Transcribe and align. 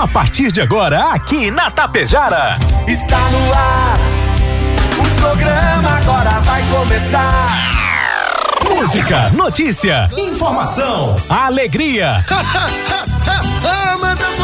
A 0.00 0.08
partir 0.08 0.50
de 0.50 0.62
agora, 0.62 1.12
aqui 1.12 1.50
na 1.50 1.70
Tapejara. 1.70 2.54
Está 2.88 3.18
no 3.18 3.52
ar. 3.52 3.98
O 4.98 5.20
programa 5.20 5.90
agora 5.90 6.40
vai 6.40 6.62
começar. 6.70 7.58
Música, 8.66 9.28
notícia, 9.28 10.08
informação, 10.16 11.16
alegria. 11.28 12.24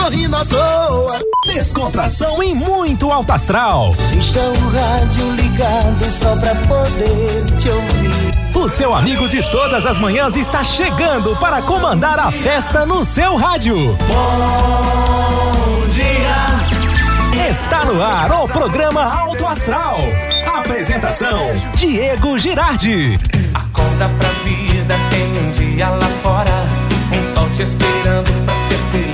tô 0.07 0.09
rindo 0.09 0.36
à 0.36 0.45
toa. 0.45 1.20
Descontração 1.52 2.43
e 2.43 2.55
muito 2.55 3.11
alto 3.11 3.32
astral. 3.32 3.95
Deixa 4.11 4.41
o 4.41 4.68
rádio 4.70 5.30
ligado 5.32 6.11
só 6.11 6.36
pra 6.36 6.55
poder 6.55 7.45
te 7.59 7.68
ouvir. 7.68 8.56
O 8.56 8.69
seu 8.69 8.95
amigo 8.95 9.29
de 9.29 9.42
todas 9.50 9.84
as 9.84 9.98
manhãs 9.98 10.37
está 10.37 10.62
chegando 10.64 11.37
para 11.37 11.61
comandar 11.62 12.19
a 12.19 12.30
festa 12.30 12.87
no 12.87 13.05
seu 13.05 13.37
rádio. 13.37 13.97
Bom 14.09 15.88
dia. 15.91 17.48
Está 17.48 17.84
no 17.84 18.02
ar 18.02 18.30
o 18.45 18.48
programa 18.48 19.02
Alto 19.02 19.47
Astral. 19.47 19.98
Apresentação: 20.47 21.38
Diego 21.75 22.38
Girardi. 22.38 23.19
Acorda 23.55 24.09
pra 24.19 24.28
vida, 24.45 24.95
tem 25.11 25.38
um 25.38 25.50
dia 25.50 25.88
lá 25.91 26.09
fora. 26.23 26.86
Um 27.12 27.23
sol 27.34 27.48
te 27.50 27.62
esperando 27.62 28.33
pra 28.45 28.55
ser 28.56 28.78
feliz, 28.91 29.05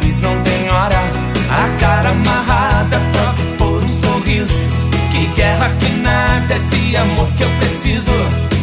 A 0.85 1.79
cara 1.79 2.09
amarrada, 2.09 3.01
troca 3.13 3.43
por 3.57 3.85
um 3.85 3.89
sorriso. 3.89 4.69
Que 5.13 5.27
guerra, 5.29 5.71
que 5.79 5.89
nada 6.01 6.59
de 6.59 6.97
amor 6.97 7.29
que 7.37 7.45
eu 7.45 7.51
preciso. 7.61 8.11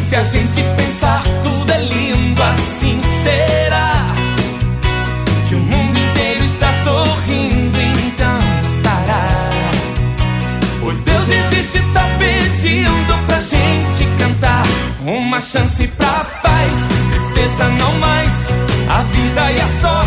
Se 0.02 0.16
a 0.16 0.22
gente 0.22 0.62
pensar, 0.76 1.22
tudo 1.42 1.72
é 1.72 1.78
lindo, 1.78 2.42
assim 2.42 3.00
será. 3.00 4.04
Que 5.48 5.54
o 5.54 5.60
mundo 5.60 5.98
inteiro 5.98 6.44
está 6.44 6.70
sorrindo, 6.84 7.78
então 7.80 8.38
estará. 8.60 9.26
Pois 10.80 11.00
Deus 11.00 11.26
existe, 11.26 11.80
tá 11.94 12.04
pedindo 12.18 13.26
pra 13.26 13.38
gente 13.40 14.04
cantar. 14.18 14.66
Uma 15.06 15.40
chance 15.40 15.86
pra 15.86 16.26
paz, 16.42 16.86
tristeza 17.12 17.66
não 17.66 17.94
mais. 17.94 18.48
A 18.90 19.04
vida 19.04 19.52
e 19.52 19.60
a 19.60 19.68
sorte 19.80 19.99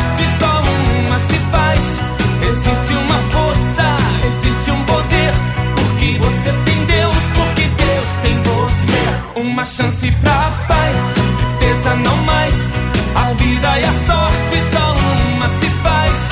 Uma 9.43 9.65
chance 9.65 10.09
pra 10.21 10.51
paz, 10.69 11.13
tristeza 11.37 11.93
não 11.95 12.15
mais. 12.23 12.73
A 13.13 13.33
vida 13.33 13.77
e 13.77 13.83
a 13.83 13.93
sorte 14.05 14.57
só 14.71 14.93
uma 15.35 15.49
se 15.49 15.69
faz. 15.83 16.29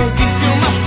Existe 0.00 0.44
uma 0.46 0.83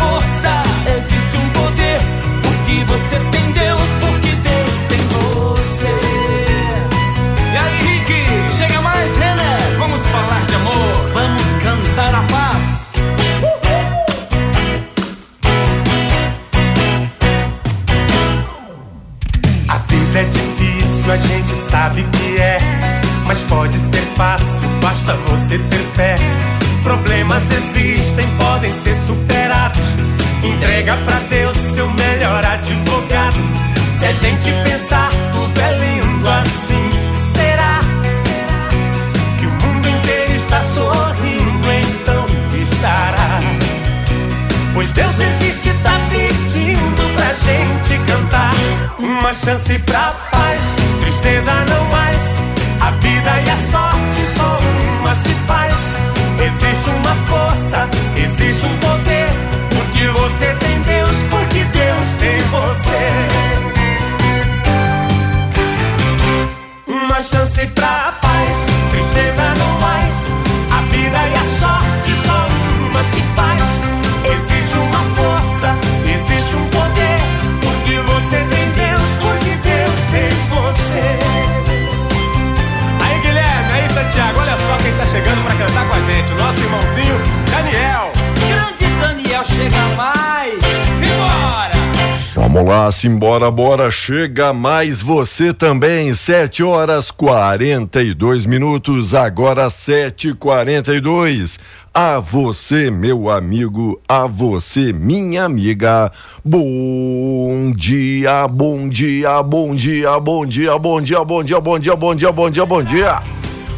simbora, 92.98 93.52
bora, 93.52 93.92
chega 93.92 94.52
mais 94.52 95.04
você 95.04 95.54
também, 95.54 96.16
sete 96.16 96.64
horas 96.64 97.12
quarenta 97.12 98.02
e 98.02 98.12
dois 98.12 98.44
minutos, 98.44 99.14
agora 99.14 99.70
sete 99.70 100.34
quarenta 100.34 100.96
e 100.96 101.00
dois. 101.00 101.60
A 101.94 102.18
você, 102.18 102.90
meu 102.90 103.30
amigo, 103.30 104.02
a 104.08 104.26
você, 104.26 104.92
minha 104.92 105.44
amiga, 105.44 106.12
bom 106.44 107.72
dia, 107.76 108.48
bom 108.48 108.90
dia, 108.90 109.44
bom 109.44 109.76
dia, 109.76 110.20
bom 110.20 110.44
dia, 110.44 110.80
bom 110.80 111.00
dia, 111.00 111.24
bom 111.24 111.44
dia, 111.44 111.62
bom 111.62 111.80
dia, 111.80 111.96
bom 111.96 112.16
dia, 112.16 112.32
bom 112.32 112.50
dia, 112.50 112.66
bom 112.66 112.84
dia. 112.84 113.22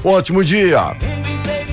Ótimo 0.02 0.46
dia. 0.46 0.96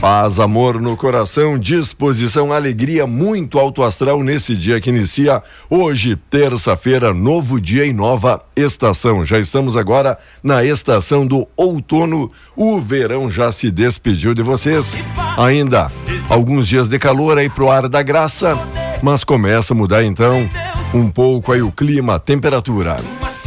Paz, 0.00 0.38
amor 0.38 0.80
no 0.80 0.94
coração, 0.94 1.58
disposição, 1.58 2.52
alegria, 2.52 3.06
muito 3.06 3.58
alto 3.58 3.82
astral 3.82 4.22
nesse 4.22 4.54
dia 4.54 4.80
que 4.80 4.90
inicia 4.90 5.42
hoje, 5.70 6.16
terça-feira, 6.28 7.14
novo 7.14 7.58
dia 7.58 7.86
e 7.86 7.92
nova 7.92 8.44
estação. 8.54 9.24
Já 9.24 9.38
estamos 9.38 9.76
agora 9.76 10.18
na 10.42 10.62
estação 10.62 11.26
do 11.26 11.48
outono. 11.56 12.30
O 12.54 12.78
verão 12.78 13.30
já 13.30 13.50
se 13.50 13.70
despediu 13.70 14.34
de 14.34 14.42
vocês. 14.42 14.94
Ainda 15.38 15.90
alguns 16.28 16.68
dias 16.68 16.88
de 16.88 16.98
calor 16.98 17.38
aí 17.38 17.48
pro 17.48 17.70
ar 17.70 17.88
da 17.88 18.02
graça, 18.02 18.56
mas 19.02 19.24
começa 19.24 19.72
a 19.72 19.76
mudar 19.76 20.04
então 20.04 20.48
um 20.92 21.10
pouco 21.10 21.52
aí 21.52 21.62
o 21.62 21.72
clima, 21.72 22.16
a 22.16 22.18
temperatura. 22.18 22.96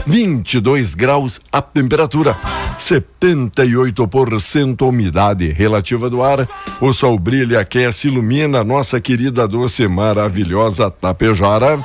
22 0.06 0.96
graus 0.96 1.42
a 1.52 1.62
temperatura, 1.62 2.36
78% 2.78 4.88
umidade 4.88 5.52
relativa 5.52 6.10
do 6.10 6.24
ar. 6.24 6.48
O 6.82 6.94
sol 6.94 7.20
brilha, 7.20 7.60
aquece, 7.60 8.08
ilumina 8.08 8.64
nossa 8.64 9.02
querida 9.02 9.48
doce 9.48 9.88
maravilhosa 9.88 10.90
Tapejara. 10.90 11.80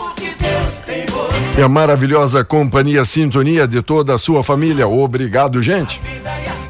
E 1.57 1.63
a 1.63 1.69
maravilhosa 1.69 2.45
companhia 2.45 3.05
Sintonia 3.05 3.67
de 3.67 3.81
toda 3.81 4.15
a 4.15 4.19
sua 4.19 4.43
família. 4.43 4.89
Obrigado, 4.89 5.63
gente. 5.63 6.01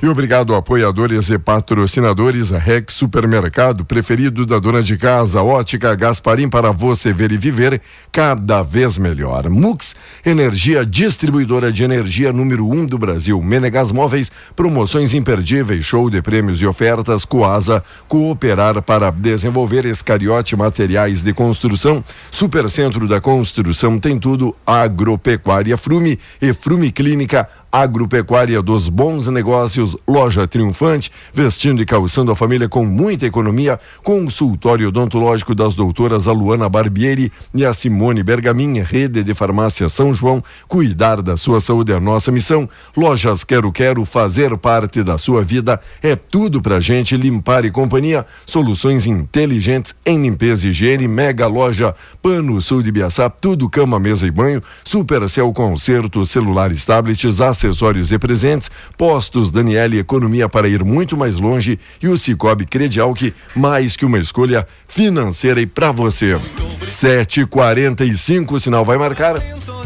E 0.04 0.06
obrigado, 0.06 0.54
apoiadores 0.54 1.30
e 1.30 1.38
patrocinadores, 1.38 2.50
Rex 2.50 2.92
Supermercado, 2.92 3.86
preferido 3.86 4.44
da 4.44 4.58
dona 4.58 4.82
de 4.82 4.98
casa, 4.98 5.42
Ótica 5.42 5.94
Gasparim, 5.94 6.46
para 6.46 6.70
você 6.72 7.10
ver 7.10 7.32
e 7.32 7.38
viver 7.38 7.80
cada 8.12 8.62
vez 8.62 8.98
melhor. 8.98 9.48
Mux, 9.48 9.96
energia 10.22 10.84
distribuidora 10.84 11.72
de 11.72 11.84
energia 11.84 12.34
número 12.34 12.68
um 12.68 12.84
do 12.84 12.98
Brasil. 12.98 13.40
Menegas 13.40 13.90
Móveis, 13.92 14.30
promoções 14.54 15.14
imperdíveis, 15.14 15.86
show 15.86 16.10
de 16.10 16.20
prêmios 16.20 16.60
e 16.60 16.66
ofertas. 16.66 17.24
Coasa, 17.24 17.82
cooperar 18.06 18.82
para 18.82 19.10
desenvolver 19.10 19.86
Escariote 19.86 20.54
Materiais 20.54 21.22
de 21.22 21.32
Construção. 21.32 22.04
Supercentro 22.30 23.08
da 23.08 23.22
Construção 23.22 23.98
tem 23.98 24.18
tudo. 24.18 24.54
Agropecuária 24.66 25.78
Frume 25.78 26.18
e 26.42 26.52
Frume 26.52 26.92
Clínica 26.92 27.48
Agropecuária 27.72 28.62
dos 28.62 28.88
Bons 28.88 29.26
Negócios 29.26 29.93
Loja 30.06 30.46
triunfante, 30.46 31.10
vestindo 31.32 31.82
e 31.82 31.86
calçando 31.86 32.30
a 32.30 32.36
família 32.36 32.68
com 32.68 32.84
muita 32.84 33.26
economia. 33.26 33.78
Consultório 34.02 34.88
odontológico 34.88 35.54
das 35.54 35.74
doutoras 35.74 36.28
Aluana 36.28 36.68
Barbieri 36.68 37.32
e 37.54 37.64
a 37.64 37.72
Simone 37.72 38.22
Bergamin, 38.22 38.80
rede 38.80 39.22
de 39.22 39.34
farmácia 39.34 39.88
São 39.88 40.14
João. 40.14 40.42
Cuidar 40.68 41.22
da 41.22 41.36
sua 41.36 41.60
saúde 41.60 41.92
é 41.92 41.96
a 41.96 42.00
nossa 42.00 42.30
missão. 42.30 42.68
Lojas 42.96 43.44
Quero 43.44 43.72
Quero, 43.72 44.04
fazer 44.04 44.56
parte 44.58 45.02
da 45.02 45.18
sua 45.18 45.42
vida 45.42 45.80
é 46.02 46.16
tudo 46.16 46.60
pra 46.60 46.80
gente. 46.80 47.16
Limpar 47.16 47.64
e 47.64 47.70
companhia, 47.70 48.26
soluções 48.46 49.06
inteligentes 49.06 49.94
em 50.04 50.22
limpeza 50.22 50.66
e 50.66 50.70
higiene. 50.70 51.08
Mega 51.08 51.46
loja 51.46 51.94
Pano 52.20 52.60
Sul 52.60 52.82
de 52.82 52.92
Biaçá, 52.92 53.28
tudo 53.28 53.68
cama, 53.68 53.98
mesa 53.98 54.26
e 54.26 54.30
banho. 54.30 54.62
Supercel 54.84 55.52
Concerto, 55.52 56.24
celulares, 56.26 56.84
tablets, 56.84 57.40
acessórios 57.40 58.12
e 58.12 58.18
presentes. 58.18 58.70
Postos 58.96 59.50
Daniele, 59.84 59.98
economia 59.98 60.48
para 60.48 60.68
ir 60.68 60.82
muito 60.82 61.16
mais 61.16 61.36
longe. 61.36 61.78
E 62.02 62.08
o 62.08 62.16
Cicobi 62.16 62.64
Credial, 62.64 63.12
que 63.14 63.32
mais 63.54 63.96
que 63.96 64.04
uma 64.04 64.18
escolha 64.18 64.66
financeira 64.88 65.60
e 65.60 65.66
para 65.66 65.92
você. 65.92 66.38
7h45, 66.86 68.52
o 68.52 68.60
sinal 68.60 68.84
vai 68.84 68.96
marcar 68.98 69.34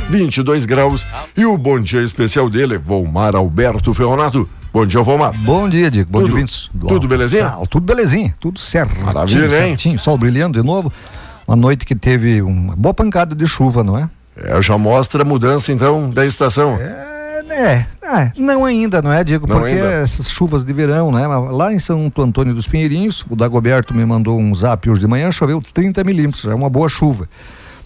22 0.09 0.65
graus. 0.65 1.07
E 1.37 1.45
o 1.45 1.57
bom 1.59 1.81
dia 1.81 2.03
especial 2.03 2.49
dele, 2.49 2.79
Volmar 2.79 3.35
Alberto 3.37 3.93
Ferronato. 3.93 4.49
Bom 4.73 4.87
dia, 4.87 5.03
Volmar. 5.03 5.33
Bom 5.39 5.69
dia, 5.69 5.91
Diego. 5.91 6.11
Bom 6.11 6.21
Tudo- 6.21 6.31
dia, 6.31 6.39
Vintes. 6.41 6.71
Do 6.73 6.87
tudo 6.87 7.09
belezinha? 7.09 7.45
Astral. 7.47 7.67
Tudo 7.67 7.85
belezinha, 7.87 8.35
tudo 8.39 8.59
certo. 8.61 9.01
Maravilha, 9.01 9.45
hein? 9.45 9.51
certinho. 9.51 9.99
Sol 9.99 10.17
brilhando 10.17 10.61
de 10.61 10.67
novo. 10.67 10.93
Uma 11.47 11.57
noite 11.57 11.85
que 11.87 11.95
teve 11.95 12.43
uma 12.43 12.77
boa 12.77 12.93
pancada 12.93 13.35
de 13.35 13.47
chuva, 13.47 13.83
não 13.83 13.99
é? 13.99 14.09
É, 14.37 14.61
já 14.63 14.77
mostra 14.79 15.23
a 15.23 15.25
mudança 15.25 15.73
então 15.73 16.11
da 16.11 16.25
estação. 16.27 16.77
É, 16.77 17.18
né? 17.59 17.87
É, 18.03 18.33
não 18.37 18.65
ainda, 18.65 19.03
não 19.03 19.13
é, 19.13 19.23
Diego? 19.25 19.47
Não 19.47 19.57
Porque 19.61 19.73
ainda. 19.73 19.87
essas 20.03 20.31
chuvas 20.31 20.65
de 20.65 20.73
verão, 20.73 21.11
né? 21.13 21.27
Lá 21.27 21.73
em 21.73 21.79
São 21.79 22.11
Antônio 22.19 22.55
dos 22.55 22.67
Pinheirinhos, 22.67 23.25
o 23.29 23.37
Dagoberto 23.37 23.95
me 23.95 24.05
mandou 24.05 24.39
um 24.39 24.55
zap 24.55 24.89
hoje 24.89 25.01
de 25.01 25.07
manhã, 25.07 25.31
choveu 25.33 25.61
30 25.73 26.03
milímetros, 26.05 26.45
é 26.47 26.55
uma 26.55 26.71
boa 26.71 26.89
chuva. 26.89 27.29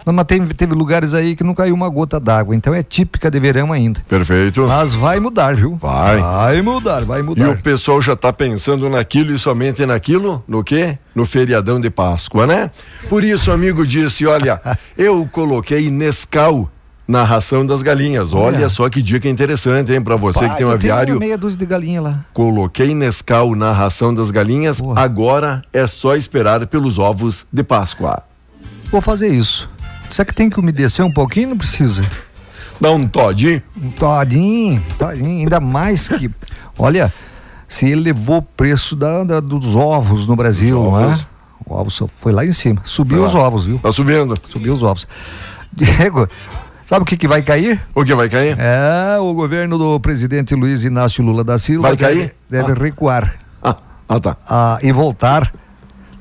Mas 0.05 0.25
teve, 0.27 0.53
teve 0.53 0.75
lugares 0.75 1.15
aí 1.15 1.37
que 1.37 1.45
não 1.45 1.55
caiu 1.55 1.73
uma 1.77 1.89
gota 1.89 2.19
d'água, 2.19 2.57
então 2.57 2.75
é 2.75 2.83
típica 2.83 3.31
de 3.31 3.39
verão 3.39 3.73
ainda. 3.73 4.01
Perfeito. 4.09 4.67
Mas 4.67 4.93
vai 4.95 5.21
mudar, 5.21 5.55
viu? 5.55 5.77
Vai. 5.77 6.21
Vai 6.21 6.61
mudar, 6.61 7.05
vai 7.05 7.21
E 7.21 7.23
mudar. 7.23 7.51
o 7.51 7.57
pessoal 7.63 8.03
já 8.03 8.15
está 8.15 8.33
pensando 8.33 8.89
naquilo 8.91 9.33
e 9.33 9.39
somente 9.39 9.87
naquilo? 9.87 10.43
No 10.49 10.65
quê? 10.65 10.99
No 11.15 11.25
feriadão 11.25 11.81
de 11.81 11.89
Páscoa, 11.89 12.49
né? 12.49 12.69
Por 13.09 13.23
isso, 13.23 13.51
o 13.51 13.55
amigo 13.55 13.87
disse: 13.87 14.27
olha, 14.27 14.61
eu 14.99 15.29
coloquei 15.31 15.89
Nescau 15.89 16.69
na 17.07 17.25
ração 17.25 17.67
das 17.67 17.83
galinhas. 17.83 18.33
Olha, 18.33 18.59
Olha. 18.59 18.69
só 18.69 18.89
que 18.89 19.03
dica 19.03 19.29
interessante, 19.29 19.93
hein? 19.93 20.01
Para 20.03 20.17
você 20.17 20.49
que 20.49 20.57
tem 20.57 20.65
um 20.67 20.69
tem 20.71 20.75
aviário. 20.75 21.19
meia 21.19 21.37
dúzia 21.37 21.59
de 21.59 21.67
galinha 21.67 22.01
lá. 22.01 22.25
Coloquei 22.33 22.95
Nescau 22.95 23.55
na 23.55 23.73
ração 23.73 24.15
das 24.15 24.31
galinhas. 24.31 24.81
Boa. 24.81 24.99
Agora 24.99 25.63
é 25.73 25.87
só 25.87 26.15
esperar 26.17 26.67
pelos 26.67 26.99
ovos 26.99 27.45
de 27.53 27.63
Páscoa. 27.63 28.23
Vou 28.91 29.01
fazer 29.01 29.29
isso. 29.29 29.69
Será 30.11 30.25
que 30.27 30.35
tem 30.35 30.49
que 30.51 30.61
umedecer 30.61 31.05
um 31.05 31.13
pouquinho? 31.13 31.51
Não 31.51 31.59
precisa. 31.59 32.03
Dá 32.81 32.91
um 32.91 33.07
Todd. 33.07 33.63
Um 33.81 33.91
todinho, 33.91 34.83
todinho, 34.99 35.41
ainda 35.41 35.61
mais 35.61 36.09
que. 36.09 36.31
Olha, 36.79 37.13
se 37.69 37.87
elevou 37.89 38.39
o 38.39 38.43
preço 38.43 38.95
da, 38.97 39.25
da- 39.25 39.41
dos 39.41 39.75
ovos 39.77 40.27
no 40.27 40.35
Brasil, 40.37 40.79
Os 40.79 40.85
não 40.93 41.01
é? 41.01 41.05
ovos. 41.07 41.27
O 41.65 41.75
ovo 41.75 42.09
foi 42.19 42.33
lá 42.33 42.45
em 42.45 42.53
cima. 42.53 42.81
Subiu 42.85 43.19
Foi 43.19 43.27
os 43.29 43.35
ovos, 43.35 43.65
viu? 43.65 43.79
Tá 43.79 43.93
subindo. 43.93 44.35
Subiu 44.51 44.75
os 44.75 44.83
ovos. 44.83 45.07
Diego, 45.73 46.29
sabe 46.93 47.05
o 47.05 47.07
que, 47.07 47.17
que 47.17 47.27
vai 47.27 47.41
cair? 47.41 47.81
O 47.95 48.05
que 48.05 48.15
vai 48.15 48.29
cair? 48.29 48.55
É, 48.59 49.19
o 49.19 49.33
governo 49.33 49.79
do 49.79 49.99
presidente 49.99 50.55
Luiz 50.55 50.85
Inácio 50.85 51.25
Lula 51.25 51.43
da 51.43 51.57
Silva 51.57 51.89
Vai 51.89 51.97
deve, 51.97 52.15
cair? 52.15 52.35
deve 52.51 52.73
Ah. 52.73 52.75
recuar 52.75 53.35
Ah, 53.63 53.77
ah 54.07 54.21
tá. 54.21 54.37
ah, 54.47 54.79
e 54.83 54.93
voltar. 54.93 55.51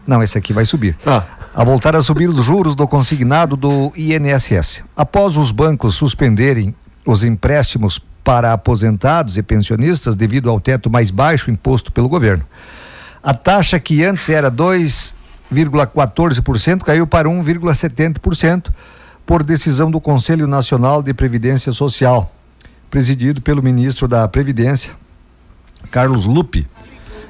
Não, 0.07 0.23
esse 0.23 0.37
aqui 0.37 0.53
vai 0.53 0.63
subir. 0.63 0.97
Ah. 1.05 1.25
A 1.53 1.65
voltar 1.65 1.93
a 1.93 2.01
subir 2.01 2.29
os 2.29 2.45
juros 2.45 2.73
do 2.73 2.87
consignado 2.87 3.57
do 3.57 3.91
INSS. 3.97 4.81
Após 4.95 5.35
os 5.35 5.51
bancos 5.51 5.95
suspenderem 5.95 6.73
os 7.05 7.25
empréstimos 7.25 7.99
para 8.23 8.53
aposentados 8.53 9.35
e 9.35 9.43
pensionistas 9.43 10.15
devido 10.15 10.49
ao 10.49 10.61
teto 10.61 10.89
mais 10.89 11.11
baixo 11.11 11.51
imposto 11.51 11.91
pelo 11.91 12.07
governo. 12.07 12.45
A 13.21 13.33
taxa 13.33 13.77
que 13.77 14.05
antes 14.05 14.29
era 14.29 14.49
2,14% 14.49 16.83
caiu 16.83 17.05
para 17.05 17.27
1,70% 17.27 18.69
por 19.25 19.43
decisão 19.43 19.89
do 19.89 20.01
Conselho 20.01 20.47
Nacional 20.47 21.01
de 21.01 21.13
Previdência 21.13 21.71
Social, 21.71 22.33
presidido 22.89 23.41
pelo 23.41 23.63
ministro 23.63 24.07
da 24.07 24.27
Previdência, 24.27 24.93
Carlos 25.89 26.25
Lupe. 26.25 26.67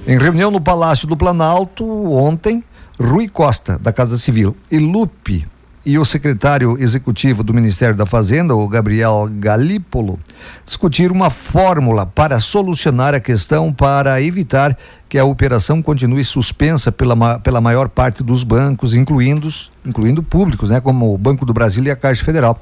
Em 0.07 0.17
reunião 0.17 0.49
no 0.49 0.59
Palácio 0.59 1.07
do 1.07 1.15
Planalto 1.15 1.85
ontem, 2.11 2.63
Rui 2.99 3.27
Costa, 3.27 3.77
da 3.77 3.93
Casa 3.93 4.17
Civil, 4.17 4.55
e 4.71 4.77
Lupe 4.79 5.47
e 5.86 5.98
o 5.98 6.06
secretário 6.06 6.78
executivo 6.80 7.44
do 7.44 7.54
Ministério 7.54 7.95
da 7.95 8.06
Fazenda, 8.06 8.56
o 8.56 8.68
Gabriel 8.68 9.28
Galípolo, 9.39 10.19
discutiram 10.63 11.16
uma 11.16 11.31
fórmula 11.31 12.06
para 12.06 12.39
solucionar 12.39 13.16
a 13.16 13.19
questão 13.19 13.74
para 13.74 14.22
evitar 14.22 14.78
que 15.10 15.18
a 15.18 15.25
operação 15.25 15.81
continue 15.81 16.24
suspensa 16.24 16.92
pela, 16.92 17.39
pela 17.39 17.60
maior 17.60 17.89
parte 17.89 18.24
dos 18.24 18.44
bancos, 18.44 18.94
incluindo, 18.94 19.50
incluindo 19.83 20.22
públicos, 20.22 20.69
né, 20.69 20.80
como 20.80 21.13
o 21.13 21.18
Banco 21.18 21.45
do 21.45 21.54
Brasil 21.54 21.83
e 21.83 21.92
a 21.92 21.95
Caixa 21.95 22.24
Federal, 22.24 22.62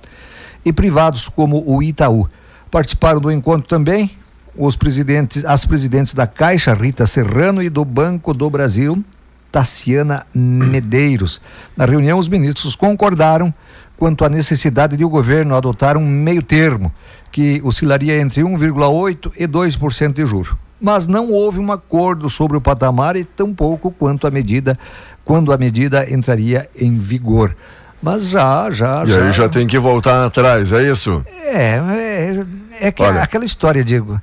e 0.63 0.71
privados 0.71 1.27
como 1.27 1.61
o 1.65 1.83
Itaú. 1.83 2.27
Participaram 2.71 3.19
do 3.19 3.31
encontro 3.31 3.67
também 3.67 4.11
os 4.55 4.75
presidentes, 4.75 5.43
as 5.45 5.65
presidentes 5.65 6.13
da 6.13 6.25
Caixa, 6.25 6.73
Rita 6.73 7.05
Serrano, 7.05 7.61
e 7.61 7.69
do 7.69 7.83
Banco 7.83 8.33
do 8.33 8.49
Brasil, 8.49 9.03
Taciana 9.51 10.25
Medeiros. 10.33 11.41
Na 11.75 11.85
reunião, 11.85 12.19
os 12.19 12.27
ministros 12.27 12.75
concordaram 12.75 13.53
quanto 13.97 14.23
à 14.23 14.29
necessidade 14.29 14.95
de 14.95 15.03
o 15.03 15.09
governo 15.09 15.55
adotar 15.55 15.97
um 15.97 16.05
meio 16.05 16.41
termo, 16.41 16.91
que 17.31 17.61
oscilaria 17.63 18.17
entre 18.19 18.41
1,8% 18.41 19.33
e 19.37 19.47
2% 19.47 20.13
de 20.13 20.25
juro. 20.25 20.57
Mas 20.81 21.05
não 21.05 21.31
houve 21.31 21.59
um 21.59 21.71
acordo 21.71 22.29
sobre 22.29 22.55
o 22.55 22.61
patamar 22.61 23.17
e 23.17 23.25
tampouco 23.25 23.91
quanto 23.91 24.25
à 24.25 24.31
medida, 24.31 24.79
quando 25.25 25.51
a 25.51 25.57
medida 25.57 26.09
entraria 26.09 26.69
em 26.79 26.93
vigor. 26.93 27.55
Mas 28.01 28.29
já, 28.29 28.71
já, 28.71 29.03
E 29.05 29.13
aí 29.13 29.31
já 29.33 29.49
tem 29.49 29.67
que 29.67 29.77
voltar 29.77 30.25
atrás, 30.25 30.71
é 30.71 30.89
isso? 30.89 31.21
é, 31.43 31.75
é, 31.75 32.87
é 32.87 32.91
que 32.93 33.03
aquela 33.03 33.43
história, 33.43 33.83
Diego. 33.83 34.21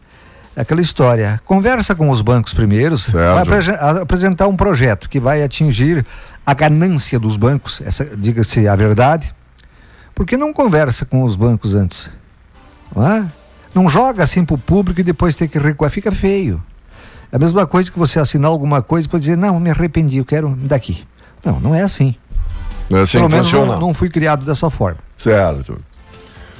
Aquela 0.56 0.81
história. 0.81 1.41
Conversa 1.44 1.94
com 1.94 2.08
os 2.08 2.23
bancos 2.23 2.55
primeiros. 2.55 3.05
Certo. 3.05 3.47
Vai 3.47 4.00
apresentar 4.00 4.49
um 4.49 4.56
projeto 4.56 5.08
que 5.08 5.20
vai 5.20 5.43
atingir 5.43 6.05
a 6.47 6.55
ganância 6.55 7.19
dos 7.19 7.37
bancos, 7.37 7.82
essa, 7.85 8.05
diga-se 8.17 8.67
a 8.67 8.75
verdade. 8.75 9.35
Por 10.14 10.25
que 10.25 10.37
não 10.37 10.53
conversa 10.53 11.05
com 11.05 11.23
os 11.25 11.37
bancos 11.37 11.75
antes? 11.75 12.11
Não, 12.94 13.06
é? 13.06 13.26
não 13.75 13.88
joga 13.88 14.23
assim 14.23 14.44
pro 14.44 14.56
público 14.56 15.00
e 15.00 15.05
depois 15.05 15.37
tem 15.37 15.47
que 15.47 15.58
recuar. 15.58 15.91
Fica 15.91 16.11
feio. 16.11 16.62
É 17.31 17.37
a 17.37 17.38
mesma 17.38 17.67
coisa 17.67 17.91
que 17.91 17.99
você 17.99 18.19
assinar 18.19 18.50
alguma 18.50 18.81
coisa 18.81 19.05
e 19.05 19.09
depois 19.09 19.23
dizer, 19.23 19.37
não, 19.37 19.61
me 19.61 19.71
arrependi, 19.71 20.19
eu 20.19 20.25
quero 20.25 20.49
daqui. 20.57 21.04
Não, 21.45 21.61
não 21.61 21.75
é 21.75 21.83
assim. 21.83 22.14
Não 22.88 23.00
é 23.00 23.02
assim 23.02 23.19
Pelo 23.19 23.28
que 23.28 23.35
menos 23.35 23.50
funciona. 23.50 23.73
não, 23.73 23.81
não 23.81 23.95
fui 23.95 24.09
criado 24.09 24.47
dessa 24.47 24.71
forma. 24.71 24.99
Certo. 25.19 25.76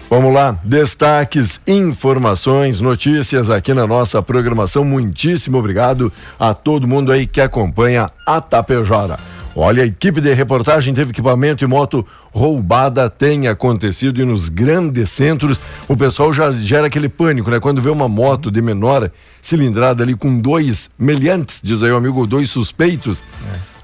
Vamos 0.09 0.33
lá, 0.33 0.57
destaques, 0.63 1.61
informações, 1.67 2.81
notícias 2.81 3.51
aqui 3.51 3.75
na 3.75 3.89
nossa 3.89 4.23
programação. 4.23 4.85
Muitíssimo 4.85 5.59
obrigado 5.59 6.13
a 6.39 6.55
todo 6.55 6.87
mundo 6.87 7.11
aí 7.11 7.27
que 7.27 7.41
acompanha 7.41 8.09
a 8.25 8.41
Tapejara. 8.41 9.19
Olha, 9.59 9.83
a 9.83 9.87
equipe 9.87 10.21
de 10.21 10.33
reportagem 10.33 10.95
teve 10.95 11.11
equipamento 11.11 11.65
e 11.65 11.67
moto 11.67 12.07
roubada, 12.31 13.11
tem 13.11 13.49
acontecido 13.49 14.21
e 14.21 14.25
nos 14.25 14.49
grandes 14.49 15.11
centros 15.11 15.61
o 15.89 15.97
pessoal 15.97 16.33
já 16.33 16.53
gera 16.53 16.87
aquele 16.87 17.09
pânico, 17.09 17.51
né? 17.51 17.59
Quando 17.59 17.83
vê 17.83 17.91
uma 17.91 18.07
moto 18.07 18.49
de 18.49 18.63
menor 18.63 19.11
cilindrada 19.43 20.05
ali 20.05 20.15
com 20.15 20.39
dois 20.39 20.89
meliantes, 20.97 21.59
diz 21.61 21.83
aí 21.83 21.91
o 21.91 21.97
amigo, 21.97 22.27
dois 22.29 22.49
suspeitos, 22.49 23.25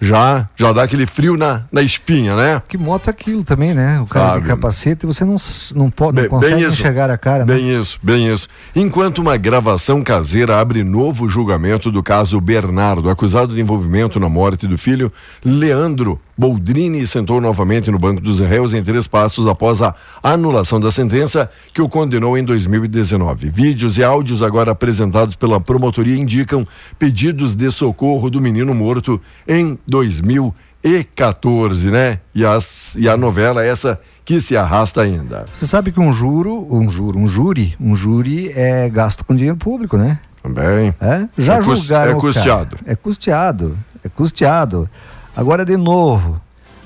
já 0.04 0.48
já 0.56 0.72
dá 0.72 0.82
aquele 0.82 1.06
frio 1.06 1.36
na, 1.36 1.62
na 1.70 1.80
espinha, 1.80 2.34
né? 2.34 2.60
Que 2.68 2.76
moto 2.76 3.06
é 3.06 3.10
aquilo 3.10 3.44
também, 3.44 3.72
né? 3.72 4.00
O 4.00 4.06
cara 4.06 4.26
Sabe. 4.30 4.40
de 4.40 4.46
capacete, 4.48 5.06
você 5.06 5.24
não, 5.24 5.36
não 5.76 5.88
pode, 5.88 6.16
não 6.16 6.22
Bem- 6.22 6.28
consegue 6.30 6.56
bem 6.56 6.64
enxergar 6.66 7.08
a 7.10 7.16
cara, 7.16 7.44
né? 7.46 7.54
Bem 7.54 7.78
isso, 7.78 7.98
bem 8.02 8.30
isso. 8.30 8.48
Enquanto 8.74 9.18
uma 9.18 9.36
gravação 9.36 10.02
caseira 10.02 10.60
abre 10.60 10.82
novo 10.82 11.28
julgamento 11.28 11.90
do 11.92 12.02
caso 12.02 12.40
Bernardo, 12.40 13.08
acusado 13.08 13.54
de 13.54 13.60
envolvimento 13.60 14.18
na 14.18 14.28
morte 14.28 14.66
do 14.66 14.76
filho, 14.76 15.12
Leandro 15.44 16.20
Boldrini 16.42 17.06
sentou 17.06 17.40
novamente 17.40 17.88
no 17.88 18.00
banco 18.00 18.20
dos 18.20 18.40
réus 18.40 18.74
em 18.74 18.82
três 18.82 19.06
passos 19.06 19.46
após 19.46 19.80
a 19.80 19.94
anulação 20.20 20.80
da 20.80 20.90
sentença 20.90 21.48
que 21.72 21.80
o 21.80 21.88
condenou 21.88 22.36
em 22.36 22.42
2019. 22.44 23.48
Vídeos 23.48 23.96
e 23.96 24.02
áudios 24.02 24.42
agora 24.42 24.72
apresentados 24.72 25.36
pela 25.36 25.60
promotoria 25.60 26.16
indicam 26.16 26.66
pedidos 26.98 27.54
de 27.54 27.70
socorro 27.70 28.28
do 28.28 28.40
menino 28.40 28.74
morto 28.74 29.20
em 29.46 29.78
2014, 29.86 31.92
né? 31.92 32.18
E, 32.34 32.44
as, 32.44 32.96
e 32.96 33.08
a 33.08 33.16
novela 33.16 33.64
é 33.64 33.68
essa 33.68 34.00
que 34.24 34.40
se 34.40 34.56
arrasta 34.56 35.00
ainda. 35.00 35.44
Você 35.54 35.68
sabe 35.68 35.92
que 35.92 36.00
um 36.00 36.12
juro, 36.12 36.66
um 36.68 36.90
juro, 36.90 37.20
um 37.20 37.28
júri, 37.28 37.76
um 37.80 37.94
júri 37.94 38.50
é 38.56 38.88
gasto 38.88 39.24
com 39.24 39.32
dinheiro 39.36 39.56
público, 39.58 39.96
né? 39.96 40.18
Também. 40.42 40.92
É? 41.00 41.28
Já 41.38 41.58
É 41.58 41.62
julgaram. 41.62 42.10
é 42.10 42.14
custeado. 42.16 42.76
É 42.84 42.96
custeado. 42.96 43.78
É 44.02 44.08
custeado. 44.08 44.90
Agora, 45.36 45.64
de 45.64 45.76
novo. 45.76 46.40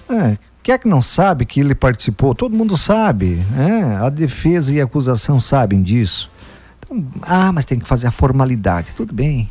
É, 0.08 0.36
quem 0.62 0.74
é 0.74 0.78
que 0.78 0.88
não 0.88 1.02
sabe 1.02 1.44
que 1.44 1.60
ele 1.60 1.74
participou? 1.74 2.34
Todo 2.34 2.56
mundo 2.56 2.76
sabe. 2.76 3.44
é, 3.58 3.96
A 4.04 4.08
defesa 4.08 4.74
e 4.74 4.80
a 4.80 4.84
acusação 4.84 5.40
sabem 5.40 5.82
disso. 5.82 6.30
Então, 6.78 7.04
ah, 7.22 7.52
mas 7.52 7.64
tem 7.64 7.78
que 7.78 7.88
fazer 7.88 8.06
a 8.06 8.10
formalidade. 8.12 8.92
Tudo 8.94 9.12
bem. 9.14 9.48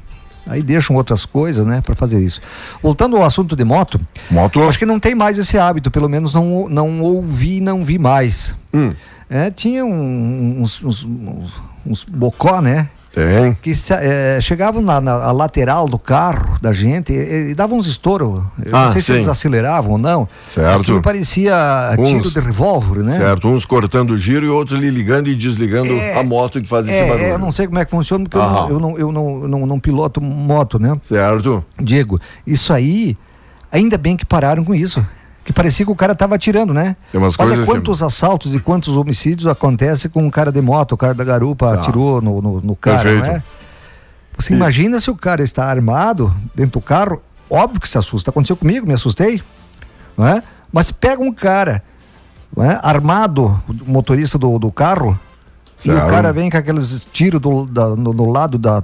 Aí 0.47 0.61
deixam 0.61 0.95
outras 0.95 1.25
coisas, 1.25 1.65
né, 1.65 1.81
para 1.81 1.95
fazer 1.95 2.19
isso. 2.21 2.39
Voltando 2.81 3.17
ao 3.17 3.23
assunto 3.23 3.55
de 3.55 3.63
moto, 3.63 3.99
Moto. 4.29 4.61
acho 4.63 4.77
que 4.77 4.85
não 4.85 4.99
tem 4.99 5.15
mais 5.15 5.39
esse 5.39 5.57
hábito, 5.57 5.89
pelo 5.89 6.07
menos 6.07 6.35
não, 6.35 6.69
não 6.69 7.01
ouvi, 7.01 7.59
não 7.59 7.83
vi 7.83 7.97
mais. 7.97 8.55
Hum, 8.73 8.93
É, 9.27 9.49
tinha 9.49 9.83
um- 9.83 10.61
uns, 10.61 10.83
uns, 10.83 11.03
uns, 11.03 11.53
uns 11.83 12.03
bocó, 12.03 12.61
né? 12.61 12.87
Tem. 13.15 13.53
que 13.62 13.74
se- 13.74 13.93
eh, 13.93 14.39
chegavam 14.41 14.81
na, 14.81 15.00
na- 15.00 15.31
lateral 15.31 15.88
do 15.88 15.98
carro 15.98 16.57
da 16.62 16.72
gente 16.74 17.13
e, 17.13 17.51
e 17.51 17.55
davam 17.55 17.77
uns 17.77 17.88
estouros. 17.88 18.43
Eu 18.65 18.75
Ah, 18.75 18.86
não 18.86 18.91
sei 18.91 19.01
se 19.01 19.07
sim. 19.07 19.13
eles 19.13 19.27
aceleravam 19.27 19.93
ou 19.93 19.98
não. 19.98 20.27
Certo. 20.48 20.81
Aquilo 20.81 21.01
parecia 21.01 21.55
tiro 21.95 22.19
Uns- 22.19 22.34
de 22.34 22.39
revólver, 22.39 23.00
né? 23.03 23.13
Certo, 23.17 23.48
uns 23.48 23.65
cortando 23.65 24.12
o 24.12 24.17
giro 24.17 24.45
e 24.45 24.50
outros 24.50 24.79
lhe 24.79 24.89
ligando 24.89 25.27
e 25.29 25.36
desligando 25.36 25.93
É, 25.93 26.19
a 26.19 26.24
moto 26.24 26.62
que 26.62 26.67
faz 26.67 26.86
esse 26.88 26.95
É, 26.98 27.07
barulho. 27.07 27.24
é, 27.25 27.31
eu 27.34 27.39
não 27.39 27.51
sei 27.51 27.65
como 27.67 27.79
é 27.79 27.86
que 27.86 27.91
funciona, 27.91 28.24
porque 28.25 28.38
eu, 28.38 28.41
Aham. 28.41 28.53
não, 28.53 28.69
eu, 28.69 28.79
não, 28.79 28.98
eu, 29.00 29.12
não, 29.12 29.41
eu 29.43 29.48
não, 29.48 29.65
não 29.65 29.79
piloto 29.79 30.22
moto, 30.22 30.77
né? 30.77 30.95
Certo. 31.03 31.62
Diego, 31.81 32.19
isso 32.45 32.72
aí, 32.74 33.17
ainda 33.72 33.98
bem 33.98 34.15
que 34.17 34.25
pararam 34.25 34.63
com 34.65 34.75
isso. 34.75 35.05
Que 35.45 35.53
parecia 35.53 35.85
que 35.85 35.91
o 35.91 35.95
cara 35.95 36.13
estava 36.13 36.33
atirando, 36.35 36.73
né? 36.73 36.95
Tem 37.11 37.21
umas 37.21 37.35
Olha 37.39 37.63
quantos 37.65 38.01
assaltos 38.01 38.53
e 38.55 38.59
quantos 38.59 38.97
homicídios 38.97 39.45
acontecem 39.47 40.09
com 40.09 40.23
um 40.23 40.29
cara 40.31 40.51
de 40.51 40.59
moto, 40.59 40.93
o 40.93 40.97
cara 40.97 41.13
da 41.13 41.23
garupa 41.23 41.67
Tá. 41.67 41.73
atirou 41.75 42.19
no, 42.19 42.41
no, 42.41 42.61
no 42.61 42.75
cara, 42.75 43.03
Perfeito. 43.03 43.25
não 43.27 43.31
é? 43.35 43.43
Você 44.37 44.53
imagina 44.53 44.99
se 44.99 45.09
o 45.11 45.15
cara 45.15 45.43
está 45.43 45.65
armado 45.69 46.33
dentro 46.53 46.79
do 46.79 46.81
carro, 46.81 47.21
óbvio 47.49 47.79
que 47.79 47.87
se 47.87 47.97
assusta. 47.97 48.31
Aconteceu 48.31 48.57
comigo, 48.57 48.85
me 48.87 48.93
assustei, 48.93 49.41
não 50.17 50.27
é? 50.27 50.41
Mas 50.73 50.91
pega 50.91 51.21
um 51.23 51.31
cara 51.31 51.81
é? 52.57 52.79
armado, 52.81 53.61
o 53.69 53.89
motorista 53.91 54.37
do, 54.37 54.57
do 54.59 54.71
carro, 54.71 55.17
e 55.85 55.91
o 55.91 56.07
cara 56.07 56.33
vem 56.33 56.49
com 56.49 56.57
aqueles 56.57 57.07
tiros 57.13 57.39
do, 57.39 57.65
da- 57.65 57.89
no, 57.95 58.11
no 58.13 58.31
lado 58.31 58.57
da 58.57 58.83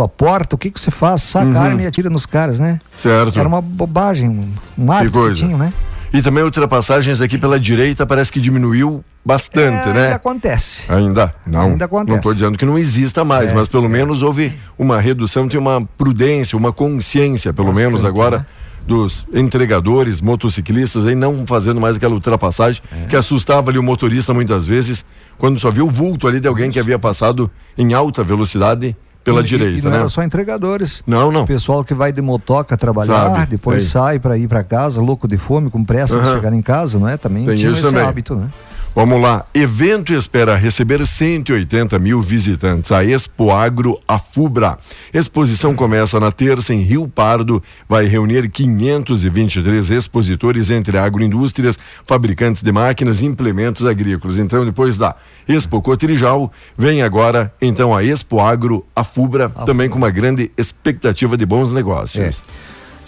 tua 0.00 0.08
porta, 0.08 0.54
o 0.56 0.58
que 0.58 0.70
que 0.70 0.80
você 0.80 0.90
faz? 0.90 1.22
Saca 1.22 1.46
Uhum. 1.46 1.56
a 1.58 1.60
arma 1.60 1.82
e 1.82 1.86
atira 1.86 2.08
nos 2.08 2.24
caras, 2.26 2.58
né? 2.58 2.78
Certo. 2.96 3.38
Era 3.38 3.46
uma 3.48 3.60
bobagem, 3.60 4.28
um, 4.28 4.48
um 4.78 4.90
hábito 4.92 5.12
que, 5.12 5.18
coisa. 5.18 5.34
tinham, 5.46 5.58
né? 5.58 5.72
E 6.12 6.22
também 6.22 6.42
ultrapassagens 6.42 7.20
aqui 7.20 7.38
pela 7.38 7.60
direita 7.60 8.04
parece 8.06 8.32
que 8.32 8.40
diminuiu 8.40 9.04
bastante, 9.24 9.88
É, 9.90 9.92
né? 9.92 10.02
Ainda 10.04 10.16
acontece. 10.16 10.92
Ainda? 10.92 11.30
Não. 11.46 11.60
Ainda 11.62 11.84
acontece. 11.84 12.08
Não 12.10 12.16
estou 12.16 12.34
dizendo 12.34 12.58
que 12.58 12.64
não 12.64 12.76
exista 12.78 13.24
mais, 13.24 13.50
É, 13.52 13.54
mas 13.54 13.68
pelo 13.68 13.88
menos 13.88 14.22
houve 14.22 14.52
uma 14.78 15.00
redução, 15.00 15.46
tem 15.48 15.60
uma 15.60 15.82
prudência, 15.98 16.56
uma 16.58 16.72
consciência, 16.72 17.52
pelo 17.52 17.68
Bastante, 17.68 17.86
menos 17.86 18.04
agora, 18.04 18.38
né? 18.38 18.46
dos 18.86 19.26
entregadores, 19.32 20.20
motociclistas 20.20 21.04
aí 21.06 21.14
não 21.14 21.46
fazendo 21.46 21.78
mais 21.80 21.94
aquela 21.96 22.14
ultrapassagem 22.14 22.82
É. 23.04 23.06
que 23.06 23.14
assustava 23.14 23.70
ali 23.70 23.78
o 23.78 23.82
motorista 23.82 24.32
muitas 24.34 24.66
vezes, 24.66 25.04
quando 25.38 25.60
só 25.60 25.70
viu 25.70 25.86
o 25.86 25.90
vulto 25.90 26.26
ali 26.26 26.40
de 26.40 26.48
alguém 26.48 26.70
que 26.70 26.80
havia 26.80 26.98
passado 26.98 27.48
em 27.78 27.92
alta 27.92 28.24
velocidade 28.24 28.96
pela 29.22 29.40
E- 29.40 29.44
direita, 29.44 29.78
e 29.78 29.82
não 29.82 29.90
né? 29.90 29.98
era 29.98 30.08
só 30.08 30.22
entregadores. 30.22 31.02
Não, 31.06 31.30
não. 31.30 31.42
O 31.42 31.46
pessoal 31.46 31.84
que 31.84 31.94
vai 31.94 32.12
de 32.12 32.22
motoca 32.22 32.76
trabalhar, 32.76 33.30
Sabe, 33.30 33.46
depois 33.50 33.82
tem. 33.84 33.90
sai 33.92 34.18
para 34.18 34.36
ir 34.38 34.48
para 34.48 34.62
casa, 34.64 35.00
louco 35.00 35.28
de 35.28 35.36
fome, 35.36 35.68
com 35.70 35.84
pressa 35.84 36.18
de 36.18 36.26
Aham. 36.26 36.34
chegar 36.36 36.52
em 36.52 36.62
casa, 36.62 36.98
não 36.98 37.08
é? 37.08 37.16
Também 37.16 37.44
Tem 37.46 37.56
tinha 37.56 37.70
isso 37.72 37.80
esse 37.80 37.90
também. 37.90 38.06
hábito, 38.06 38.34
né? 38.34 38.48
Vamos 38.92 39.20
lá. 39.22 39.46
Evento 39.54 40.12
espera 40.12 40.56
receber 40.56 41.06
180 41.06 41.96
mil 42.00 42.20
visitantes. 42.20 42.90
A 42.90 43.04
Expo 43.04 43.52
Agro 43.52 44.00
Afubra. 44.06 44.78
Exposição 45.14 45.76
começa 45.76 46.18
na 46.18 46.32
terça 46.32 46.74
em 46.74 46.80
Rio 46.80 47.06
Pardo. 47.06 47.62
Vai 47.88 48.06
reunir 48.06 48.48
523 48.50 49.92
expositores 49.92 50.70
entre 50.70 50.98
agroindústrias, 50.98 51.78
fabricantes 52.04 52.62
de 52.62 52.72
máquinas 52.72 53.20
e 53.20 53.26
implementos 53.26 53.86
agrícolas. 53.86 54.40
Então, 54.40 54.64
depois 54.64 54.96
da 54.96 55.14
Expo 55.46 55.80
Cotrijal, 55.80 56.50
vem 56.76 57.02
agora 57.02 57.54
então 57.62 57.96
a 57.96 58.02
Expo 58.02 58.40
Agro 58.40 58.84
Afubra, 58.94 59.48
também 59.64 59.88
com 59.88 59.98
uma 59.98 60.10
grande 60.10 60.50
expectativa 60.58 61.36
de 61.36 61.46
bons 61.46 61.72
negócios. 61.72 62.42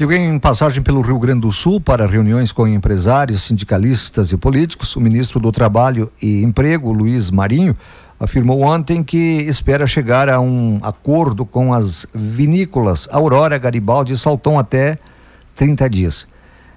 Digo, 0.03 0.13
em 0.15 0.37
passagem 0.37 0.83
pelo 0.83 1.01
Rio 1.01 1.17
Grande 1.17 1.43
do 1.43 1.53
Sul 1.53 1.81
para 1.81 2.09
reuniões 2.09 2.51
com 2.51 2.67
empresários, 2.67 3.43
sindicalistas 3.43 4.33
e 4.33 4.37
políticos, 4.37 4.97
o 4.97 5.01
ministro 5.01 5.39
do 5.39 5.53
Trabalho 5.53 6.11
e 6.21 6.43
Emprego, 6.43 6.93
Luiz 6.93 7.31
Marinho, 7.31 7.77
afirmou 8.19 8.63
ontem 8.63 9.05
que 9.05 9.17
espera 9.43 9.87
chegar 9.87 10.29
a 10.29 10.41
um 10.41 10.81
acordo 10.83 11.47
com 11.47 11.73
as 11.73 12.05
vinícolas 12.13 13.09
Aurora, 13.13 13.57
Garibaldi 13.59 14.15
e 14.15 14.19
Salton 14.19 14.59
até 14.59 14.99
30 15.55 15.89
dias. 15.89 16.27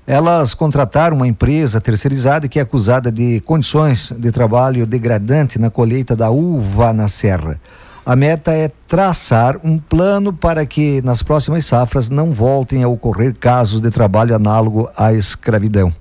Elas 0.06 0.54
contrataram 0.54 1.18
uma 1.18 1.28
empresa 1.28 1.82
terceirizada 1.82 2.48
que 2.48 2.60
é 2.60 2.62
acusada 2.62 3.12
de 3.12 3.40
condições 3.40 4.14
de 4.16 4.32
trabalho 4.32 4.86
degradante 4.86 5.58
na 5.58 5.72
colheita 5.72 6.16
da 6.16 6.30
uva 6.30 6.94
na 6.94 7.08
serra. 7.08 7.60
A 8.06 8.16
meta 8.16 8.52
é 8.52 8.70
traçar 8.86 9.58
um 9.64 9.80
plano 9.80 10.32
para 10.32 10.64
que 10.64 11.02
nas 11.02 11.24
próximas 11.24 11.66
safras 11.66 12.08
não 12.08 12.32
voltem 12.34 12.84
a 12.84 12.88
ocorrer 12.88 13.34
casos 13.34 13.82
de 13.82 13.90
trabalho 13.90 14.36
análogo 14.36 14.88
à 14.96 15.12
escravidão. 15.12 15.92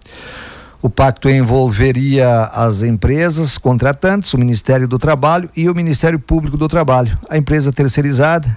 O 0.83 0.91
pacto 0.91 1.31
envolveria 1.31 2.43
as 2.53 2.83
empresas 2.83 3.57
contratantes, 3.57 4.35
o 4.35 4.39
Ministério 4.39 4.87
do 4.87 4.99
Trabalho 4.99 5.49
e 5.57 5.67
o 5.67 5.75
Ministério 5.75 6.19
Público 6.19 6.59
do 6.59 6.69
Trabalho. 6.69 7.19
A 7.27 7.39
empresa 7.39 7.73
terceirizada, 7.73 8.55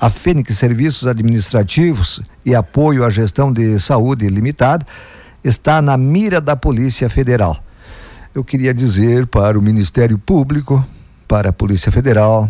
a 0.00 0.08
Fênix 0.08 0.56
Serviços 0.56 1.08
Administrativos 1.08 2.22
e 2.44 2.54
Apoio 2.54 3.04
à 3.04 3.10
Gestão 3.10 3.52
de 3.52 3.76
Saúde 3.80 4.28
Limitada, 4.28 4.86
está 5.42 5.82
na 5.82 5.96
mira 5.96 6.40
da 6.40 6.54
Polícia 6.54 7.10
Federal. 7.10 7.58
Eu 8.32 8.44
queria 8.44 8.72
dizer 8.72 9.26
para 9.26 9.58
o 9.58 9.62
Ministério 9.62 10.16
Público, 10.16 10.84
para 11.26 11.50
a 11.50 11.52
Polícia 11.52 11.90
Federal, 11.90 12.48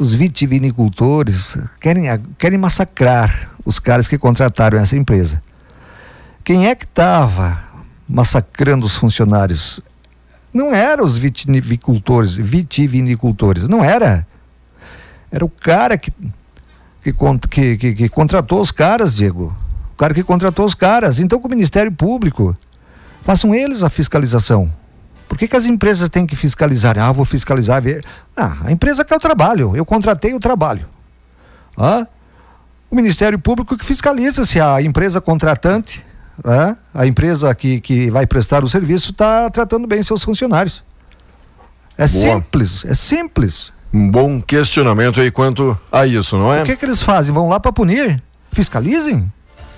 os 0.00 0.14
vitivinicultores 0.14 1.58
querem, 1.78 2.04
querem 2.38 2.58
massacrar 2.58 3.50
os 3.66 3.78
caras 3.78 4.08
que 4.08 4.16
contrataram 4.16 4.78
essa 4.78 4.96
empresa. 4.96 5.42
Quem 6.42 6.66
é 6.66 6.74
que 6.74 6.86
estava 6.86 7.62
massacrando 8.08 8.86
os 8.86 8.96
funcionários? 8.96 9.78
Não 10.54 10.74
eram 10.74 11.04
os 11.04 11.18
vitivinicultores, 11.18 12.34
vitivinicultores, 12.34 13.68
não 13.68 13.84
era. 13.84 14.26
Era 15.30 15.44
o 15.44 15.50
cara 15.50 15.98
que, 15.98 16.10
que, 17.02 17.12
que, 17.50 17.76
que, 17.76 17.94
que 17.94 18.08
contratou 18.08 18.58
os 18.60 18.72
caras, 18.72 19.14
Diego. 19.14 19.54
O 19.92 19.96
cara 19.96 20.14
que 20.14 20.24
contratou 20.24 20.64
os 20.64 20.74
caras. 20.74 21.18
Então, 21.18 21.38
com 21.38 21.46
o 21.46 21.50
Ministério 21.50 21.92
Público, 21.92 22.56
façam 23.20 23.54
eles 23.54 23.82
a 23.82 23.90
fiscalização. 23.90 24.72
Por 25.30 25.38
que, 25.38 25.46
que 25.46 25.54
as 25.56 25.64
empresas 25.64 26.08
têm 26.08 26.26
que 26.26 26.34
fiscalizar? 26.34 26.98
Ah, 26.98 27.12
vou 27.12 27.24
fiscalizar. 27.24 27.80
Ver. 27.80 28.04
Ah, 28.36 28.56
a 28.64 28.72
empresa 28.72 29.04
quer 29.04 29.14
o 29.14 29.20
trabalho. 29.20 29.76
Eu 29.76 29.84
contratei 29.84 30.34
o 30.34 30.40
trabalho. 30.40 30.88
Ah, 31.78 32.04
o 32.90 32.96
Ministério 32.96 33.38
Público 33.38 33.78
que 33.78 33.84
fiscaliza 33.84 34.44
se 34.44 34.60
a 34.60 34.82
empresa 34.82 35.20
contratante, 35.20 36.04
ah, 36.44 36.74
a 36.92 37.06
empresa 37.06 37.54
que, 37.54 37.80
que 37.80 38.10
vai 38.10 38.26
prestar 38.26 38.64
o 38.64 38.68
serviço, 38.68 39.12
está 39.12 39.48
tratando 39.50 39.86
bem 39.86 40.02
seus 40.02 40.24
funcionários. 40.24 40.82
É 41.96 42.08
simples, 42.08 42.84
é 42.84 42.94
simples. 42.94 43.72
Um 43.94 44.10
bom 44.10 44.42
questionamento 44.42 45.20
aí 45.20 45.30
quanto 45.30 45.78
a 45.92 46.08
isso, 46.08 46.36
não 46.36 46.52
é? 46.52 46.64
O 46.64 46.66
que, 46.66 46.74
que 46.74 46.84
eles 46.84 47.04
fazem? 47.04 47.32
Vão 47.32 47.48
lá 47.48 47.60
para 47.60 47.72
punir? 47.72 48.20
Fiscalizem? 48.50 49.32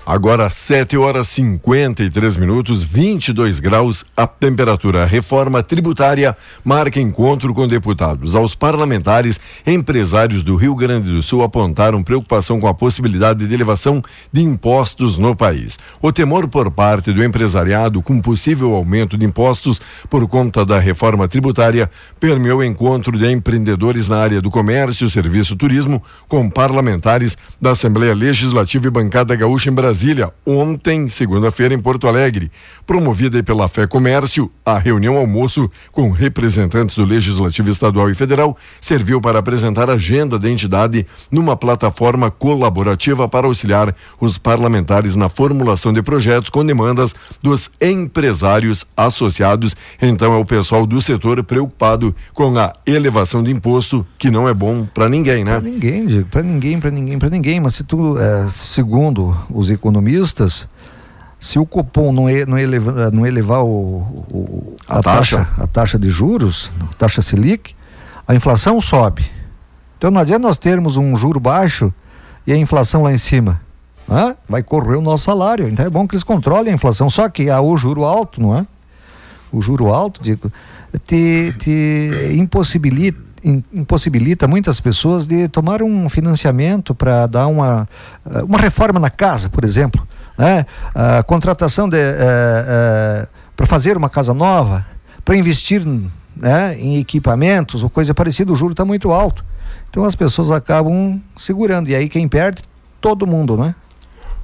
Agora 0.04 0.50
7 0.50 0.96
horas 0.96 1.28
53 1.28 2.36
minutos, 2.36 2.82
22 2.82 3.60
graus 3.60 4.04
a 4.16 4.26
temperatura. 4.26 5.04
A 5.04 5.06
reforma 5.06 5.62
tributária 5.62 6.36
marca 6.64 7.00
encontro 7.00 7.54
com 7.54 7.68
deputados. 7.68 8.34
Aos 8.34 8.52
parlamentares, 8.52 9.40
empresários 9.64 10.42
do 10.42 10.56
Rio 10.56 10.74
Grande 10.74 11.08
do 11.08 11.22
Sul 11.22 11.44
apontaram 11.44 12.02
preocupação 12.02 12.60
com 12.60 12.66
a 12.66 12.74
possibilidade 12.74 13.46
de 13.46 13.54
elevação 13.54 14.02
de 14.32 14.42
impostos 14.42 15.18
no 15.18 15.36
país. 15.36 15.78
O 16.00 16.10
temor 16.10 16.48
por 16.48 16.68
parte 16.72 17.12
do 17.12 17.22
empresariado 17.22 18.02
com 18.02 18.20
possível 18.20 18.74
aumento 18.74 19.16
de 19.16 19.24
impostos 19.24 19.80
por 20.10 20.26
conta 20.26 20.64
da 20.64 20.80
reforma 20.80 21.28
tributária 21.28 21.88
permeou 22.18 22.58
o 22.58 22.64
encontro 22.64 23.16
de 23.16 23.30
empreendedores 23.30 24.08
na 24.08 24.18
área 24.18 24.42
do 24.42 24.50
comércio, 24.50 25.08
serviço, 25.08 25.54
turismo 25.54 26.02
com 26.26 26.50
parlamentares 26.50 27.38
da 27.60 27.70
Assembleia 27.70 28.14
Legislativa 28.16 28.88
e 28.88 28.90
Bancada 28.90 29.36
Gaúcha 29.36 29.70
em 29.70 29.72
Brasília. 29.72 29.91
Brasília, 29.92 30.32
ontem, 30.46 31.06
segunda-feira, 31.10 31.74
em 31.74 31.78
Porto 31.78 32.08
Alegre. 32.08 32.50
Promovida 32.86 33.42
pela 33.42 33.68
Fé 33.68 33.86
Comércio, 33.86 34.50
a 34.64 34.78
reunião 34.78 35.18
almoço 35.18 35.70
com 35.92 36.10
representantes 36.10 36.96
do 36.96 37.04
Legislativo 37.04 37.68
Estadual 37.68 38.08
e 38.08 38.14
Federal 38.14 38.56
serviu 38.80 39.20
para 39.20 39.38
apresentar 39.38 39.90
a 39.90 39.92
agenda 39.92 40.38
da 40.38 40.48
entidade 40.48 41.06
numa 41.30 41.58
plataforma 41.58 42.30
colaborativa 42.30 43.28
para 43.28 43.46
auxiliar 43.46 43.94
os 44.18 44.38
parlamentares 44.38 45.14
na 45.14 45.28
formulação 45.28 45.92
de 45.92 46.00
projetos 46.00 46.48
com 46.48 46.64
demandas 46.64 47.14
dos 47.42 47.70
empresários 47.78 48.86
associados. 48.96 49.76
Então, 50.00 50.32
é 50.32 50.38
o 50.38 50.44
pessoal 50.46 50.86
do 50.86 51.02
setor 51.02 51.44
preocupado 51.44 52.16
com 52.32 52.56
a 52.58 52.72
elevação 52.86 53.42
de 53.42 53.50
imposto, 53.50 54.06
que 54.18 54.30
não 54.30 54.48
é 54.48 54.54
bom 54.54 54.86
para 54.86 55.06
ninguém, 55.10 55.44
né? 55.44 55.60
Para 55.60 55.68
ninguém, 55.68 56.06
Diego, 56.06 56.28
para 56.30 56.42
ninguém, 56.42 56.80
para 56.80 56.90
ninguém, 56.90 57.18
para 57.18 57.28
ninguém. 57.28 57.60
Mas 57.60 57.74
se 57.74 57.84
tu, 57.84 58.18
é, 58.18 58.48
segundo 58.48 59.36
os 59.50 59.70
se 61.42 61.58
o 61.58 61.66
Copom 61.66 62.12
não, 62.12 62.26
não, 62.46 62.56
eleva, 62.56 63.10
não 63.10 63.26
elevar 63.26 63.64
o, 63.64 64.26
o 64.30 64.76
a, 64.88 64.98
a 64.98 65.02
taxa. 65.02 65.38
taxa. 65.38 65.62
a 65.62 65.66
taxa 65.66 65.98
de 65.98 66.08
juros, 66.08 66.70
a 66.90 66.94
taxa 66.94 67.20
Selic, 67.20 67.74
a 68.28 68.32
inflação 68.32 68.80
sobe. 68.80 69.28
Então 69.98 70.08
não 70.08 70.20
adianta 70.20 70.46
nós 70.46 70.56
termos 70.56 70.96
um 70.96 71.16
juro 71.16 71.40
baixo 71.40 71.92
e 72.46 72.52
a 72.52 72.56
inflação 72.56 73.02
lá 73.02 73.12
em 73.12 73.18
cima. 73.18 73.60
Hã? 74.08 74.36
Vai 74.48 74.62
correr 74.62 74.96
o 74.96 75.02
nosso 75.02 75.24
salário. 75.24 75.68
Então 75.68 75.84
é 75.84 75.90
bom 75.90 76.06
que 76.06 76.14
eles 76.14 76.22
controlem 76.22 76.72
a 76.72 76.74
inflação. 76.74 77.10
Só 77.10 77.28
que 77.28 77.50
há 77.50 77.60
o 77.60 77.76
juro 77.76 78.04
alto, 78.04 78.40
não 78.40 78.56
é? 78.56 78.66
O 79.52 79.60
juro 79.60 79.92
alto, 79.92 80.22
digo, 80.22 80.50
te, 81.04 81.52
te 81.58 82.10
impossibilita 82.34 83.32
impossibilita 83.44 84.46
muitas 84.46 84.78
pessoas 84.78 85.26
de 85.26 85.48
tomar 85.48 85.82
um 85.82 86.08
financiamento 86.08 86.94
para 86.94 87.26
dar 87.26 87.48
uma, 87.48 87.88
eh, 88.24 88.42
uma 88.44 88.56
reforma 88.56 89.00
na 89.00 89.10
casa, 89.10 89.48
por 89.48 89.64
exemplo. 89.64 90.06
Né? 90.38 90.64
A 90.94 91.22
contratação 91.22 91.88
de, 91.88 91.96
é, 91.96 92.14
é, 92.20 93.26
para 93.56 93.66
fazer 93.66 93.96
uma 93.96 94.08
casa 94.08 94.32
nova, 94.32 94.86
para 95.24 95.36
investir 95.36 95.84
né, 96.36 96.76
em 96.78 96.98
equipamentos 96.98 97.82
ou 97.82 97.90
coisa 97.90 98.14
parecida, 98.14 98.52
o 98.52 98.56
juro 98.56 98.72
está 98.72 98.84
muito 98.84 99.10
alto. 99.10 99.44
Então 99.90 100.04
as 100.04 100.14
pessoas 100.14 100.50
acabam 100.50 101.20
segurando. 101.36 101.88
E 101.88 101.94
aí 101.94 102.08
quem 102.08 102.28
perde? 102.28 102.62
Todo 103.00 103.26
mundo, 103.26 103.56
né? 103.56 103.74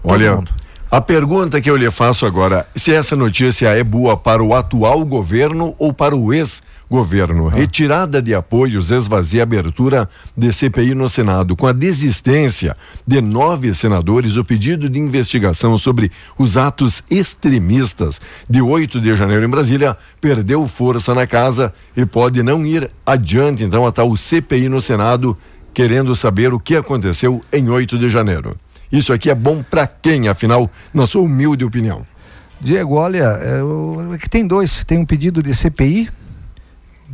Todo 0.03 0.13
Olha, 0.13 0.37
mundo. 0.37 0.53
A 0.91 1.01
pergunta 1.01 1.61
que 1.61 1.71
eu 1.71 1.77
lhe 1.77 1.91
faço 1.91 2.27
agora, 2.27 2.67
se 2.75 2.93
essa 2.93 3.15
notícia 3.15 3.69
é 3.69 3.85
boa 3.85 4.17
para 4.17 4.43
o 4.43 4.55
atual 4.55 5.05
governo 5.05 5.75
ou 5.79 5.93
para 5.93 6.17
o 6.17 6.33
ex-governo? 6.33 6.79
Governo, 6.91 7.49
ah. 7.49 7.51
retirada 7.51 8.23
de 8.23 8.35
apoios 8.35 8.91
esvazia 8.91 9.43
a 9.43 9.45
abertura 9.45 10.09
de 10.35 10.51
CPI 10.51 10.95
no 10.95 11.07
Senado. 11.07 11.55
Com 11.55 11.67
a 11.67 11.73
desistência 11.73 12.75
de 13.07 13.21
nove 13.21 13.75
senadores, 13.75 14.37
o 14.37 14.45
pedido 14.45 14.89
de 14.89 14.99
investigação 14.99 15.77
sobre 15.77 16.11
os 16.39 16.57
atos 16.57 17.03
extremistas 17.11 18.19
de 18.49 18.63
8 18.63 19.03
de 19.03 19.15
janeiro 19.15 19.45
em 19.45 19.51
Brasília 19.51 19.99
perdeu 20.19 20.67
força 20.67 21.15
na 21.15 21.27
casa 21.27 21.75
e 21.95 22.07
pode 22.07 22.43
não 22.43 22.65
ir 22.65 22.91
adiante, 23.05 23.63
então, 23.63 23.87
a 23.87 23.93
tal 23.93 24.17
CPI 24.17 24.71
no 24.71 24.81
Senado, 24.81 25.37
querendo 25.75 26.17
saber 26.17 26.55
o 26.55 26.59
que 26.59 26.75
aconteceu 26.75 27.43
em 27.53 27.69
8 27.69 27.99
de 27.99 28.09
janeiro. 28.09 28.57
Isso 28.91 29.13
aqui 29.13 29.31
é 29.31 29.35
bom 29.35 29.63
para 29.63 29.87
quem, 29.87 30.29
afinal, 30.29 30.71
na 30.93 31.07
sua 31.07 31.23
humilde 31.23 31.65
opinião? 31.65 32.07
Diego, 32.61 32.95
olha, 32.95 33.39
é, 33.41 34.15
é 34.15 34.19
que 34.19 34.29
tem 34.29 34.47
dois. 34.47 34.83
Tem 34.85 34.99
um 34.99 35.05
pedido 35.05 35.43
de 35.43 35.55
CPI 35.55 36.11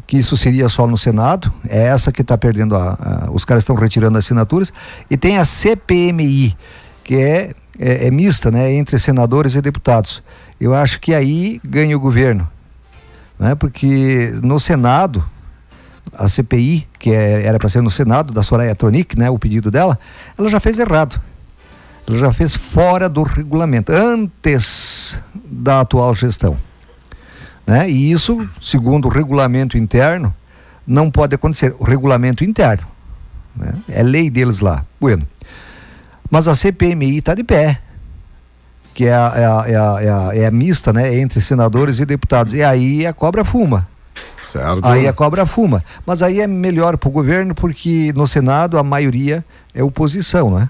que 0.07 0.19
isso 0.19 0.37
seria 0.37 0.69
só 0.69 0.87
no 0.87 0.99
Senado, 0.99 1.53
é 1.69 1.87
essa 1.87 2.13
que 2.13 2.23
está 2.23 2.37
perdendo, 2.37 2.77
a, 2.77 3.27
a, 3.27 3.31
os 3.31 3.45
caras 3.45 3.63
estão 3.63 3.75
retirando 3.75 4.19
assinaturas, 4.19 4.73
e 5.09 5.17
tem 5.17 5.39
a 5.39 5.45
CPMI, 5.45 6.57
que 7.03 7.17
é, 7.17 7.55
é, 7.79 8.07
é, 8.07 8.11
mista, 8.11 8.51
né, 8.51 8.73
entre 8.73 8.99
senadores 8.99 9.55
e 9.55 9.63
deputados. 9.63 10.23
Eu 10.61 10.75
acho 10.75 11.01
que 11.01 11.15
aí 11.15 11.61
ganha 11.65 11.97
o 11.97 12.01
governo, 12.01 12.49
né, 13.39 13.55
porque 13.55 14.33
no 14.43 14.61
Senado, 14.61 15.25
a 16.13 16.29
CPI, 16.29 16.87
que 16.99 17.11
é, 17.11 17.45
era 17.45 17.59
para 17.59 17.69
ser 17.69 17.81
no 17.81 17.91
Senado, 17.91 18.33
da 18.33 18.43
Soraya 18.43 18.75
Tronic, 18.75 19.19
né, 19.19 19.31
o 19.31 19.39
pedido 19.39 19.71
dela, 19.71 19.99
ela 20.37 20.49
já 20.49 20.61
fez 20.61 20.79
errado. 20.79 21.21
Ela 22.07 22.19
já 22.19 22.33
fez 22.33 22.55
fora 22.55 23.09
do 23.09 23.23
regulamento, 23.23 23.91
antes 23.93 25.19
da 25.35 25.81
atual 25.81 26.15
gestão. 26.15 26.57
Né? 27.67 27.89
E 27.89 28.13
isso, 28.13 28.47
segundo 28.61 29.07
o 29.07 29.09
regulamento 29.09 29.79
interno, 29.79 30.35
não 30.87 31.11
pode 31.11 31.35
acontecer. 31.35 31.75
O 31.79 31.85
regulamento 31.85 32.45
interno. 32.45 32.87
Né? 33.57 33.73
É 33.89 34.03
lei 34.03 34.29
deles 34.29 34.61
lá. 34.61 34.85
Bueno. 35.01 35.27
Mas 36.31 36.49
a 36.49 36.55
CPMI 36.55 37.19
está 37.19 37.35
de 37.35 37.45
pé. 37.45 37.81
Que 38.93 39.07
é 39.07 39.15
a, 39.15 39.33
é, 39.35 39.45
a, 39.45 39.65
é, 39.67 39.77
a, 39.77 40.03
é, 40.03 40.11
a, 40.11 40.37
é 40.43 40.47
a 40.47 40.51
mista 40.51 40.93
né? 40.93 41.19
entre 41.19 41.41
senadores 41.41 42.01
e 42.01 42.05
deputados. 42.05 42.53
E 42.53 42.63
aí 42.63 43.07
a 43.07 43.13
cobra 43.13 43.45
fuma. 43.45 43.89
Certo. 44.45 44.87
Aí 44.87 45.09
a 45.09 45.13
cobra 45.13 45.47
fuma. 45.47 45.83
Mas 46.07 46.23
aí 46.23 46.41
é 46.41 46.47
melhor 46.47 46.97
para 46.97 47.09
o 47.09 47.13
governo 47.13 47.55
porque 47.55 48.13
no 48.15 48.27
Senado 48.27 48.79
a 48.79 48.83
maioria 48.83 49.45
é 49.75 49.83
oposição, 49.83 50.51
né? 50.51 50.69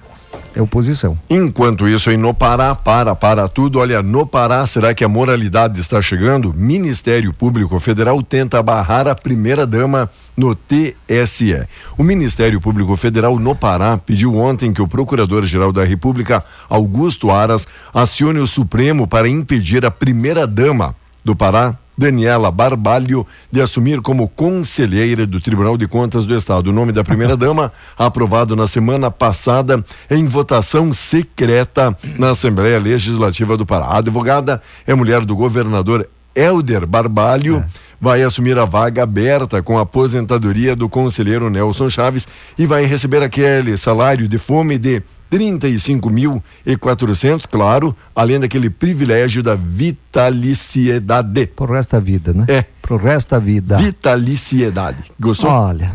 É 0.54 0.62
oposição. 0.62 1.18
Enquanto 1.28 1.88
isso, 1.88 2.10
em 2.10 2.16
no 2.16 2.32
Pará, 2.32 2.74
para, 2.74 3.14
para 3.14 3.48
tudo, 3.48 3.78
olha, 3.80 4.02
no 4.02 4.26
Pará, 4.26 4.66
será 4.66 4.94
que 4.94 5.04
a 5.04 5.08
moralidade 5.08 5.80
está 5.80 6.00
chegando? 6.00 6.54
Ministério 6.54 7.32
Público 7.32 7.78
Federal 7.80 8.22
tenta 8.22 8.62
barrar 8.62 9.08
a 9.08 9.14
primeira-dama 9.14 10.10
no 10.36 10.54
TSE. 10.54 11.66
O 11.98 12.02
Ministério 12.02 12.60
Público 12.60 12.96
Federal 12.96 13.38
no 13.38 13.54
Pará 13.54 13.96
pediu 13.96 14.34
ontem 14.34 14.72
que 14.72 14.82
o 14.82 14.88
Procurador-Geral 14.88 15.72
da 15.72 15.84
República, 15.84 16.44
Augusto 16.68 17.30
Aras, 17.30 17.66
acione 17.92 18.38
o 18.38 18.46
Supremo 18.46 19.06
para 19.06 19.28
impedir 19.28 19.84
a 19.84 19.90
primeira-dama 19.90 20.94
do 21.24 21.34
Pará, 21.34 21.76
Daniela 21.96 22.50
Barbalho 22.50 23.26
de 23.50 23.60
assumir 23.60 24.00
como 24.00 24.28
conselheira 24.28 25.26
do 25.26 25.40
Tribunal 25.40 25.76
de 25.76 25.86
Contas 25.86 26.24
do 26.24 26.36
Estado. 26.36 26.70
O 26.70 26.72
nome 26.72 26.92
da 26.92 27.04
primeira-dama, 27.04 27.72
aprovado 27.96 28.56
na 28.56 28.66
semana 28.66 29.10
passada 29.10 29.84
em 30.10 30.26
votação 30.26 30.92
secreta 30.92 31.96
na 32.18 32.30
Assembleia 32.30 32.78
Legislativa 32.78 33.56
do 33.56 33.64
Pará. 33.64 33.86
A 33.86 33.98
advogada 33.98 34.60
é 34.86 34.94
mulher 34.94 35.24
do 35.24 35.36
governador 35.36 36.08
Helder 36.34 36.86
Barbalho. 36.86 37.58
É. 37.58 37.84
Vai 38.04 38.22
assumir 38.22 38.58
a 38.58 38.66
vaga 38.66 39.02
aberta 39.02 39.62
com 39.62 39.78
a 39.78 39.80
aposentadoria 39.80 40.76
do 40.76 40.90
conselheiro 40.90 41.48
Nelson 41.48 41.88
Chaves 41.88 42.28
e 42.58 42.66
vai 42.66 42.84
receber 42.84 43.22
aquele 43.22 43.78
salário 43.78 44.28
de 44.28 44.36
fome 44.36 44.76
de 44.76 45.02
35 45.30 46.10
mil 46.10 46.44
e 46.66 46.76
400, 46.76 47.46
claro, 47.46 47.96
além 48.14 48.38
daquele 48.38 48.68
privilégio 48.68 49.42
da 49.42 49.54
vitaliciedade. 49.54 51.46
Pro 51.46 51.72
resto 51.72 51.92
da 51.92 52.00
vida, 52.00 52.34
né? 52.34 52.44
É. 52.46 52.66
Pro 52.82 52.98
resto 52.98 53.30
da 53.30 53.38
vida. 53.38 53.78
Vitaliciedade. 53.78 55.04
Gostou? 55.18 55.48
Olha, 55.48 55.92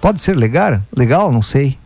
pode 0.00 0.20
ser 0.20 0.36
legal? 0.36 0.80
Legal, 0.96 1.30
não 1.30 1.40
sei. 1.40 1.78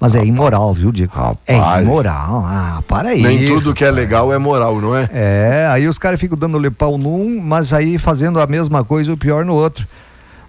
Mas 0.00 0.14
é 0.14 0.24
imoral, 0.24 0.72
viu, 0.72 0.92
Diego? 0.92 1.12
É 1.46 1.56
Rapaz. 1.56 1.80
É 1.80 1.82
imoral. 1.82 2.44
Ah, 2.46 2.82
para 2.86 3.10
aí. 3.10 3.22
Nem 3.22 3.46
tudo 3.46 3.74
que 3.74 3.84
é 3.84 3.90
legal 3.90 4.32
é 4.32 4.38
moral, 4.38 4.80
não 4.80 4.96
é? 4.96 5.08
É, 5.12 5.68
aí 5.70 5.88
os 5.88 5.98
caras 5.98 6.20
ficam 6.20 6.38
dando 6.38 6.70
pau 6.70 6.96
num, 6.96 7.40
mas 7.40 7.72
aí 7.72 7.98
fazendo 7.98 8.40
a 8.40 8.46
mesma 8.46 8.84
coisa 8.84 9.12
o 9.12 9.16
pior 9.16 9.44
no 9.44 9.54
outro. 9.54 9.86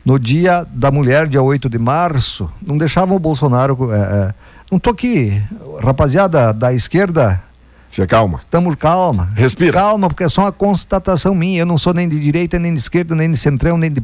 No 0.05 0.19
dia 0.19 0.65
da 0.71 0.91
mulher, 0.91 1.27
dia 1.27 1.41
8 1.41 1.67
de 1.67 1.79
março, 1.79 2.49
não 2.65 2.77
deixavam 2.77 3.15
o 3.15 3.19
Bolsonaro. 3.19 3.91
É, 3.91 3.97
é, 3.97 4.33
não 4.71 4.77
tô 4.77 4.91
aqui, 4.91 5.41
rapaziada 5.81 6.53
da 6.53 6.71
esquerda. 6.71 7.41
Você 7.89 8.05
calma. 8.05 8.37
Estamos 8.37 8.75
calma. 8.75 9.29
Respira. 9.35 9.73
Calma, 9.73 10.09
porque 10.09 10.23
é 10.23 10.29
só 10.29 10.43
uma 10.43 10.51
constatação 10.51 11.33
minha. 11.33 11.61
Eu 11.61 11.65
não 11.65 11.77
sou 11.77 11.91
nem 11.91 12.07
de 12.07 12.19
direita, 12.19 12.59
nem 12.59 12.71
de 12.71 12.79
esquerda, 12.79 13.15
nem 13.15 13.31
de 13.31 13.37
centrão, 13.37 13.79
nem 13.79 13.91
de 13.91 14.01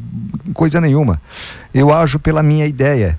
coisa 0.52 0.80
nenhuma. 0.80 1.22
Eu 1.72 1.94
ajo 1.94 2.18
pela 2.18 2.42
minha 2.42 2.66
ideia. 2.66 3.16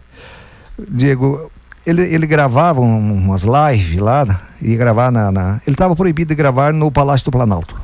Diego, 0.92 1.50
ele, 1.88 2.02
ele 2.02 2.28
gravava 2.28 2.82
umas 2.82 3.44
lives 3.44 3.98
lá, 4.02 4.42
ia 4.62 4.76
gravar 4.76 5.10
na. 5.10 5.32
na 5.32 5.62
ele 5.66 5.74
estava 5.74 5.96
proibido 5.96 6.28
de 6.28 6.36
gravar 6.36 6.74
no 6.74 6.92
Palácio 6.92 7.24
do 7.24 7.32
Planalto, 7.32 7.82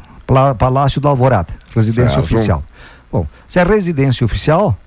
Palácio 0.57 0.99
do 0.99 1.07
Alvorada, 1.07 1.53
residência 1.73 2.15
certo. 2.15 2.25
oficial. 2.25 2.63
Bom, 3.09 3.25
se 3.47 3.59
é 3.59 3.63
residência 3.63 4.25
oficial, 4.25 4.77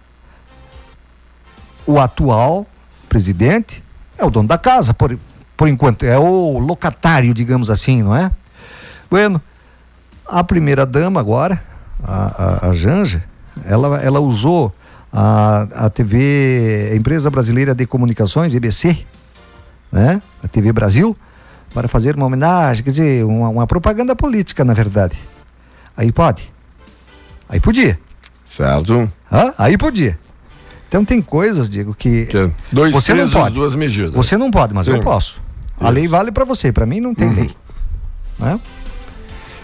o 1.87 1.99
atual 1.99 2.67
presidente 3.09 3.83
é 4.19 4.25
o 4.25 4.31
dono 4.31 4.47
da 4.47 4.59
casa, 4.59 4.93
por, 4.93 5.19
por 5.57 5.67
enquanto, 5.67 6.05
é 6.05 6.19
o 6.19 6.59
locatário, 6.59 7.33
digamos 7.33 7.71
assim, 7.71 8.03
não 8.03 8.15
é? 8.15 8.31
Bueno, 9.11 9.41
a 10.27 10.45
primeira 10.45 10.85
dama 10.85 11.21
agora, 11.21 11.63
a, 12.05 12.67
a, 12.67 12.69
a 12.69 12.73
Janja, 12.75 13.25
ela, 13.65 13.99
ela 14.03 14.21
usou 14.21 14.75
a, 15.13 15.67
a 15.87 15.91
TV, 15.91 16.91
a 16.93 16.97
Empresa 16.97 17.31
Brasileira 17.31 17.75
de 17.75 17.87
Comunicações, 17.87 18.55
EBC, 18.55 19.05
né? 19.91 20.21
a 20.43 20.49
TV 20.49 20.73
Brasil, 20.73 21.17
para 21.73 21.89
fazer 21.89 22.17
uma 22.17 22.27
homenagem, 22.27 22.85
quer 22.85 22.91
dizer, 22.91 23.25
uma, 23.25 23.49
uma 23.49 23.67
propaganda 23.67 24.15
política, 24.15 24.65
na 24.65 24.73
verdade. 24.73 25.19
Aí 25.97 26.13
pode? 26.13 26.53
Aí 27.49 27.61
podia. 27.61 27.99
Certo. 28.45 29.11
Hã? 29.31 29.53
Aí 29.59 29.77
podia. 29.79 30.19
Então 30.89 31.05
tem 31.05 31.21
coisas, 31.21 31.69
digo, 31.69 31.95
que, 31.95 32.27
que 32.27 32.51
dois 32.73 32.95
você 32.95 33.13
não 33.13 33.29
pode. 33.29 33.55
duas 33.55 33.75
medidas. 33.75 34.15
Você 34.15 34.37
não 34.37 34.51
pode, 34.51 34.73
mas 34.73 34.87
Sim. 34.87 34.93
eu 34.93 35.01
posso. 35.01 35.43
A 35.79 35.91
lei 35.91 36.07
vale 36.07 36.31
para 36.31 36.45
você, 36.45 36.73
para 36.73 36.87
mim 36.87 37.01
não 37.01 37.15
tem 37.15 37.29
uhum. 37.29 37.35
lei. 37.35 37.57
né? 38.39 38.61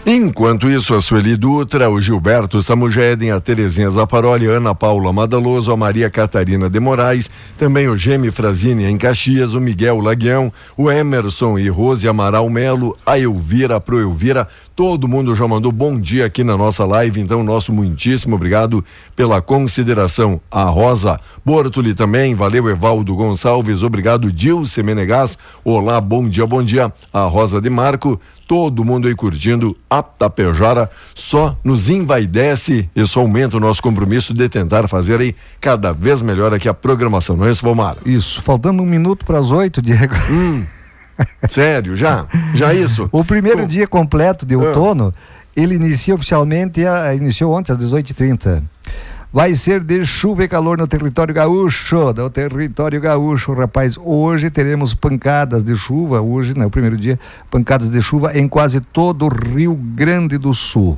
Enquanto 0.05 0.69
isso, 0.69 0.93
a 0.93 0.99
Sueli 0.99 1.37
Dutra, 1.37 1.89
o 1.89 2.01
Gilberto 2.01 2.61
Samugeden, 2.61 3.31
a 3.31 3.39
Terezinha 3.39 3.89
Zaparoli, 3.89 4.47
Ana 4.47 4.75
Paula 4.75 5.13
Madaloso, 5.13 5.71
a 5.71 5.77
Maria 5.77 6.09
Catarina 6.09 6.69
de 6.69 6.77
Moraes, 6.77 7.31
também 7.57 7.87
o 7.87 7.95
Geme 7.95 8.29
Frazini 8.29 8.83
em 8.83 8.97
Caxias, 8.97 9.53
o 9.53 9.61
Miguel 9.61 10.01
Laguião, 10.01 10.51
o 10.75 10.91
Emerson 10.91 11.57
e 11.57 11.69
Rose 11.69 12.05
Amaral 12.05 12.49
Melo, 12.49 12.97
a 13.05 13.17
Elvira 13.17 13.79
Pro 13.79 13.97
Elvira, 13.97 14.45
todo 14.75 15.07
mundo 15.07 15.33
já 15.35 15.47
mandou 15.47 15.71
bom 15.71 15.97
dia 15.97 16.25
aqui 16.25 16.43
na 16.43 16.57
nossa 16.57 16.83
live, 16.83 17.21
então 17.21 17.41
nosso 17.41 17.71
muitíssimo 17.71 18.35
obrigado 18.35 18.83
pela 19.15 19.41
consideração. 19.41 20.41
A 20.51 20.63
Rosa 20.65 21.17
Bortoli 21.45 21.93
também, 21.93 22.35
valeu 22.35 22.67
Evaldo 22.69 23.15
Gonçalves, 23.15 23.83
obrigado 23.83 24.33
Dilce 24.33 24.83
Menegas, 24.83 25.37
olá, 25.63 26.01
bom 26.01 26.27
dia, 26.27 26.45
bom 26.45 26.61
dia. 26.61 26.91
A 27.13 27.23
Rosa 27.23 27.61
de 27.61 27.69
Marco, 27.69 28.19
todo 28.47 28.83
mundo 28.83 29.07
aí 29.07 29.15
curtindo 29.15 29.75
a 29.89 30.01
Tapejara, 30.03 30.89
só 31.15 31.57
nos 31.63 31.89
envaidece, 31.89 32.89
isso 32.95 33.19
aumenta 33.19 33.57
o 33.57 33.59
nosso 33.59 33.81
compromisso 33.81 34.33
de 34.33 34.47
tentar 34.49 34.87
fazer 34.87 35.19
aí 35.19 35.35
cada 35.61 35.91
vez 35.93 36.21
melhor 36.21 36.53
aqui 36.53 36.67
a 36.69 36.73
programação, 36.73 37.35
não 37.37 37.45
é 37.47 37.51
isso, 37.51 37.63
Valmar? 37.63 37.95
Isso, 38.05 38.41
faltando 38.41 38.83
um 38.83 38.85
minuto 38.85 39.25
para 39.25 39.39
as 39.39 39.49
oito, 39.51 39.81
Diego. 39.81 40.13
Hum, 40.29 40.65
sério, 41.49 41.95
já? 41.95 42.25
Já 42.53 42.73
isso? 42.73 43.07
O 43.11 43.23
primeiro 43.23 43.65
dia 43.67 43.87
completo 43.87 44.45
de 44.45 44.55
Ah. 44.55 44.59
outono, 44.59 45.13
ele 45.55 45.75
inicia 45.75 46.15
oficialmente, 46.15 46.85
a- 46.85 47.13
iniciou 47.15 47.53
ontem 47.53 47.71
às 47.71 47.77
18h30. 47.77 48.61
Vai 49.33 49.55
ser 49.55 49.83
de 49.83 50.05
chuva 50.05 50.43
e 50.43 50.47
calor 50.47 50.77
no 50.77 50.85
território 50.85 51.33
gaúcho, 51.33 52.13
no 52.13 52.29
território 52.29 53.01
gaúcho, 53.01 53.51
rapaz. 53.51 53.97
Hoje 53.97 54.51
teremos 54.51 54.93
pancadas 54.93 55.63
de 55.63 55.73
chuva, 55.73 56.21
hoje, 56.21 56.55
né, 56.55 56.63
o 56.63 56.69
primeiro 56.69 56.95
dia, 56.95 57.19
pancadas 57.49 57.89
de 57.89 57.99
chuva 57.99 58.37
em 58.37 58.47
quase 58.47 58.79
todo 58.79 59.25
o 59.25 59.29
Rio 59.29 59.73
Grande 59.73 60.37
do 60.37 60.53
Sul. 60.53 60.95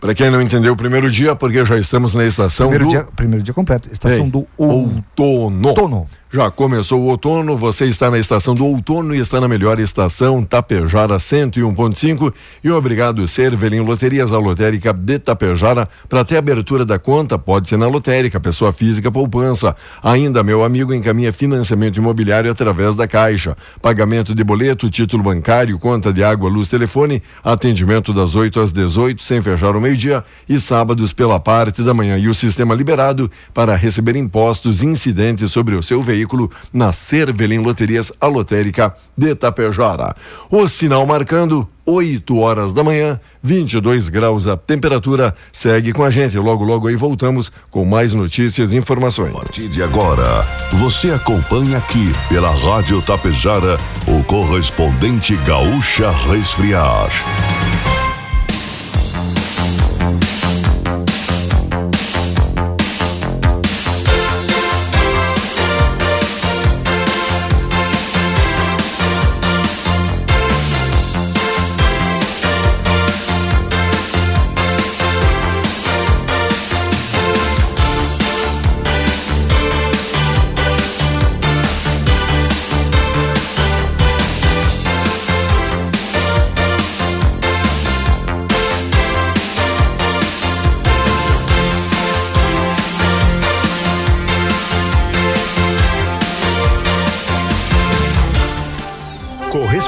Para 0.00 0.14
quem 0.14 0.30
não 0.30 0.40
entendeu 0.40 0.72
o 0.72 0.76
primeiro 0.76 1.10
dia, 1.10 1.34
porque 1.34 1.64
já 1.64 1.76
estamos 1.76 2.14
na 2.14 2.24
estação 2.24 2.68
Primeiro 2.68 2.84
do 2.84 2.90
dia, 2.90 3.08
primeiro 3.16 3.42
dia 3.42 3.52
completo, 3.52 3.88
estação 3.90 4.26
Ei, 4.26 4.30
do 4.30 4.46
outono. 4.56 5.68
outono. 5.68 6.06
Já 6.30 6.50
começou 6.50 7.00
o 7.00 7.06
outono, 7.06 7.56
você 7.56 7.86
está 7.86 8.10
na 8.10 8.18
estação 8.18 8.54
do 8.54 8.66
outono 8.66 9.14
e 9.14 9.18
está 9.18 9.40
na 9.40 9.48
melhor 9.48 9.80
estação, 9.80 10.44
Tapejara 10.44 11.16
101.5. 11.16 12.34
E 12.62 12.70
obrigado, 12.70 13.26
Cervelim 13.26 13.80
Loterias, 13.80 14.30
a 14.30 14.38
lotérica 14.38 14.92
de 14.92 15.18
Tapejara. 15.18 15.88
Para 16.06 16.26
ter 16.26 16.36
abertura 16.36 16.84
da 16.84 16.98
conta, 16.98 17.38
pode 17.38 17.66
ser 17.70 17.78
na 17.78 17.88
lotérica, 17.88 18.38
pessoa 18.38 18.74
física 18.74 19.10
poupança. 19.10 19.74
Ainda, 20.02 20.44
meu 20.44 20.62
amigo, 20.62 20.92
encaminha 20.92 21.32
financiamento 21.32 21.96
imobiliário 21.96 22.50
através 22.52 22.94
da 22.94 23.08
Caixa. 23.08 23.56
Pagamento 23.80 24.34
de 24.34 24.44
boleto, 24.44 24.90
título 24.90 25.22
bancário, 25.22 25.78
conta 25.78 26.12
de 26.12 26.22
água, 26.22 26.50
luz, 26.50 26.68
telefone. 26.68 27.22
Atendimento 27.42 28.12
das 28.12 28.36
8 28.36 28.60
às 28.60 28.70
18, 28.70 29.24
sem 29.24 29.40
fechar 29.40 29.74
o 29.74 29.80
meio-dia. 29.88 30.24
E 30.48 30.58
sábados 30.58 31.12
pela 31.12 31.40
parte 31.40 31.82
da 31.82 31.94
manhã. 31.94 32.18
E 32.18 32.28
o 32.28 32.34
sistema 32.34 32.74
liberado 32.74 33.30
para 33.54 33.74
receber 33.74 34.16
impostos 34.16 34.82
incidentes 34.82 35.50
sobre 35.50 35.74
o 35.74 35.82
seu 35.82 36.02
veículo 36.02 36.50
na 36.72 36.92
Cervelim 36.92 37.58
Loterias, 37.58 38.12
a 38.20 38.26
lotérica 38.26 38.94
de 39.16 39.34
Tapejara. 39.34 40.14
O 40.50 40.68
sinal 40.68 41.06
marcando 41.06 41.68
8 41.84 42.36
horas 42.36 42.74
da 42.74 42.84
manhã, 42.84 43.18
22 43.42 44.10
graus 44.10 44.46
a 44.46 44.56
temperatura. 44.58 45.34
Segue 45.50 45.92
com 45.92 46.04
a 46.04 46.10
gente. 46.10 46.36
Logo, 46.36 46.62
logo 46.62 46.86
aí 46.86 46.96
voltamos 46.96 47.50
com 47.70 47.84
mais 47.84 48.12
notícias 48.12 48.72
e 48.72 48.76
informações. 48.76 49.34
A 49.34 49.38
partir 49.38 49.68
de 49.68 49.82
agora, 49.82 50.44
você 50.72 51.10
acompanha 51.10 51.78
aqui 51.78 52.12
pela 52.28 52.50
Rádio 52.50 53.00
Tapejara 53.00 53.78
o 54.06 54.22
correspondente 54.24 55.34
Gaúcha 55.46 56.10
Resfriar. 56.10 57.08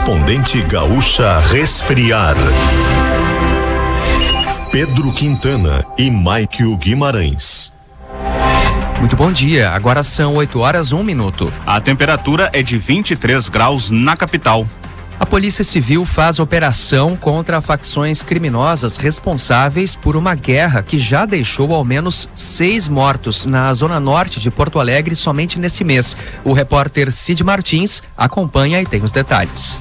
Correspondente 0.00 0.62
Gaúcha 0.62 1.40
Resfriar. 1.40 2.34
Pedro 4.72 5.12
Quintana 5.12 5.84
e 5.98 6.10
Maikio 6.10 6.74
Guimarães. 6.76 7.72
Muito 8.98 9.14
bom 9.14 9.30
dia, 9.30 9.70
agora 9.70 10.02
são 10.02 10.34
8 10.34 10.58
horas 10.58 10.92
1 10.92 11.02
minuto. 11.02 11.52
A 11.66 11.80
temperatura 11.80 12.48
é 12.52 12.62
de 12.62 12.78
23 12.78 13.48
graus 13.50 13.90
na 13.90 14.16
capital. 14.16 14.66
A 15.18 15.26
Polícia 15.26 15.62
Civil 15.62 16.06
faz 16.06 16.38
operação 16.38 17.14
contra 17.14 17.60
facções 17.60 18.22
criminosas 18.22 18.96
responsáveis 18.96 19.94
por 19.94 20.16
uma 20.16 20.34
guerra 20.34 20.82
que 20.82 20.98
já 20.98 21.26
deixou 21.26 21.74
ao 21.74 21.84
menos 21.84 22.26
seis 22.34 22.88
mortos 22.88 23.44
na 23.44 23.72
zona 23.74 24.00
norte 24.00 24.40
de 24.40 24.50
Porto 24.50 24.80
Alegre 24.80 25.14
somente 25.14 25.58
nesse 25.58 25.84
mês. 25.84 26.16
O 26.42 26.54
repórter 26.54 27.12
Cid 27.12 27.44
Martins 27.44 28.02
acompanha 28.16 28.80
e 28.80 28.86
tem 28.86 29.02
os 29.02 29.12
detalhes. 29.12 29.78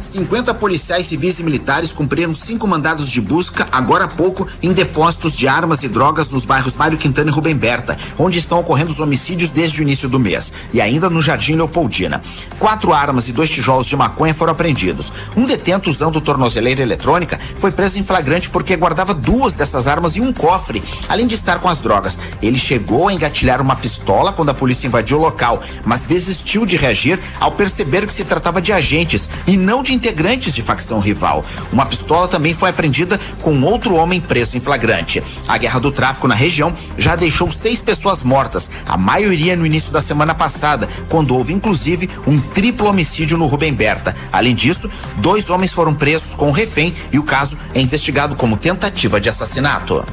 50 0.00 0.52
policiais 0.54 1.06
civis 1.06 1.38
e 1.38 1.42
militares 1.42 1.92
cumpriram 1.92 2.34
cinco 2.34 2.66
mandados 2.66 3.10
de 3.10 3.20
busca 3.20 3.68
agora 3.70 4.04
há 4.04 4.08
pouco 4.08 4.46
em 4.62 4.72
depósitos 4.72 5.36
de 5.36 5.48
armas 5.48 5.82
e 5.82 5.88
drogas 5.88 6.28
nos 6.28 6.44
bairros 6.44 6.74
Mário 6.74 6.98
Quintana 6.98 7.30
e 7.30 7.32
Rubem 7.32 7.56
Berta, 7.56 7.96
onde 8.18 8.38
estão 8.38 8.58
ocorrendo 8.58 8.92
os 8.92 9.00
homicídios 9.00 9.50
desde 9.50 9.80
o 9.80 9.82
início 9.82 10.08
do 10.08 10.18
mês, 10.18 10.52
e 10.72 10.80
ainda 10.80 11.08
no 11.08 11.22
Jardim 11.22 11.54
Leopoldina. 11.54 12.22
Quatro 12.58 12.92
armas 12.92 13.28
e 13.28 13.32
dois 13.32 13.50
tijolos 13.50 13.86
de 13.86 13.96
maconha 13.96 14.34
foram 14.34 14.52
apreendidos. 14.52 15.12
Um 15.36 15.46
detento 15.46 15.90
usando 15.90 16.20
tornozeleira 16.20 16.82
eletrônica 16.82 17.38
foi 17.56 17.70
preso 17.70 17.98
em 17.98 18.02
flagrante 18.02 18.50
porque 18.50 18.76
guardava 18.76 19.14
duas 19.14 19.54
dessas 19.54 19.86
armas 19.86 20.16
em 20.16 20.20
um 20.20 20.32
cofre, 20.32 20.82
além 21.08 21.26
de 21.26 21.34
estar 21.34 21.58
com 21.60 21.68
as 21.68 21.78
drogas. 21.78 22.18
Ele 22.42 22.58
chegou 22.58 23.08
a 23.08 23.12
engatilhar 23.12 23.60
uma 23.60 23.76
pistola 23.76 24.32
quando 24.32 24.50
a 24.50 24.54
polícia 24.54 24.86
invadiu 24.86 25.18
o 25.18 25.22
local, 25.22 25.62
mas 25.84 26.02
desistiu 26.02 26.66
de 26.66 26.76
reagir 26.76 27.18
ao 27.38 27.52
perceber 27.52 28.06
que 28.06 28.12
se 28.12 28.24
tratava 28.24 28.60
de 28.60 28.72
agentes 28.72 29.28
e 29.46 29.56
não 29.56 29.82
de 29.84 29.94
integrantes 29.94 30.52
de 30.52 30.62
facção 30.62 30.98
rival. 30.98 31.44
Uma 31.70 31.86
pistola 31.86 32.26
também 32.26 32.54
foi 32.54 32.70
apreendida 32.70 33.20
com 33.40 33.60
outro 33.62 33.94
homem 33.94 34.20
preso 34.20 34.56
em 34.56 34.60
flagrante. 34.60 35.22
A 35.46 35.56
guerra 35.56 35.78
do 35.78 35.92
tráfico 35.92 36.26
na 36.26 36.34
região 36.34 36.74
já 36.98 37.14
deixou 37.14 37.52
seis 37.52 37.80
pessoas 37.80 38.22
mortas, 38.22 38.70
a 38.86 38.96
maioria 38.96 39.54
no 39.54 39.66
início 39.66 39.92
da 39.92 40.00
semana 40.00 40.34
passada, 40.34 40.88
quando 41.08 41.36
houve 41.36 41.52
inclusive 41.52 42.08
um 42.26 42.40
triplo 42.40 42.88
homicídio 42.88 43.38
no 43.38 43.46
Rubem 43.46 43.72
Berta. 43.72 44.16
Além 44.32 44.54
disso, 44.54 44.90
dois 45.18 45.48
homens 45.50 45.72
foram 45.72 45.94
presos 45.94 46.34
com 46.34 46.50
refém 46.50 46.94
e 47.12 47.18
o 47.18 47.22
caso 47.22 47.56
é 47.74 47.80
investigado 47.80 48.34
como 48.34 48.56
tentativa 48.56 49.20
de 49.20 49.28
assassinato. 49.28 50.04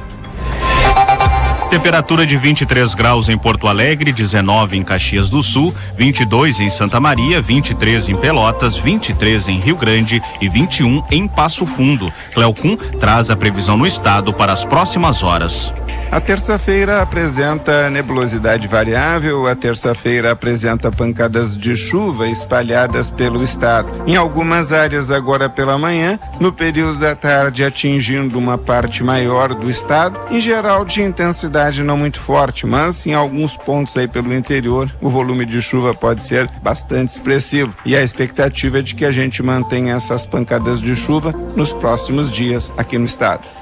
Temperatura 1.72 2.26
de 2.26 2.36
23 2.36 2.94
graus 2.94 3.30
em 3.30 3.38
Porto 3.38 3.66
Alegre, 3.66 4.12
19 4.12 4.76
em 4.76 4.84
Caxias 4.84 5.30
do 5.30 5.42
Sul, 5.42 5.74
22 5.96 6.60
em 6.60 6.68
Santa 6.68 7.00
Maria, 7.00 7.40
23 7.40 8.10
em 8.10 8.14
Pelotas, 8.14 8.76
23 8.76 9.48
em 9.48 9.58
Rio 9.58 9.74
Grande 9.74 10.22
e 10.38 10.50
21 10.50 11.02
em 11.10 11.26
Passo 11.26 11.64
Fundo. 11.64 12.12
Cleocum 12.34 12.76
traz 12.76 13.30
a 13.30 13.36
previsão 13.36 13.78
no 13.78 13.86
estado 13.86 14.34
para 14.34 14.52
as 14.52 14.66
próximas 14.66 15.22
horas. 15.22 15.72
A 16.12 16.20
terça-feira 16.20 17.00
apresenta 17.00 17.88
nebulosidade 17.88 18.68
variável, 18.68 19.46
a 19.46 19.56
terça-feira 19.56 20.32
apresenta 20.32 20.92
pancadas 20.92 21.56
de 21.56 21.74
chuva 21.74 22.28
espalhadas 22.28 23.10
pelo 23.10 23.42
estado. 23.42 23.88
Em 24.06 24.14
algumas 24.14 24.74
áreas 24.74 25.10
agora 25.10 25.48
pela 25.48 25.78
manhã, 25.78 26.20
no 26.38 26.52
período 26.52 27.00
da 27.00 27.16
tarde 27.16 27.64
atingindo 27.64 28.38
uma 28.38 28.58
parte 28.58 29.02
maior 29.02 29.54
do 29.54 29.70
estado, 29.70 30.20
em 30.30 30.38
geral 30.38 30.84
de 30.84 31.00
intensidade 31.00 31.82
não 31.82 31.96
muito 31.96 32.20
forte, 32.20 32.66
mas 32.66 33.06
em 33.06 33.14
alguns 33.14 33.56
pontos 33.56 33.96
aí 33.96 34.06
pelo 34.06 34.34
interior, 34.34 34.94
o 35.00 35.08
volume 35.08 35.46
de 35.46 35.62
chuva 35.62 35.94
pode 35.94 36.22
ser 36.22 36.46
bastante 36.62 37.12
expressivo. 37.12 37.74
E 37.86 37.96
a 37.96 38.02
expectativa 38.02 38.80
é 38.80 38.82
de 38.82 38.94
que 38.94 39.06
a 39.06 39.12
gente 39.12 39.42
mantenha 39.42 39.94
essas 39.94 40.26
pancadas 40.26 40.78
de 40.78 40.94
chuva 40.94 41.32
nos 41.56 41.72
próximos 41.72 42.30
dias 42.30 42.70
aqui 42.76 42.98
no 42.98 43.06
estado. 43.06 43.61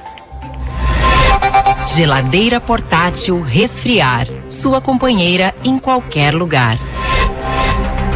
Geladeira 1.97 2.61
portátil 2.61 3.43
resfriar. 3.43 4.29
Sua 4.49 4.81
companheira 4.81 5.53
em 5.65 5.77
qualquer 5.77 6.33
lugar. 6.33 6.79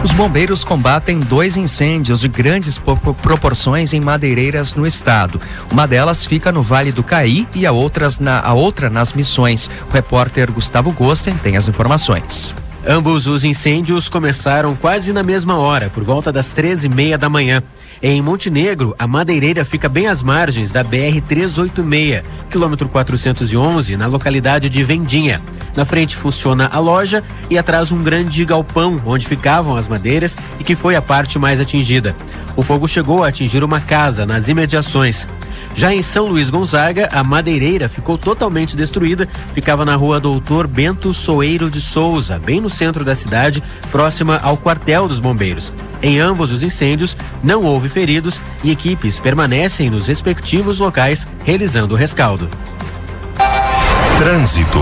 Os 0.02 0.12
bombeiros 0.12 0.62
combatem 0.62 1.18
dois 1.18 1.56
incêndios 1.56 2.20
de 2.20 2.28
grandes 2.28 2.80
proporções 3.20 3.92
em 3.92 4.00
madeireiras 4.00 4.74
no 4.74 4.86
estado. 4.86 5.40
Uma 5.72 5.88
delas 5.88 6.24
fica 6.24 6.52
no 6.52 6.62
Vale 6.62 6.92
do 6.92 7.02
Caí 7.02 7.48
e 7.52 7.66
a, 7.66 7.72
outras 7.72 8.20
na, 8.20 8.40
a 8.40 8.54
outra 8.54 8.88
nas 8.88 9.12
Missões. 9.12 9.68
O 9.90 9.92
repórter 9.92 10.52
Gustavo 10.52 10.92
Gossen 10.92 11.34
tem 11.34 11.56
as 11.56 11.66
informações. 11.66 12.54
Ambos 12.86 13.26
os 13.26 13.44
incêndios 13.44 14.10
começaram 14.10 14.76
quase 14.76 15.10
na 15.12 15.22
mesma 15.22 15.56
hora, 15.56 15.88
por 15.88 16.04
volta 16.04 16.30
das 16.30 16.52
treze 16.52 16.86
e 16.86 16.90
meia 16.90 17.16
da 17.16 17.30
manhã. 17.30 17.62
Em 18.02 18.20
Montenegro, 18.20 18.94
a 18.98 19.06
madeireira 19.06 19.64
fica 19.64 19.88
bem 19.88 20.06
às 20.06 20.22
margens 20.22 20.70
da 20.70 20.84
BR-386, 20.84 22.22
quilômetro 22.50 22.88
411, 22.88 23.96
na 23.96 24.06
localidade 24.06 24.68
de 24.68 24.82
Vendinha. 24.82 25.42
Na 25.74 25.84
frente 25.84 26.16
funciona 26.16 26.68
a 26.72 26.78
loja 26.78 27.22
e 27.48 27.56
atrás 27.56 27.90
um 27.90 28.02
grande 28.02 28.44
galpão 28.44 29.00
onde 29.06 29.26
ficavam 29.26 29.76
as 29.76 29.88
madeiras 29.88 30.36
e 30.58 30.64
que 30.64 30.74
foi 30.74 30.96
a 30.96 31.02
parte 31.02 31.38
mais 31.38 31.60
atingida. 31.60 32.14
O 32.56 32.62
fogo 32.62 32.86
chegou 32.86 33.24
a 33.24 33.28
atingir 33.28 33.64
uma 33.64 33.80
casa 33.80 34.24
nas 34.24 34.48
imediações. 34.48 35.26
Já 35.74 35.92
em 35.92 36.02
São 36.02 36.26
Luís 36.26 36.50
Gonzaga, 36.50 37.08
a 37.10 37.24
madeireira 37.24 37.88
ficou 37.88 38.16
totalmente 38.16 38.76
destruída. 38.76 39.28
Ficava 39.52 39.84
na 39.84 39.96
rua 39.96 40.20
Doutor 40.20 40.68
Bento 40.68 41.12
Soeiro 41.12 41.68
de 41.68 41.80
Souza, 41.80 42.38
bem 42.38 42.60
no 42.60 42.70
centro 42.70 43.04
da 43.04 43.14
cidade, 43.14 43.60
próxima 43.90 44.38
ao 44.38 44.56
quartel 44.56 45.08
dos 45.08 45.18
bombeiros. 45.18 45.72
Em 46.00 46.20
ambos 46.20 46.52
os 46.52 46.62
incêndios, 46.62 47.16
não 47.42 47.64
houve 47.64 47.88
feridos 47.94 48.40
e 48.64 48.72
equipes 48.72 49.20
permanecem 49.20 49.88
nos 49.88 50.08
respectivos 50.08 50.80
locais 50.80 51.28
realizando 51.44 51.94
o 51.94 51.96
rescaldo. 51.96 52.50
Trânsito. 54.18 54.80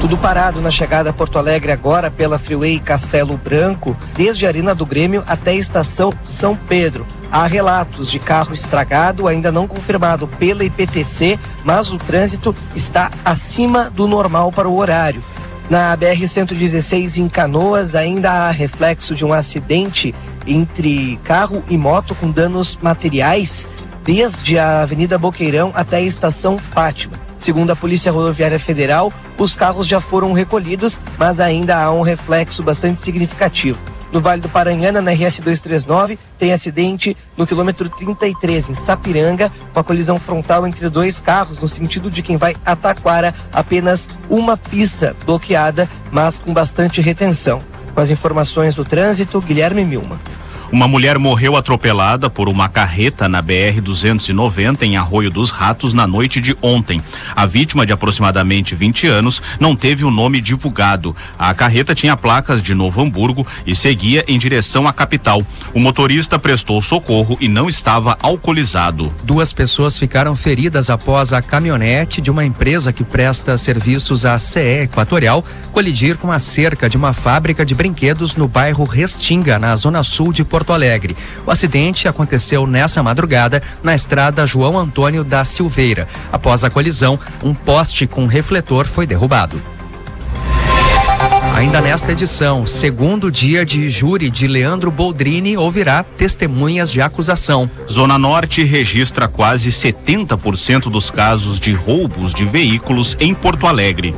Tudo 0.00 0.16
parado 0.16 0.60
na 0.60 0.70
chegada 0.70 1.10
a 1.10 1.12
Porto 1.12 1.38
Alegre 1.38 1.70
agora 1.70 2.10
pela 2.10 2.38
Freeway 2.38 2.78
Castelo 2.78 3.36
Branco, 3.36 3.94
desde 4.14 4.46
a 4.46 4.48
Arena 4.48 4.74
do 4.74 4.86
Grêmio 4.86 5.22
até 5.26 5.50
a 5.50 5.54
estação 5.54 6.12
São 6.24 6.56
Pedro. 6.56 7.06
Há 7.30 7.46
relatos 7.46 8.10
de 8.10 8.18
carro 8.18 8.54
estragado, 8.54 9.28
ainda 9.28 9.52
não 9.52 9.66
confirmado 9.66 10.26
pela 10.26 10.64
IPTC, 10.64 11.38
mas 11.64 11.92
o 11.92 11.98
trânsito 11.98 12.54
está 12.74 13.10
acima 13.24 13.90
do 13.90 14.06
normal 14.06 14.50
para 14.50 14.68
o 14.68 14.76
horário. 14.76 15.22
Na 15.68 15.96
BR-116 15.96 17.18
em 17.18 17.28
Canoas, 17.28 17.94
ainda 17.94 18.30
há 18.30 18.50
reflexo 18.50 19.14
de 19.14 19.24
um 19.24 19.32
acidente 19.32 20.14
entre 20.46 21.18
carro 21.24 21.62
e 21.68 21.76
moto 21.76 22.14
com 22.14 22.30
danos 22.30 22.78
materiais, 22.80 23.68
desde 24.04 24.58
a 24.58 24.82
Avenida 24.82 25.18
Boqueirão 25.18 25.72
até 25.74 25.96
a 25.96 26.00
estação 26.00 26.56
Fátima. 26.56 27.14
Segundo 27.36 27.70
a 27.70 27.76
Polícia 27.76 28.10
Rodoviária 28.10 28.58
Federal, 28.58 29.12
os 29.36 29.54
carros 29.54 29.86
já 29.86 30.00
foram 30.00 30.32
recolhidos, 30.32 31.00
mas 31.18 31.38
ainda 31.38 31.76
há 31.76 31.92
um 31.92 32.00
reflexo 32.00 32.62
bastante 32.62 33.00
significativo. 33.00 33.78
No 34.12 34.20
Vale 34.20 34.40
do 34.40 34.48
Paranhana, 34.48 35.02
na 35.02 35.10
RS 35.10 35.40
239, 35.40 36.18
tem 36.38 36.52
acidente 36.52 37.16
no 37.36 37.46
quilômetro 37.46 37.90
33, 37.90 38.70
em 38.70 38.74
Sapiranga, 38.74 39.52
com 39.74 39.80
a 39.80 39.84
colisão 39.84 40.18
frontal 40.18 40.66
entre 40.66 40.88
dois 40.88 41.20
carros, 41.20 41.60
no 41.60 41.68
sentido 41.68 42.10
de 42.10 42.22
quem 42.22 42.36
vai 42.36 42.54
a 42.64 42.74
Taquara, 42.74 43.34
apenas 43.52 44.08
uma 44.30 44.56
pista 44.56 45.14
bloqueada, 45.26 45.88
mas 46.10 46.38
com 46.38 46.54
bastante 46.54 47.00
retenção. 47.00 47.60
Com 47.96 48.02
as 48.02 48.10
informações 48.10 48.74
do 48.74 48.84
trânsito, 48.84 49.40
Guilherme 49.40 49.82
Milma. 49.82 50.20
Uma 50.72 50.88
mulher 50.88 51.16
morreu 51.16 51.56
atropelada 51.56 52.28
por 52.28 52.48
uma 52.48 52.68
carreta 52.68 53.28
na 53.28 53.40
BR-290 53.40 54.82
em 54.82 54.96
Arroio 54.96 55.30
dos 55.30 55.50
Ratos 55.50 55.94
na 55.94 56.08
noite 56.08 56.40
de 56.40 56.56
ontem. 56.60 57.00
A 57.36 57.46
vítima, 57.46 57.86
de 57.86 57.92
aproximadamente 57.92 58.74
20 58.74 59.06
anos, 59.06 59.40
não 59.60 59.76
teve 59.76 60.04
o 60.04 60.10
nome 60.10 60.40
divulgado. 60.40 61.14
A 61.38 61.54
carreta 61.54 61.94
tinha 61.94 62.16
placas 62.16 62.60
de 62.60 62.74
Novo 62.74 63.00
Hamburgo 63.00 63.46
e 63.64 63.76
seguia 63.76 64.24
em 64.26 64.38
direção 64.38 64.88
à 64.88 64.92
capital. 64.92 65.40
O 65.72 65.78
motorista 65.78 66.36
prestou 66.36 66.82
socorro 66.82 67.38
e 67.40 67.46
não 67.46 67.68
estava 67.68 68.18
alcoolizado. 68.20 69.14
Duas 69.22 69.52
pessoas 69.52 69.96
ficaram 69.96 70.34
feridas 70.34 70.90
após 70.90 71.32
a 71.32 71.40
caminhonete 71.40 72.20
de 72.20 72.30
uma 72.30 72.44
empresa 72.44 72.92
que 72.92 73.04
presta 73.04 73.56
serviços 73.56 74.26
à 74.26 74.36
CE 74.36 74.82
Equatorial 74.82 75.44
colidir 75.72 76.16
com 76.16 76.32
a 76.32 76.38
cerca 76.38 76.88
de 76.88 76.96
uma 76.96 77.12
fábrica 77.12 77.64
de 77.64 77.74
brinquedos 77.74 78.34
no 78.34 78.48
bairro 78.48 78.84
Restinga, 78.84 79.58
na 79.58 79.76
zona 79.76 80.02
sul 80.02 80.32
de 80.32 80.42
Porto 80.42 80.55
Porto 80.56 80.72
Alegre. 80.72 81.14
O 81.44 81.50
acidente 81.50 82.08
aconteceu 82.08 82.66
nessa 82.66 83.02
madrugada 83.02 83.62
na 83.82 83.94
estrada 83.94 84.46
João 84.46 84.78
Antônio 84.78 85.22
da 85.22 85.44
Silveira. 85.44 86.08
Após 86.32 86.64
a 86.64 86.70
colisão, 86.70 87.20
um 87.44 87.52
poste 87.52 88.06
com 88.06 88.24
refletor 88.24 88.86
foi 88.86 89.06
derrubado. 89.06 89.60
Ainda 91.56 91.82
nesta 91.82 92.12
edição, 92.12 92.66
segundo 92.66 93.30
dia 93.30 93.66
de 93.66 93.90
júri 93.90 94.30
de 94.30 94.46
Leandro 94.46 94.90
Boldrini, 94.90 95.58
ouvirá 95.58 96.02
testemunhas 96.02 96.90
de 96.90 97.02
acusação. 97.02 97.70
Zona 97.90 98.16
Norte 98.16 98.62
registra 98.62 99.28
quase 99.28 99.70
70% 99.70 100.84
dos 100.90 101.10
casos 101.10 101.60
de 101.60 101.74
roubos 101.74 102.32
de 102.32 102.46
veículos 102.46 103.14
em 103.20 103.34
Porto 103.34 103.66
Alegre. 103.66 104.14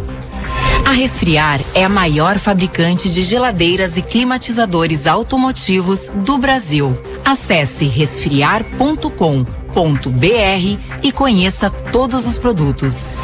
A 0.89 0.93
Resfriar 0.93 1.61
é 1.75 1.85
a 1.85 1.89
maior 1.89 2.39
fabricante 2.39 3.11
de 3.11 3.21
geladeiras 3.21 3.99
e 3.99 4.03
climatizadores 4.03 5.07
automotivos 5.07 6.11
do 6.25 6.39
Brasil. 6.39 6.99
Acesse 7.23 7.87
resfriar.com.br 7.87 10.79
e 11.03 11.13
conheça 11.13 11.69
todos 11.69 12.25
os 12.25 12.39
produtos. 12.39 13.21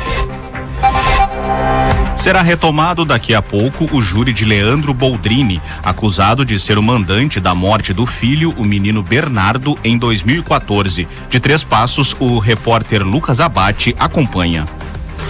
Será 2.19 2.43
retomado 2.43 3.03
daqui 3.03 3.35
a 3.35 3.41
pouco 3.41 3.89
o 3.97 4.03
júri 4.03 4.35
de 4.35 4.45
Leandro 4.45 4.93
Boldrini, 4.93 5.59
acusado 5.83 6.45
de 6.45 6.59
ser 6.59 6.77
o 6.77 6.83
mandante 6.83 7.41
da 7.41 7.55
morte 7.55 7.95
do 7.95 8.05
filho, 8.05 8.53
o 8.59 8.65
menino 8.65 9.03
Bernardo, 9.03 9.79
em 9.83 9.97
2014. 9.97 11.09
De 11.31 11.41
Três 11.41 11.65
Passos, 11.65 12.15
o 12.21 12.39
repórter 12.39 13.03
Lucas 13.03 13.41
Abate 13.41 13.97
acompanha. 13.99 14.67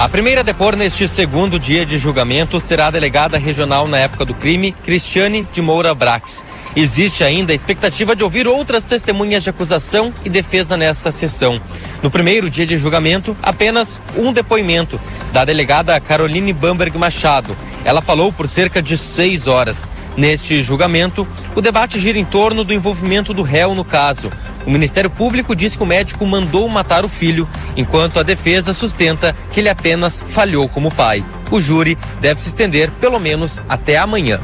A 0.05 0.09
primeira 0.14 0.43
a 0.43 0.45
depor 0.45 0.77
neste 0.77 1.09
segundo 1.09 1.59
dia 1.59 1.87
de 1.87 1.97
julgamento 1.97 2.61
será 2.61 2.88
a 2.88 2.90
delegada 2.90 3.38
regional 3.38 3.88
na 3.88 3.99
época 3.99 4.27
do 4.27 4.35
crime, 4.35 4.71
Cristiane 4.71 5.49
de 5.51 5.62
Moura 5.62 5.95
Brax. 5.95 6.45
Existe 6.77 7.25
ainda 7.25 7.53
a 7.53 7.55
expectativa 7.55 8.14
de 8.14 8.23
ouvir 8.23 8.47
outras 8.47 8.85
testemunhas 8.85 9.43
de 9.43 9.49
acusação 9.49 10.12
e 10.23 10.29
defesa 10.29 10.77
nesta 10.77 11.11
sessão. 11.11 11.59
No 12.03 12.11
primeiro 12.11 12.51
dia 12.51 12.67
de 12.67 12.77
julgamento, 12.77 13.35
apenas 13.43 13.99
um 14.14 14.31
depoimento 14.31 15.01
da 15.33 15.43
delegada 15.43 15.99
Caroline 15.99 16.53
Bamberg 16.53 16.99
Machado. 16.99 17.57
Ela 17.85 18.01
falou 18.01 18.33
por 18.33 18.49
cerca 18.49 18.81
de 18.81 18.97
seis 18.97 19.47
horas. 19.47 19.90
Neste 20.16 20.62
julgamento, 20.62 21.27
o 21.55 21.61
debate 21.61 22.01
gira 22.01 22.18
em 22.18 22.25
torno 22.25 22.64
do 22.64 22.73
envolvimento 22.73 23.35
do 23.35 23.42
réu 23.42 23.75
no 23.75 23.85
caso. 23.85 24.31
O 24.66 24.70
Ministério 24.70 25.11
Público 25.11 25.55
diz 25.55 25.77
que 25.77 25.83
o 25.83 25.87
médico 25.87 26.27
mandou 26.27 26.68
matar 26.68 27.05
o 27.05 27.09
filho, 27.09 27.49
enquanto 27.77 28.18
a 28.18 28.23
defesa 28.23 28.73
sustenta 28.73 29.35
que 29.53 29.61
ele 29.61 29.68
apenas 29.68 30.25
falhou 30.29 30.68
como 30.68 30.94
pai. 30.94 31.25
O 31.51 31.61
júri 31.61 31.99
deve 32.20 32.40
se 32.40 32.49
estender 32.49 32.90
pelo 32.92 33.18
menos 33.18 33.61
até 33.68 33.99
amanhã. 33.99 34.40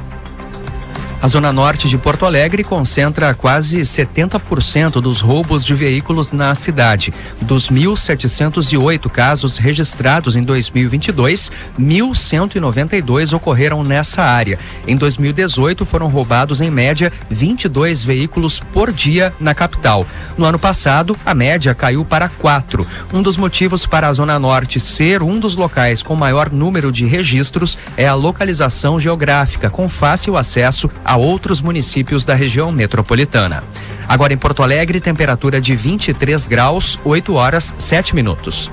A 1.23 1.27
Zona 1.29 1.53
Norte 1.53 1.87
de 1.87 1.99
Porto 1.99 2.25
Alegre 2.25 2.65
concentra 2.65 3.35
quase 3.35 3.81
70% 3.81 5.03
dos 5.03 5.21
roubos 5.21 5.67
de 5.67 5.75
veículos 5.75 6.33
na 6.33 6.55
cidade. 6.55 7.13
Dos 7.43 7.71
1.708 7.71 9.11
casos 9.11 9.59
registrados 9.59 10.35
em 10.35 10.43
2022, 10.43 11.53
1.192 11.79 13.35
ocorreram 13.35 13.85
nessa 13.85 14.23
área. 14.23 14.59
Em 14.89 14.97
2018, 14.97 15.85
foram 15.85 16.09
roubados 16.09 16.63
em 16.63 16.71
média 16.71 17.13
22 17.29 18.03
veículos 18.03 18.59
por 18.59 18.91
dia 18.91 19.31
na 19.39 19.55
capital. 19.55 20.07
No 20.39 20.47
ano 20.47 20.59
passado, 20.59 21.15
a 21.27 21.35
média 21.35 21.75
caiu 21.75 22.03
para 22.03 22.31
4. 22.31 22.87
Um 23.13 23.21
dos 23.21 23.37
motivos 23.37 23.85
para 23.85 24.09
a 24.09 24.13
Zona 24.15 24.39
Norte 24.39 24.81
ser 24.81 25.23
um 25.23 25.39
dos 25.39 25.55
locais 25.55 26.03
com 26.03 26.17
maior 26.17 26.51
número 26.51 26.91
de 26.91 27.05
registros 27.05 27.77
é 27.95 28.09
a 28.09 28.15
localização 28.15 28.99
geográfica, 28.99 29.69
com 29.69 29.87
fácil 29.87 30.39
acesso 30.39 30.91
a 31.10 31.10
outros 31.17 31.61
municípios 31.61 32.25
da 32.25 32.35
região 32.35 32.71
metropolitana. 32.71 33.65
Agora 34.09 34.33
em 34.33 34.39
Porto 34.39 34.63
Alegre, 34.63 35.01
temperatura 35.01 35.61
de 35.61 35.75
23 35.75 36.47
graus, 36.47 36.99
8 37.05 37.35
horas 37.35 37.75
7 37.79 38.15
minutos. 38.15 38.71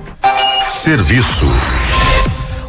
Serviço. 0.68 1.48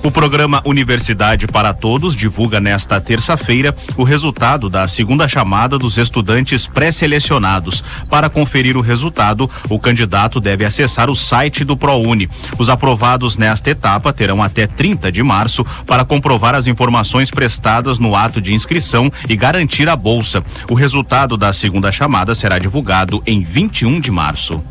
O 0.03 0.13
programa 0.13 0.63
Universidade 0.65 1.47
para 1.49 1.75
Todos 1.75 2.15
divulga 2.15 2.61
nesta 2.61 3.01
terça-feira 3.01 3.77
o 3.97 4.05
resultado 4.05 4.71
da 4.71 4.87
segunda 4.87 5.27
chamada 5.27 5.77
dos 5.77 5.99
estudantes 5.99 6.67
pré-selecionados. 6.67 7.83
Para 8.09 8.31
conferir 8.31 8.77
o 8.77 8.81
resultado, 8.81 9.51
o 9.69 9.79
candidato 9.79 10.41
deve 10.41 10.65
acessar 10.65 11.11
o 11.11 11.17
site 11.17 11.65
do 11.65 11.77
ProUni. 11.77 12.31
Os 12.57 12.69
aprovados 12.69 13.37
nesta 13.37 13.71
etapa 13.71 14.13
terão 14.13 14.41
até 14.41 14.67
30 14.67 15.11
de 15.11 15.23
março 15.23 15.65
para 15.85 16.05
comprovar 16.05 16.55
as 16.55 16.67
informações 16.67 17.31
prestadas 17.31 17.99
no 17.99 18.15
ato 18.15 18.41
de 18.41 18.55
inscrição 18.55 19.11
e 19.29 19.35
garantir 19.35 19.89
a 19.89 19.97
bolsa. 19.97 20.43
O 20.71 20.75
resultado 20.75 21.37
da 21.37 21.53
segunda 21.53 21.91
chamada 21.91 22.35
será 22.35 22.59
divulgado 22.59 23.21
em 23.27 23.43
21 23.43 24.01
de 24.01 24.11
março. 24.13 24.63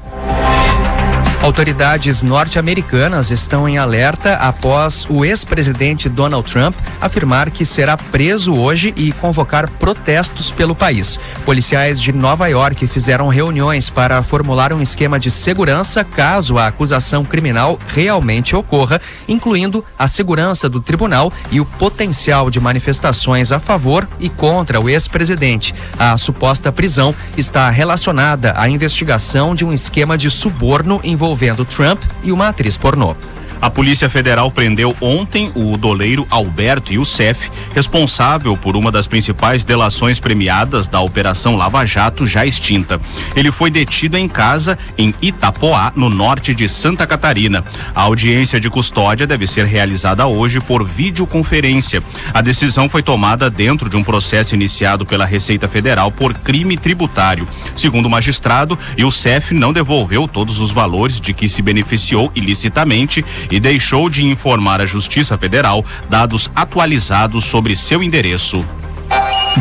Autoridades 1.41 2.23
norte-americanas 2.23 3.31
estão 3.31 3.69
em 3.69 3.77
alerta 3.77 4.33
após 4.33 5.05
o 5.09 5.23
ex-presidente 5.23 6.09
Donald 6.09 6.51
Trump 6.51 6.75
afirmar 6.99 7.51
que 7.51 7.65
será 7.65 7.95
preso 7.95 8.55
hoje 8.55 8.91
e 8.97 9.11
convocar 9.13 9.69
protestos 9.69 10.51
pelo 10.51 10.75
país. 10.75 11.19
Policiais 11.45 12.01
de 12.01 12.11
Nova 12.11 12.47
York 12.47 12.85
fizeram 12.87 13.27
reuniões 13.27 13.89
para 13.89 14.21
formular 14.23 14.73
um 14.73 14.81
esquema 14.81 15.19
de 15.19 15.29
segurança 15.29 16.03
caso 16.03 16.57
a 16.57 16.67
acusação 16.67 17.23
criminal 17.23 17.77
realmente 17.87 18.55
ocorra, 18.55 18.99
incluindo 19.27 19.85
a 19.97 20.07
segurança 20.07 20.67
do 20.67 20.81
tribunal 20.81 21.31
e 21.51 21.61
o 21.61 21.65
potencial 21.65 22.49
de 22.49 22.59
manifestações 22.59 23.51
a 23.51 23.59
favor 23.59 24.07
e 24.19 24.27
contra 24.27 24.81
o 24.81 24.89
ex-presidente. 24.89 25.73
A 25.99 26.17
suposta 26.17 26.71
prisão 26.71 27.15
está 27.37 27.69
relacionada 27.69 28.53
à 28.57 28.67
investigação 28.67 29.53
de 29.53 29.63
um 29.63 29.71
esquema 29.71 30.17
de 30.17 30.29
suborno 30.29 30.99
envolvendo 31.27 31.65
Trump 31.65 32.01
e 32.23 32.31
uma 32.31 32.47
atriz 32.47 32.77
pornô. 32.77 33.13
A 33.59 33.69
Polícia 33.71 34.09
Federal 34.09 34.51
prendeu 34.51 34.95
ontem 35.01 35.51
o 35.55 35.77
doleiro 35.77 36.27
Alberto 36.29 36.93
Youssef, 36.93 37.49
responsável 37.73 38.55
por 38.55 38.75
uma 38.75 38.91
das 38.91 39.07
principais 39.07 39.65
delações 39.65 40.19
premiadas 40.19 40.87
da 40.87 41.01
Operação 41.01 41.55
Lava 41.55 41.85
Jato 41.85 42.25
já 42.25 42.45
extinta. 42.45 43.01
Ele 43.35 43.51
foi 43.51 43.71
detido 43.71 44.15
em 44.15 44.27
casa 44.27 44.77
em 44.97 45.13
Itapoá, 45.21 45.91
no 45.95 46.09
norte 46.09 46.53
de 46.53 46.69
Santa 46.69 47.07
Catarina. 47.07 47.63
A 47.95 48.03
audiência 48.03 48.59
de 48.59 48.69
custódia 48.69 49.25
deve 49.25 49.47
ser 49.47 49.65
realizada 49.65 50.27
hoje 50.27 50.59
por 50.59 50.85
videoconferência. 50.85 52.03
A 52.33 52.41
decisão 52.41 52.87
foi 52.87 53.01
tomada 53.01 53.49
dentro 53.49 53.89
de 53.89 53.97
um 53.97 54.03
processo 54.03 54.53
iniciado 54.53 55.05
pela 55.05 55.25
Receita 55.25 55.67
Federal 55.67 56.11
por 56.11 56.33
crime 56.35 56.77
tributário. 56.77 57.47
Segundo 57.75 58.05
o 58.05 58.09
magistrado, 58.09 58.77
Youssef 58.97 59.53
não 59.53 59.73
devolveu 59.73 60.27
todos 60.27 60.59
os 60.59 60.69
valores 60.71 61.19
de 61.19 61.33
que 61.33 61.49
se 61.49 61.61
beneficiou 61.61 62.31
ilicitamente 62.35 63.25
e 63.51 63.59
deixou 63.59 64.09
de 64.09 64.25
informar 64.25 64.81
a 64.81 64.85
Justiça 64.85 65.37
Federal 65.37 65.85
dados 66.09 66.49
atualizados 66.55 67.45
sobre 67.45 67.75
seu 67.75 68.03
endereço. 68.03 68.65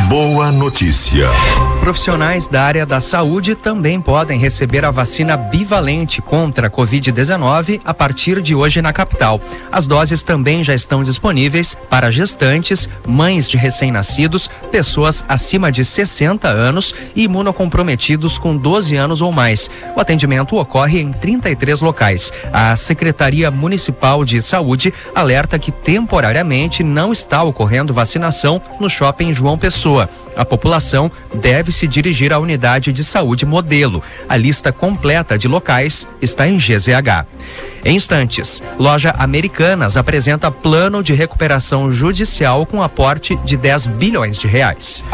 Boa 0.04 0.52
notícia. 0.52 1.26
Profissionais 1.80 2.46
da 2.46 2.62
área 2.62 2.84
da 2.84 3.00
saúde 3.00 3.54
também 3.54 3.98
podem 3.98 4.38
receber 4.38 4.84
a 4.84 4.90
vacina 4.90 5.36
bivalente 5.38 6.20
contra 6.20 6.66
a 6.66 6.70
Covid-19 6.70 7.80
a 7.82 7.94
partir 7.94 8.42
de 8.42 8.54
hoje 8.54 8.82
na 8.82 8.92
capital. 8.92 9.40
As 9.72 9.86
doses 9.86 10.22
também 10.22 10.62
já 10.62 10.74
estão 10.74 11.02
disponíveis 11.02 11.74
para 11.88 12.10
gestantes, 12.10 12.88
mães 13.06 13.48
de 13.48 13.56
recém-nascidos, 13.56 14.50
pessoas 14.70 15.24
acima 15.26 15.72
de 15.72 15.84
60 15.84 16.46
anos 16.46 16.94
e 17.14 17.24
imunocomprometidos 17.24 18.36
com 18.36 18.54
12 18.54 18.96
anos 18.96 19.22
ou 19.22 19.32
mais. 19.32 19.70
O 19.96 20.00
atendimento 20.00 20.56
ocorre 20.56 21.00
em 21.00 21.10
33 21.10 21.80
locais. 21.80 22.32
A 22.52 22.76
Secretaria 22.76 23.50
Municipal 23.50 24.24
de 24.24 24.42
Saúde 24.42 24.92
alerta 25.14 25.58
que 25.58 25.72
temporariamente 25.72 26.82
não 26.82 27.12
está 27.12 27.42
ocorrendo 27.42 27.94
vacinação 27.94 28.60
no 28.78 28.90
shopping 28.90 29.32
João 29.32 29.56
Pessoa. 29.56 29.85
A 30.36 30.44
população 30.44 31.10
deve 31.32 31.70
se 31.70 31.86
dirigir 31.86 32.32
à 32.32 32.38
unidade 32.38 32.92
de 32.92 33.04
saúde 33.04 33.46
modelo. 33.46 34.02
A 34.28 34.36
lista 34.36 34.72
completa 34.72 35.38
de 35.38 35.46
locais 35.46 36.08
está 36.20 36.48
em 36.48 36.56
GZH. 36.56 37.26
Em 37.84 37.94
instantes, 37.94 38.62
loja 38.78 39.14
Americanas 39.16 39.96
apresenta 39.96 40.50
plano 40.50 41.02
de 41.02 41.14
recuperação 41.14 41.90
judicial 41.90 42.66
com 42.66 42.82
aporte 42.82 43.36
de 43.44 43.56
10 43.56 43.86
bilhões 43.86 44.36
de 44.38 44.48
reais. 44.48 45.04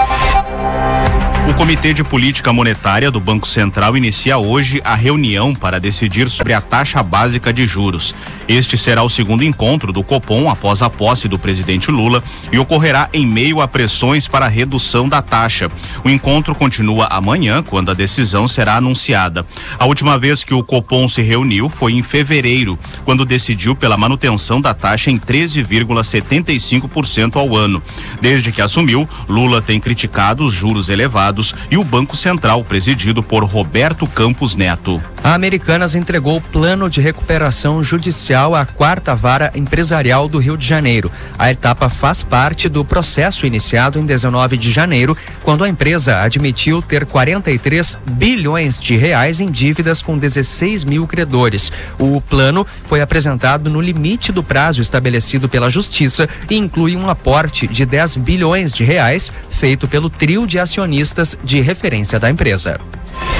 O 1.49 1.55
Comitê 1.55 1.93
de 1.93 2.05
Política 2.05 2.53
Monetária 2.53 3.11
do 3.11 3.21
Banco 3.21 3.47
Central 3.47 3.97
inicia 3.97 4.39
hoje 4.39 4.81
a 4.85 4.95
reunião 4.95 5.55
para 5.55 5.81
decidir 5.81 6.31
sobre 6.31 6.55
a 6.55 6.61
taxa 6.61 7.03
básica 7.03 7.53
de 7.53 7.67
juros. 7.67 8.15
Este 8.49 8.77
será 8.77 9.05
o 9.05 9.09
segundo 9.09 9.45
encontro 9.45 9.93
do 9.93 10.03
Copom 10.03 10.51
após 10.51 10.83
a 10.83 10.91
posse 10.91 11.29
do 11.29 11.39
presidente 11.39 11.89
Lula 11.91 12.23
e 12.51 12.59
ocorrerá 12.59 13.09
em 13.13 13.27
meio 13.27 13.61
a 13.61 13.69
pressões 13.69 14.27
para 14.27 14.47
a 14.47 14.49
redução 14.49 15.07
da 15.09 15.23
taxa. 15.23 15.71
O 16.05 16.11
encontro 16.11 16.53
continua 16.55 17.07
amanhã, 17.07 17.63
quando 17.63 17.91
a 17.91 17.95
decisão 17.95 18.49
será 18.49 18.77
anunciada. 18.77 19.47
A 19.79 19.87
última 19.87 20.19
vez 20.19 20.43
que 20.43 20.55
o 20.55 20.65
Copom 20.65 21.07
se 21.07 21.23
reuniu 21.23 21.69
foi 21.69 21.93
em 21.93 22.03
fevereiro, 22.03 22.77
quando 23.05 23.25
decidiu 23.25 23.77
pela 23.77 23.97
manutenção 23.97 24.61
da 24.61 24.75
taxa 24.75 25.11
em 25.11 25.19
13,75% 25.19 27.37
ao 27.37 27.57
ano. 27.57 27.81
Desde 28.21 28.51
que 28.51 28.61
assumiu, 28.61 29.09
Lula 29.29 29.63
tem 29.63 29.79
criticado 29.79 30.45
os 30.45 30.53
juros 30.53 30.89
elevados 30.89 31.55
e 31.71 31.77
o 31.77 31.85
Banco 31.85 32.17
Central, 32.17 32.65
presidido 32.65 33.23
por 33.23 33.45
Roberto 33.45 34.05
Campos 34.07 34.57
Neto. 34.57 35.01
A 35.23 35.35
Americanas 35.35 35.95
entregou 35.95 36.39
o 36.39 36.41
plano 36.41 36.91
de 36.91 37.01
recuperação 37.01 37.81
judicial 37.83 38.32
à 38.35 38.65
quarta 38.65 39.15
vara 39.15 39.53
empresarial 39.55 40.29
do 40.29 40.39
Rio 40.39 40.57
de 40.57 40.67
Janeiro. 40.67 41.11
A 41.39 41.51
etapa 41.51 41.89
faz 41.89 42.23
parte 42.23 42.69
do 42.69 42.85
processo 42.85 43.47
iniciado 43.47 43.99
em 43.99 44.07
19 44.07 44.57
de 44.57 44.71
janeiro, 44.71 45.17
quando 45.43 45.65
a 45.65 45.69
empresa 45.69 46.21
admitiu 46.21 46.81
ter 46.81 47.05
43 47.05 47.99
bilhões 48.13 48.81
de 48.81 48.97
reais 48.97 49.41
em 49.41 49.51
dívidas 49.51 50.01
com 50.03 50.17
16 50.17 50.85
mil 50.85 51.07
credores. 51.07 51.71
O 51.99 52.21
plano 52.21 52.67
foi 52.85 53.01
apresentado 53.01 53.69
no 53.69 53.81
limite 53.81 54.33
do 54.33 54.43
prazo 54.43 54.81
estabelecido 54.81 55.49
pela 55.49 55.71
Justiça 55.71 56.29
e 56.51 56.57
inclui 56.57 56.97
um 56.97 57.09
aporte 57.11 57.67
de 57.67 57.85
10 57.85 58.17
bilhões 58.17 58.73
de 58.73 58.85
reais 58.85 59.33
feito 59.51 59.87
pelo 59.87 60.09
trio 60.09 60.47
de 60.47 60.59
acionistas 60.59 61.39
de 61.45 61.61
referência 61.61 62.19
da 62.19 62.31
empresa. 62.31 62.81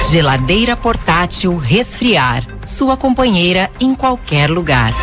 Geladeira 0.09 0.75
portátil 0.75 1.57
resfriar. 1.57 2.45
Sua 2.65 2.95
companheira 2.95 3.69
em 3.79 3.95
qualquer 3.95 4.49
lugar. 4.49 4.93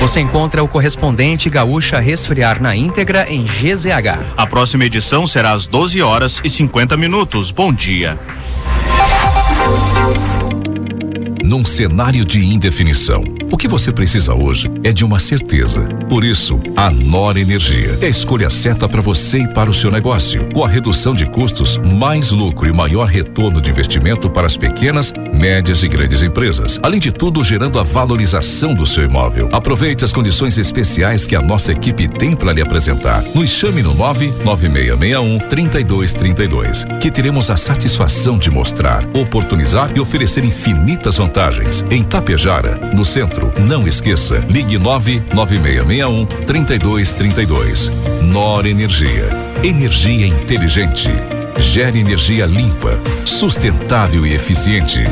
Você 0.00 0.20
encontra 0.20 0.62
o 0.62 0.68
correspondente 0.68 1.48
Gaúcha 1.48 1.98
Resfriar 1.98 2.60
na 2.60 2.76
íntegra 2.76 3.26
em 3.30 3.44
GZH. 3.44 4.34
A 4.36 4.46
próxima 4.46 4.84
edição 4.84 5.26
será 5.26 5.52
às 5.52 5.66
12 5.66 6.02
horas 6.02 6.40
e 6.44 6.50
50 6.50 6.96
minutos. 6.96 7.50
Bom 7.50 7.72
dia. 7.72 8.18
Num 11.46 11.64
cenário 11.64 12.24
de 12.24 12.44
indefinição, 12.44 13.22
o 13.52 13.56
que 13.56 13.68
você 13.68 13.92
precisa 13.92 14.34
hoje 14.34 14.68
é 14.82 14.92
de 14.92 15.04
uma 15.04 15.20
certeza. 15.20 15.80
Por 16.08 16.24
isso, 16.24 16.60
a 16.76 16.90
Nor 16.90 17.36
Energia 17.36 17.96
é 18.00 18.06
a 18.06 18.08
escolha 18.08 18.50
certa 18.50 18.88
para 18.88 19.00
você 19.00 19.38
e 19.38 19.48
para 19.54 19.70
o 19.70 19.74
seu 19.74 19.88
negócio. 19.88 20.44
Com 20.52 20.64
a 20.64 20.68
redução 20.68 21.14
de 21.14 21.24
custos, 21.24 21.76
mais 21.76 22.32
lucro 22.32 22.66
e 22.66 22.72
maior 22.72 23.06
retorno 23.06 23.60
de 23.60 23.70
investimento 23.70 24.28
para 24.28 24.48
as 24.48 24.56
pequenas, 24.56 25.12
médias 25.32 25.84
e 25.84 25.88
grandes 25.88 26.20
empresas. 26.20 26.80
Além 26.82 26.98
de 26.98 27.12
tudo, 27.12 27.44
gerando 27.44 27.78
a 27.78 27.84
valorização 27.84 28.74
do 28.74 28.84
seu 28.84 29.04
imóvel. 29.04 29.48
Aproveite 29.52 30.04
as 30.04 30.12
condições 30.12 30.58
especiais 30.58 31.28
que 31.28 31.36
a 31.36 31.42
nossa 31.42 31.70
equipe 31.70 32.08
tem 32.08 32.34
para 32.34 32.52
lhe 32.52 32.60
apresentar. 32.60 33.22
Nos 33.36 33.50
chame 33.50 33.84
no 33.84 33.94
99661 33.94 35.38
3232, 35.48 36.84
que 37.00 37.08
teremos 37.08 37.50
a 37.50 37.56
satisfação 37.56 38.36
de 38.36 38.50
mostrar, 38.50 39.06
oportunizar 39.14 39.92
e 39.94 40.00
oferecer 40.00 40.44
infinitas 40.44 41.18
vantagens 41.18 41.35
em 41.90 42.02
Tapejara, 42.02 42.76
no 42.94 43.04
centro. 43.04 43.52
Não 43.60 43.86
esqueça, 43.86 44.38
ligue 44.48 44.78
99661 44.78 46.24
3232. 46.46 47.92
Nor 48.22 48.64
Energia. 48.64 49.28
Energia 49.62 50.26
inteligente. 50.26 51.10
Gere 51.58 52.00
energia 52.00 52.46
limpa, 52.46 52.98
sustentável 53.26 54.24
e 54.26 54.32
eficiente. 54.32 55.04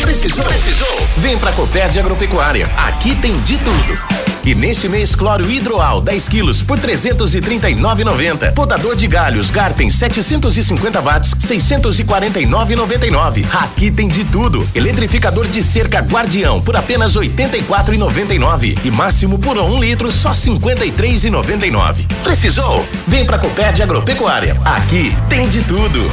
Precisou? 0.00 0.44
Precisou? 0.44 1.08
Vem 1.16 1.36
pra 1.38 1.50
Copérdia 1.52 2.00
Agropecuária. 2.00 2.66
Aqui 2.76 3.16
tem 3.16 3.40
de 3.40 3.58
tudo. 3.58 4.27
E 4.48 4.54
neste 4.54 4.88
mês, 4.88 5.14
cloro 5.14 5.50
hidroal 5.50 6.00
10 6.00 6.26
quilos 6.26 6.62
por 6.62 6.78
339,90. 6.78 8.54
Podador 8.54 8.96
de 8.96 9.06
galhos 9.06 9.50
Garten 9.50 9.90
750 9.90 11.02
watts 11.02 11.34
649,99. 11.34 13.44
Aqui 13.52 13.90
tem 13.90 14.08
de 14.08 14.24
tudo. 14.24 14.66
Eletrificador 14.74 15.46
de 15.46 15.62
cerca 15.62 16.00
Guardião 16.00 16.62
por 16.62 16.76
apenas 16.76 17.14
84,99 17.14 18.78
e 18.82 18.90
máximo 18.90 19.38
por 19.38 19.58
um 19.58 19.78
litro 19.78 20.10
só 20.10 20.30
53,99. 20.30 22.06
Precisou? 22.24 22.86
Vem 23.06 23.26
pra 23.26 23.38
Copérdia 23.38 23.84
Agropecuária. 23.84 24.56
Aqui 24.64 25.14
tem 25.28 25.46
de 25.46 25.62
tudo. 25.62 26.10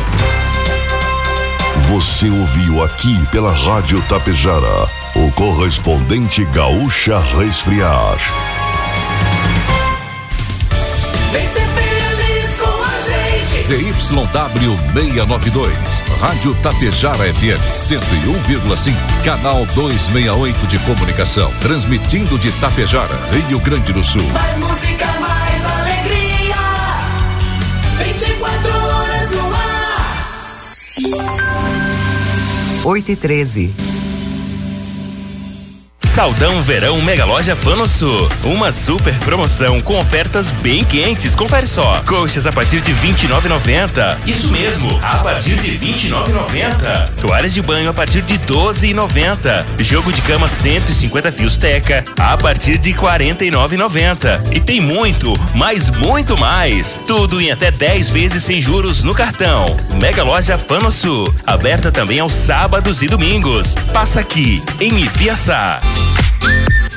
Você 1.87 2.29
ouviu 2.29 2.83
aqui 2.83 3.17
pela 3.31 3.53
Rádio 3.53 4.03
Tapejara 4.09 5.04
o 5.15 5.31
correspondente 5.31 6.43
Gaúcha 6.45 7.17
Resfriar. 7.19 8.17
Vem 11.31 11.47
ser 11.47 11.65
feliz 11.67 12.51
com 12.59 12.83
a 12.83 12.99
gente. 12.99 13.63
ZYW 13.63 14.77
692, 14.93 15.77
Rádio 16.19 16.53
Tapejara 16.55 17.33
FM 17.33 17.61
101,5, 17.73 18.93
canal 19.23 19.65
268 19.67 20.67
de 20.67 20.77
comunicação, 20.79 21.49
transmitindo 21.61 22.37
de 22.37 22.51
Tapejara, 22.53 23.17
Rio 23.47 23.59
Grande 23.59 23.93
do 23.93 24.03
Sul. 24.03 24.27
Mais 24.33 24.57
música, 24.57 25.07
mais 25.21 25.65
alegria. 25.65 26.57
24 27.97 28.69
horas 28.69 29.31
no 29.31 29.53
ar. 29.53 30.35
8 32.83 33.11
e 33.11 33.15
13. 33.15 33.94
Saldão 36.15 36.61
Verão 36.61 37.01
Mega 37.01 37.25
Loja 37.25 37.57
Panosul. 37.57 38.29
Uma 38.45 38.71
super 38.71 39.13
promoção 39.15 39.81
com 39.81 39.99
ofertas 39.99 40.49
bem 40.49 40.81
quentes. 40.81 41.35
Confere 41.35 41.67
só. 41.67 42.01
Coxas 42.05 42.47
a 42.47 42.53
partir 42.53 42.79
de 42.79 42.93
29,90. 42.93 44.19
Isso 44.25 44.47
mesmo, 44.47 44.97
a 45.03 45.17
partir 45.17 45.57
de 45.57 45.71
29,90. 45.77 47.09
Toalhas 47.19 47.53
de 47.53 47.61
banho 47.61 47.89
a 47.89 47.93
partir 47.93 48.21
de 48.21 48.39
12,90. 48.39 49.65
Jogo 49.79 50.13
de 50.13 50.21
cama 50.21 50.47
150 50.47 51.33
fios 51.33 51.57
Teca 51.57 52.05
a 52.17 52.37
partir 52.37 52.77
de 52.77 52.93
49,90. 52.93 54.53
E 54.55 54.61
tem 54.61 54.79
muito, 54.79 55.33
mas 55.53 55.89
muito 55.89 56.37
mais. 56.37 56.97
Tudo 57.05 57.41
em 57.41 57.51
até 57.51 57.71
10 57.71 58.09
vezes 58.11 58.41
sem 58.41 58.61
juros 58.61 59.03
no 59.03 59.13
cartão. 59.13 59.65
Mega 59.95 60.23
Loja 60.23 60.57
Panosul. 60.57 61.29
Aberta 61.45 61.91
também 61.91 62.21
aos 62.21 62.31
sábados 62.31 63.01
e 63.01 63.07
domingos. 63.07 63.75
Passa 63.91 64.21
aqui 64.21 64.63
em 64.79 65.03
Ipiaçá. 65.03 65.81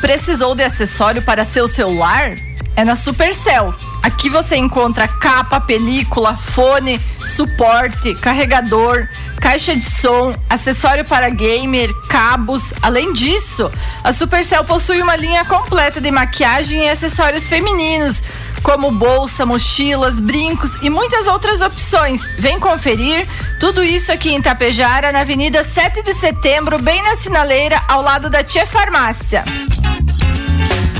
Precisou 0.00 0.54
de 0.54 0.62
acessório 0.62 1.22
para 1.22 1.44
seu 1.44 1.66
celular? 1.66 2.34
É 2.76 2.84
na 2.84 2.94
Supercell. 2.94 3.74
Aqui 4.02 4.30
você 4.30 4.56
encontra 4.56 5.08
capa, 5.08 5.60
película, 5.60 6.36
fone, 6.36 7.00
suporte, 7.26 8.14
carregador, 8.14 9.08
caixa 9.40 9.74
de 9.74 9.84
som, 9.84 10.32
acessório 10.48 11.04
para 11.04 11.28
gamer, 11.28 11.92
cabos. 12.08 12.72
Além 12.80 13.12
disso, 13.12 13.70
a 14.04 14.12
Supercell 14.12 14.64
possui 14.64 15.02
uma 15.02 15.16
linha 15.16 15.44
completa 15.44 16.00
de 16.00 16.10
maquiagem 16.10 16.84
e 16.84 16.88
acessórios 16.88 17.48
femininos, 17.48 18.22
como 18.62 18.90
bolsa, 18.90 19.46
mochilas, 19.46 20.20
brincos 20.20 20.74
e 20.82 20.90
muitas 20.90 21.26
outras 21.26 21.60
opções. 21.60 22.28
Vem 22.38 22.58
conferir 22.58 23.26
tudo 23.58 23.82
isso 23.82 24.12
aqui 24.12 24.32
em 24.32 24.40
Tapejara, 24.40 25.12
na 25.12 25.20
Avenida 25.20 25.62
7 25.64 26.02
de 26.02 26.14
Setembro, 26.14 26.80
bem 26.80 27.02
na 27.02 27.16
sinaleira, 27.16 27.82
ao 27.88 28.02
lado 28.02 28.28
da 28.30 28.42
Tia 28.42 28.66
Farmácia. 28.66 29.44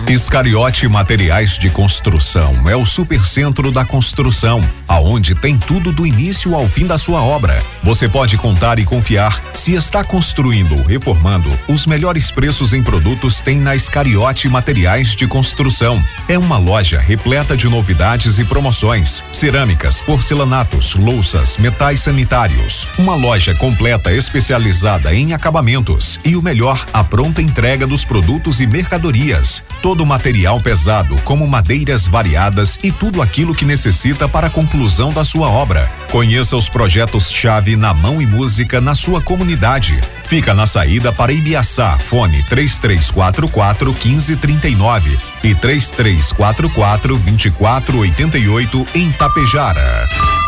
Iscariote 0.09 0.89
Materiais 0.89 1.59
de 1.59 1.69
Construção 1.69 2.55
é 2.67 2.75
o 2.75 2.87
supercentro 2.87 3.71
da 3.71 3.85
construção, 3.85 4.63
aonde 4.89 5.35
tem 5.35 5.59
tudo 5.59 5.93
do 5.93 6.07
início 6.07 6.55
ao 6.55 6.67
fim 6.67 6.87
da 6.87 6.97
sua 6.97 7.21
obra. 7.21 7.63
Você 7.83 8.09
pode 8.09 8.39
contar 8.39 8.79
e 8.79 8.87
confiar 8.87 9.39
se 9.53 9.75
está 9.75 10.03
construindo 10.03 10.79
ou 10.79 10.83
reformando. 10.83 11.53
Os 11.69 11.87
melhores 11.87 12.31
preços 12.31 12.73
em 12.73 12.83
produtos 12.83 13.43
tem 13.43 13.59
na 13.59 13.77
Iscariote 13.77 14.49
Materiais 14.49 15.15
de 15.15 15.27
Construção. 15.27 16.03
É 16.27 16.39
uma 16.39 16.57
loja 16.57 16.99
repleta 16.99 17.55
de 17.55 17.69
novidades 17.69 18.39
e 18.39 18.47
promoções: 18.47 19.23
cerâmicas, 19.31 20.01
porcelanatos, 20.01 20.95
louças, 20.95 21.59
metais 21.59 22.01
sanitários. 22.01 22.89
Uma 22.99 23.15
loja 23.15 23.55
completa 23.55 24.11
especializada 24.11 25.15
em 25.15 25.35
acabamentos 25.35 26.19
e 26.25 26.35
o 26.35 26.41
melhor, 26.41 26.83
a 26.95 27.05
pronta 27.05 27.43
entrega 27.43 27.87
dos 27.87 28.07
produtos 28.07 28.63
e 28.63 28.67
mercadorias. 28.67 29.63
Todo 29.83 29.98
material 30.05 30.61
pesado, 30.61 31.17
como 31.23 31.47
madeiras 31.47 32.07
variadas 32.07 32.79
e 32.83 32.91
tudo 32.91 33.23
aquilo 33.23 33.55
que 33.55 33.65
necessita 33.65 34.29
para 34.29 34.49
a 34.49 34.51
conclusão 34.51 35.13
da 35.13 35.25
sua 35.25 35.49
obra. 35.49 35.91
Conheça 36.11 36.57
os 36.57 36.69
projetos-chave 36.69 37.77
na 37.77 37.93
mão 37.93 38.21
e 38.21 38.27
música 38.27 38.81
na 38.81 38.95
sua 38.95 39.21
comunidade. 39.21 40.01
Fica 40.25 40.55
na 40.55 40.67
saída 40.67 41.13
para 41.13 41.33
Ibiaçá, 41.33 41.99
fone 41.99 42.43
3344 42.45 43.93
1539 43.93 45.19
e 45.45 45.55
3344 45.55 47.17
2488 47.19 48.87
em 48.95 49.13
Tapejara. 49.13 50.48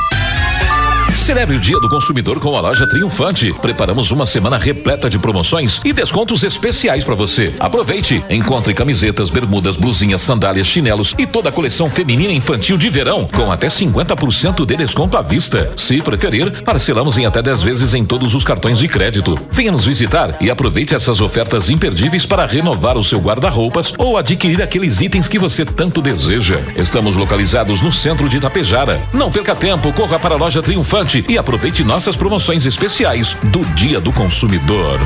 Celebre 1.15 1.57
o 1.57 1.61
Dia 1.61 1.79
do 1.81 1.89
Consumidor 1.89 2.39
com 2.39 2.57
a 2.57 2.61
loja 2.61 2.87
Triunfante. 2.87 3.53
Preparamos 3.61 4.11
uma 4.11 4.25
semana 4.25 4.57
repleta 4.57 5.11
de 5.11 5.19
promoções 5.19 5.81
e 5.85 5.93
descontos 5.93 6.45
especiais 6.45 7.03
para 7.03 7.15
você. 7.15 7.53
Aproveite! 7.59 8.25
Encontre 8.31 8.73
camisetas, 8.73 9.29
bermudas, 9.29 9.77
blusinhas, 9.77 10.23
sandálias, 10.23 10.67
chinelos 10.67 11.15
e 11.19 11.27
toda 11.27 11.49
a 11.49 11.53
coleção 11.53 11.91
feminina 11.91 12.33
e 12.33 12.37
infantil 12.37 12.77
de 12.77 12.89
verão 12.89 13.29
com 13.35 13.51
até 13.51 13.67
50% 13.67 14.65
de 14.65 14.77
desconto 14.77 15.17
à 15.17 15.23
vista. 15.23 15.73
Se 15.77 16.01
preferir, 16.01 16.63
parcelamos 16.63 17.19
em 17.19 17.27
até 17.27 17.43
10 17.43 17.63
vezes 17.63 17.95
em 17.95 18.05
todos 18.05 18.35
os 18.35 18.45
cartões 18.45 18.79
de 18.79 18.87
crédito. 18.87 19.37
Venha 19.51 19.73
nos 19.73 19.85
visitar 19.85 20.37
e 20.41 20.51
aproveite 20.51 20.95
essas 20.95 21.21
ofertas 21.21 21.71
imperdíveis 21.71 22.25
para 22.25 22.47
renovar 22.47 22.97
o 22.97 23.05
seu 23.05 23.19
guarda-roupas 23.19 23.93
ou 23.99 24.17
adquirir 24.17 24.63
aqueles 24.63 25.01
itens 25.01 25.27
que 25.29 25.39
você 25.39 25.65
tanto 25.65 26.01
deseja. 26.01 26.61
Estamos 26.77 27.17
localizados 27.17 27.83
no 27.83 27.91
centro 27.91 28.29
de 28.29 28.37
Itapejara. 28.37 29.01
Não 29.13 29.31
perca 29.31 29.55
tempo, 29.55 29.93
corra 29.93 30.19
para 30.19 30.35
a 30.35 30.39
loja 30.39 30.63
Triunfante 30.63 31.00
e 31.29 31.39
aproveite 31.39 31.83
nossas 31.83 32.15
promoções 32.15 32.67
especiais 32.67 33.33
do 33.45 33.65
Dia 33.75 33.99
do 33.99 34.13
Consumidor. 34.13 35.01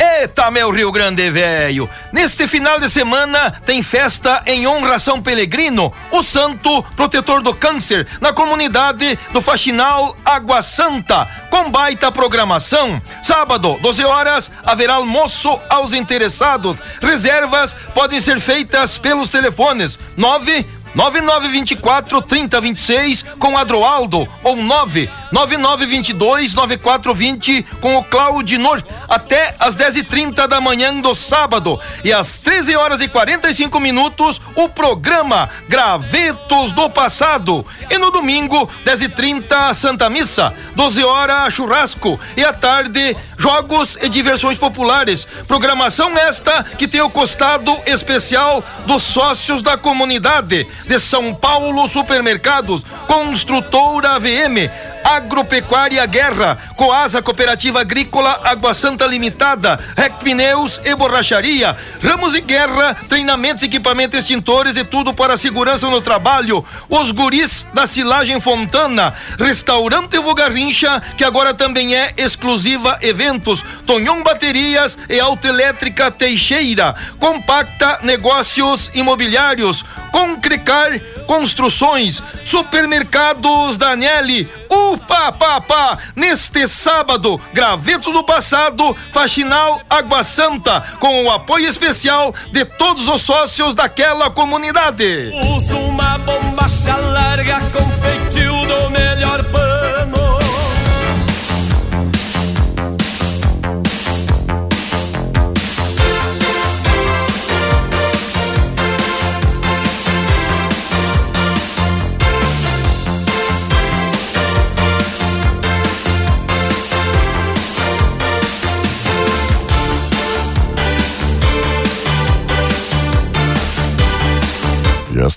Eita, 0.00 0.50
meu 0.50 0.72
Rio 0.72 0.90
Grande 0.90 1.30
velho! 1.30 1.88
Neste 2.12 2.48
final 2.48 2.80
de 2.80 2.90
semana 2.90 3.52
tem 3.64 3.80
festa 3.80 4.42
em 4.44 4.66
honra 4.66 4.96
a 4.96 4.98
São 4.98 5.22
Pelegrino, 5.22 5.92
o 6.10 6.20
santo 6.24 6.82
protetor 6.96 7.42
do 7.42 7.54
câncer, 7.54 8.08
na 8.20 8.32
comunidade 8.32 9.16
do 9.32 9.40
Faxinal 9.40 10.16
Água 10.24 10.62
Santa, 10.62 11.28
com 11.48 11.70
baita 11.70 12.10
programação. 12.10 13.00
Sábado, 13.22 13.78
12 13.80 14.04
horas, 14.04 14.50
haverá 14.64 14.94
almoço 14.94 15.60
aos 15.70 15.92
interessados. 15.92 16.76
Reservas 17.00 17.76
podem 17.94 18.20
ser 18.20 18.40
feitas 18.40 18.98
pelos 18.98 19.28
telefones 19.28 19.96
9 20.16 20.66
9924 20.96 22.22
3026 22.22 23.22
com 23.38 23.56
Adroaldo 23.56 24.26
ou 24.42 24.56
99922 24.56 25.25
9420 25.32 27.62
com 27.80 27.96
o 27.96 28.04
Claudinor 28.04 28.82
até 29.08 29.54
às 29.58 29.74
10h30 29.76 30.46
da 30.46 30.60
manhã 30.60 30.94
do 30.94 31.14
sábado. 31.14 31.80
E 32.04 32.12
às 32.12 32.38
13 32.38 32.76
horas 32.76 33.00
e 33.00 33.08
45 33.08 33.80
minutos 33.80 34.38
o 34.54 34.68
programa 34.68 35.48
Gravetos 35.68 36.72
do 36.72 36.90
Passado. 36.90 37.64
E 37.90 37.98
no 37.98 38.10
domingo 38.10 38.70
10h30 38.84 39.72
Santa 39.74 40.10
Missa. 40.10 40.52
12 40.74 41.04
horas 41.04 41.54
churrasco. 41.54 42.18
E 42.36 42.44
à 42.44 42.52
tarde 42.52 43.16
jogos 43.38 43.96
e 44.00 44.08
diversões 44.08 44.58
populares. 44.58 45.26
Programação 45.46 46.16
esta 46.16 46.64
que 46.64 46.88
tem 46.88 47.00
o 47.00 47.10
costado 47.10 47.76
especial 47.86 48.62
dos 48.86 49.02
sócios 49.02 49.62
da 49.62 49.76
comunidade 49.76 50.66
de 50.86 50.98
São 50.98 51.34
Paulo 51.34 51.86
Supermercados, 51.88 52.82
Construtora 53.06 54.18
VM, 54.18 54.70
Agropecuária 55.06 56.04
Guerra, 56.04 56.58
Coasa 56.74 57.22
Cooperativa 57.22 57.80
Agrícola 57.80 58.40
Água 58.42 58.74
Santa 58.74 59.06
Limitada, 59.06 59.78
Rec 59.96 60.14
Pneus 60.14 60.80
e 60.84 60.96
Borracharia, 60.96 61.76
Ramos 62.02 62.34
e 62.34 62.40
Guerra, 62.40 62.96
treinamentos, 63.08 63.62
equipamentos, 63.62 64.18
extintores 64.18 64.74
e 64.74 64.82
tudo 64.82 65.14
para 65.14 65.34
a 65.34 65.36
segurança 65.36 65.88
no 65.88 66.00
trabalho. 66.00 66.64
Os 66.88 67.12
guris 67.12 67.64
da 67.72 67.86
Silagem 67.86 68.40
Fontana, 68.40 69.14
Restaurante 69.38 70.18
Vogarrincha, 70.18 71.00
que 71.16 71.22
agora 71.22 71.54
também 71.54 71.94
é 71.94 72.12
exclusiva 72.16 72.98
eventos, 73.00 73.62
Tonhão 73.86 74.24
Baterias 74.24 74.98
e 75.08 75.20
Autoelétrica 75.20 76.10
Teixeira, 76.10 76.96
Compacta 77.20 78.00
Negócios 78.02 78.90
Imobiliários, 78.92 79.84
Concrecar 80.10 81.00
Construções, 81.26 82.22
Supermercados 82.44 83.76
Daniele, 83.76 84.48
Ufa, 84.96 85.30
pá, 85.32 85.60
pá, 85.60 85.98
neste 86.14 86.66
sábado, 86.66 87.38
Graveto 87.52 88.12
do 88.12 88.24
Passado, 88.24 88.96
Faxinal 89.12 89.80
Água 89.90 90.24
Santa, 90.24 90.80
com 90.98 91.24
o 91.24 91.30
apoio 91.30 91.68
especial 91.68 92.34
de 92.50 92.64
todos 92.64 93.06
os 93.06 93.20
sócios 93.20 93.74
daquela 93.74 94.30
comunidade. 94.30 95.30
Uso 95.54 95.76
uma 95.76 96.16
bombacha 96.18 96.96
larga 96.96 97.60
com 97.70 97.86
feitio 98.00 98.52
do 98.66 98.90
melhor 98.90 99.44
pano. 99.44 100.25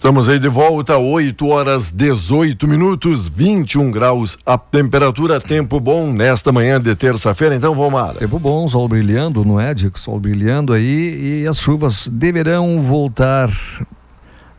Estamos 0.09 0.27
aí 0.27 0.39
de 0.39 0.49
volta, 0.49 0.97
8 0.97 1.47
horas 1.47 1.91
18 1.91 2.67
minutos, 2.67 3.27
21 3.27 3.91
graus 3.91 4.39
a 4.43 4.57
temperatura, 4.57 5.39
tempo 5.39 5.79
bom 5.79 6.11
nesta 6.11 6.51
manhã 6.51 6.81
de 6.81 6.95
terça-feira, 6.95 7.55
então 7.55 7.75
vamos 7.75 7.93
lá. 7.93 8.15
Tempo 8.15 8.39
bom, 8.39 8.67
sol 8.67 8.87
brilhando, 8.87 9.45
não 9.45 9.59
é, 9.59 9.71
Dico? 9.71 9.99
Sol 9.99 10.19
brilhando 10.19 10.73
aí 10.73 11.43
e 11.43 11.47
as 11.47 11.59
chuvas 11.59 12.07
deverão 12.07 12.81
voltar 12.81 13.51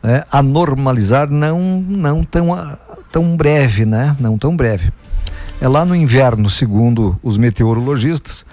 né, 0.01 0.23
a 0.31 0.41
normalizar, 0.41 1.29
não, 1.29 1.59
não 1.85 2.23
tão, 2.23 2.77
tão 3.11 3.35
breve, 3.35 3.83
né? 3.83 4.15
Não 4.21 4.37
tão 4.37 4.55
breve. 4.55 4.89
É 5.59 5.67
lá 5.67 5.83
no 5.83 5.93
inverno, 5.93 6.49
segundo 6.49 7.19
os 7.21 7.35
meteorologistas, 7.35 8.45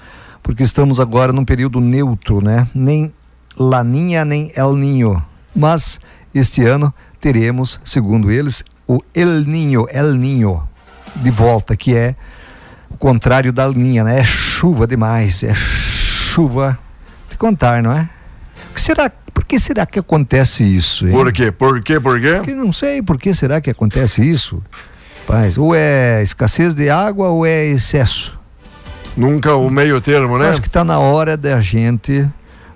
porque 0.42 0.64
estamos 0.64 0.98
agora 0.98 1.32
num 1.32 1.44
período 1.44 1.80
neutro, 1.80 2.42
né? 2.42 2.66
Nem 2.74 3.12
Laninha 3.56 4.24
nem 4.24 4.50
El 4.56 4.74
Ninho. 4.74 5.22
Mas 5.54 6.00
este 6.34 6.64
ano 6.64 6.92
teremos, 7.20 7.80
segundo 7.84 8.30
eles, 8.30 8.64
o 8.86 9.00
El 9.14 9.44
Ninho, 9.44 9.86
El 9.90 10.14
Ninho 10.14 10.62
de 11.16 11.30
volta, 11.30 11.76
que 11.76 11.94
é 11.94 12.14
o 12.90 12.96
contrário 12.96 13.52
da 13.52 13.66
linha, 13.66 14.04
né? 14.04 14.20
É 14.20 14.24
chuva 14.24 14.86
demais, 14.86 15.42
é 15.42 15.52
chuva 15.54 16.78
de 17.30 17.36
contar, 17.36 17.82
não 17.82 17.92
é? 17.92 18.08
O 18.70 18.74
que 18.74 18.80
será, 18.80 19.10
por 19.32 19.44
que 19.44 19.58
será 19.58 19.86
que 19.86 19.98
acontece 19.98 20.64
isso? 20.64 21.06
Hein? 21.06 21.12
Por 21.12 21.32
quê? 21.32 21.50
Por 21.52 21.82
quê? 21.82 22.00
Por 22.00 22.20
quê? 22.20 22.34
Porque 22.36 22.54
não 22.54 22.72
sei 22.72 23.02
por 23.02 23.18
que 23.18 23.34
será 23.34 23.60
que 23.60 23.70
acontece 23.70 24.28
isso. 24.28 24.62
Paz, 25.26 25.58
ou 25.58 25.74
é 25.74 26.22
escassez 26.22 26.74
de 26.74 26.88
água 26.88 27.28
ou 27.28 27.44
é 27.44 27.66
excesso. 27.66 28.38
Nunca 29.16 29.54
o 29.54 29.68
meio 29.68 30.00
termo, 30.00 30.38
né? 30.38 30.48
Acho 30.48 30.60
que 30.60 30.68
está 30.68 30.84
na 30.84 30.98
hora 30.98 31.36
da 31.36 31.60
gente 31.60 32.26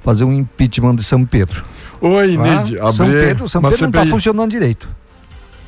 fazer 0.03 0.24
um 0.24 0.32
impeachment 0.32 0.96
de 0.96 1.05
São 1.05 1.24
Pedro. 1.24 1.64
Oi, 2.03 2.36
Tá? 2.36 2.62
Nid, 2.62 2.78
São 2.92 3.07
Pedro, 3.09 3.48
São 3.48 3.62
Pedro 3.62 3.80
não 3.82 3.88
está 3.88 4.07
funcionando 4.07 4.50
direito. 4.50 4.88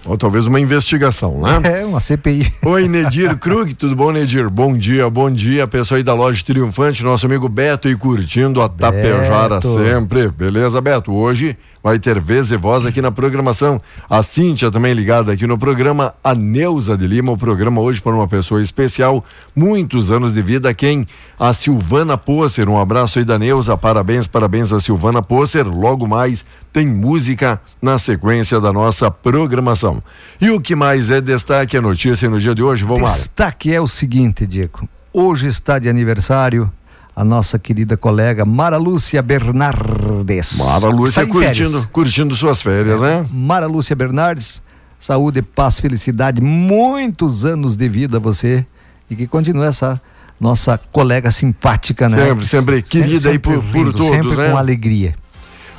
Ou 0.07 0.19
talvez 0.19 0.47
uma 0.47 0.61
investigação, 0.61 1.41
né? 1.41 1.61
É, 1.75 1.85
uma 1.85 1.99
CPI. 1.99 2.53
Oi, 2.65 2.89
Nedir 2.89 3.37
Krug, 3.39 3.75
tudo 3.75 3.97
bom, 3.97 4.13
Nedir? 4.13 4.51
Bom 4.51 4.77
dia, 4.77 5.09
bom 5.09 5.31
dia, 5.31 5.67
pessoal 5.67 5.97
aí 5.97 6.03
da 6.03 6.15
loja 6.15 6.45
Triunfante, 6.45 7.03
nosso 7.03 7.27
amigo 7.27 7.49
Beto 7.49 7.89
aí 7.89 7.97
curtindo 7.97 8.61
a 8.61 8.69
Tapejara 8.69 9.61
sempre. 9.63 10.29
Beleza, 10.29 10.81
Beto? 10.81 11.13
Hoje 11.13 11.57
vai 11.85 11.99
ter 11.99 12.19
vez 12.19 12.51
e 12.51 12.57
voz 12.57 12.87
aqui 12.87 13.03
na 13.03 13.13
programação. 13.13 13.81
A 14.09 14.23
Cíntia 14.23 14.71
também 14.71 14.95
ligada 14.95 15.33
aqui 15.33 15.47
no 15.47 15.59
programa. 15.59 16.15
A 16.25 16.35
Neuza 16.35 16.97
de 16.97 17.07
Lima, 17.07 17.33
o 17.33 17.37
programa 17.37 17.83
hoje 17.83 18.01
para 18.01 18.15
uma 18.15 18.27
pessoa 18.27 18.63
especial. 18.63 19.23
Muitos 19.55 20.11
anos 20.11 20.33
de 20.33 20.41
vida. 20.41 20.73
Quem? 20.73 21.07
A 21.39 21.53
Silvana 21.53 22.17
Posser. 22.17 22.71
Um 22.71 22.81
abraço 22.81 23.19
aí 23.19 23.25
da 23.25 23.39
Neuza. 23.39 23.77
Parabéns, 23.77 24.27
parabéns 24.27 24.73
a 24.73 24.81
Silvana 24.81 25.21
Posser. 25.23 25.69
Logo 25.69 26.07
mais 26.07 26.43
tem 26.75 26.89
música 26.89 27.61
na 27.81 27.97
sequência 27.99 28.61
da 28.61 28.73
nossa 28.73 29.09
programação. 29.09 30.03
E 30.41 30.51
o 30.51 30.61
que 30.61 30.75
mais 30.75 31.09
é 31.09 31.21
destaque, 31.21 31.77
a 31.77 31.81
notícia 31.81 32.29
no 32.29 32.41
dia 32.41 32.53
de 32.53 32.65
hoje? 32.65 32.83
Vamos 32.85 33.03
lá. 33.03 33.13
Destaque 33.13 33.73
é 33.73 33.81
o 33.81 33.87
seguinte, 33.87 34.45
Diego. 34.45 34.89
Hoje 35.13 35.47
está 35.47 35.79
de 35.79 35.89
aniversário 35.89 36.71
a 37.15 37.23
nossa 37.23 37.61
querida 37.61 37.97
colega 37.97 38.45
Mara 38.45 38.77
Lúcia 38.77 39.23
Bernardes. 39.23 40.59
Mara 40.59 40.89
Lúcia 40.89 41.25
férias. 41.25 41.59
curtindo, 41.59 41.89
curtindo 41.93 42.35
suas 42.35 42.61
férias, 42.61 43.01
né? 43.01 43.25
Mara 43.31 43.69
Lúcia 43.69 43.95
Bernardes, 43.95 44.61
saúde, 44.99 45.43
paz, 45.43 45.79
felicidade, 45.79 46.41
muitos 46.41 47.45
anos 47.45 47.77
de 47.77 47.89
vida 47.89 48.17
a 48.17 48.21
você 48.21 48.67
e 49.09 49.15
que 49.15 49.29
continue 49.29 49.65
essa 49.65 50.03
nossa 50.41 50.77
colega 50.91 51.31
simpática, 51.31 52.09
né? 52.09 52.27
Sempre, 52.27 52.45
sempre 52.47 52.83
querida 52.83 53.29
aí 53.31 53.39
por- 53.39 53.63
por 53.63 53.93
todos, 53.93 54.07
sempre 54.09 54.35
né? 54.37 54.51
com 54.51 54.57
alegria. 54.57 55.15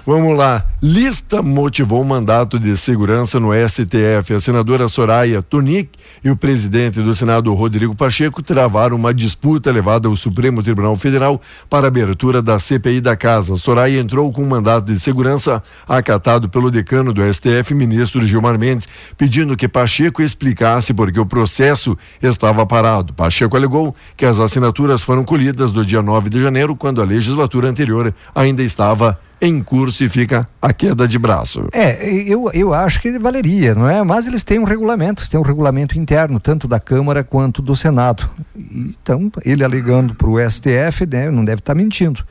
Vamos 0.08 0.38
lá. 0.38 0.64
Lista 0.84 1.42
motivou 1.42 2.00
o 2.00 2.06
mandato 2.06 2.60
de 2.60 2.78
segurança 2.78 3.40
no 3.40 3.50
STF. 3.68 4.36
A 4.36 4.40
senadora 4.40 4.88
Soraya 4.88 5.42
Tonic 5.42 5.90
e 6.24 6.30
o 6.30 6.36
presidente 6.36 7.02
do 7.02 7.12
Senado, 7.12 7.52
Rodrigo 7.56 7.96
Pacheco, 7.96 8.44
travaram 8.44 8.98
uma 8.98 9.12
disputa 9.12 9.72
levada 9.72 10.08
ao 10.08 10.16
Supremo 10.16 10.62
Tribunal 10.62 10.96
Federal 10.96 11.42
para 11.68 11.88
abertura 11.88 12.40
da 12.40 12.60
CPI 12.60 13.02
da 13.02 13.16
Casa. 13.16 13.56
Soraya 13.56 14.00
entrou 14.00 14.32
com 14.32 14.44
um 14.44 14.48
mandato 14.48 14.86
de 14.86 15.00
segurança 15.00 15.64
acatado 15.90 16.48
pelo 16.50 16.70
decano 16.70 17.12
do 17.12 17.24
STF, 17.34 17.74
ministro 17.74 18.24
Gilmar 18.28 18.60
Mendes, 18.60 18.88
pedindo 19.18 19.58
que 19.58 19.68
Pacheco 19.68 20.22
explicasse 20.22 20.94
por 20.94 21.12
que 21.12 21.20
o 21.20 21.26
processo 21.26 21.98
estava 22.22 22.64
parado. 22.64 23.12
Pacheco 23.12 23.58
alegou 23.58 23.96
que 24.16 24.28
as 24.28 24.40
assinaturas 24.40 25.02
foram 25.02 25.24
colhidas 25.24 25.72
do 25.72 25.84
dia 25.84 26.04
9 26.04 26.30
de 26.30 26.40
janeiro, 26.40 26.76
quando 26.76 27.02
a 27.02 27.06
legislatura 27.06 27.68
anterior 27.68 28.14
ainda 28.36 28.62
estava 28.62 29.20
em 29.42 29.62
curso 29.62 30.04
e 30.04 30.10
fica 30.10 30.48
a 30.62 30.72
queda 30.74 31.08
de 31.08 31.20
braço. 31.20 31.68
É, 31.72 32.08
eu, 32.10 32.50
eu 32.54 32.74
acho 32.74 33.02
que 33.02 33.18
valeria, 33.20 33.76
não 33.76 33.88
é? 33.90 34.02
Mas 34.04 34.28
eles 34.28 34.44
têm 34.44 34.60
um 34.60 34.64
regulamento, 34.64 35.22
eles 35.22 35.30
têm 35.30 35.40
um 35.40 35.44
regulamento 35.44 35.98
interno, 35.98 36.40
tanto 36.40 36.68
da 36.68 36.80
Câmara 36.80 37.24
quanto 37.24 37.62
do 37.62 37.76
Senado. 37.76 38.30
Então, 38.56 39.32
ele 39.44 39.64
alegando 39.64 40.16
para 40.16 40.28
o 40.30 40.40
STF, 40.40 41.06
né, 41.06 41.30
não 41.30 41.44
deve 41.44 41.60
estar 41.60 41.76
mentindo. 41.76 42.24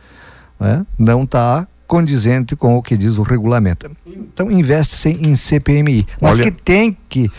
né? 0.58 0.84
Não 0.98 1.24
está 1.24 1.66
condizente 1.86 2.56
com 2.56 2.76
o 2.76 2.82
que 2.82 2.96
diz 2.96 3.18
o 3.18 3.22
regulamento. 3.22 3.90
Então, 4.06 4.50
investe-se 4.50 5.10
em 5.10 5.36
CPMI. 5.36 6.06
Mas 6.20 6.34
Olha- 6.34 6.44
que 6.44 6.50
tem 6.50 6.96
que 7.08 7.30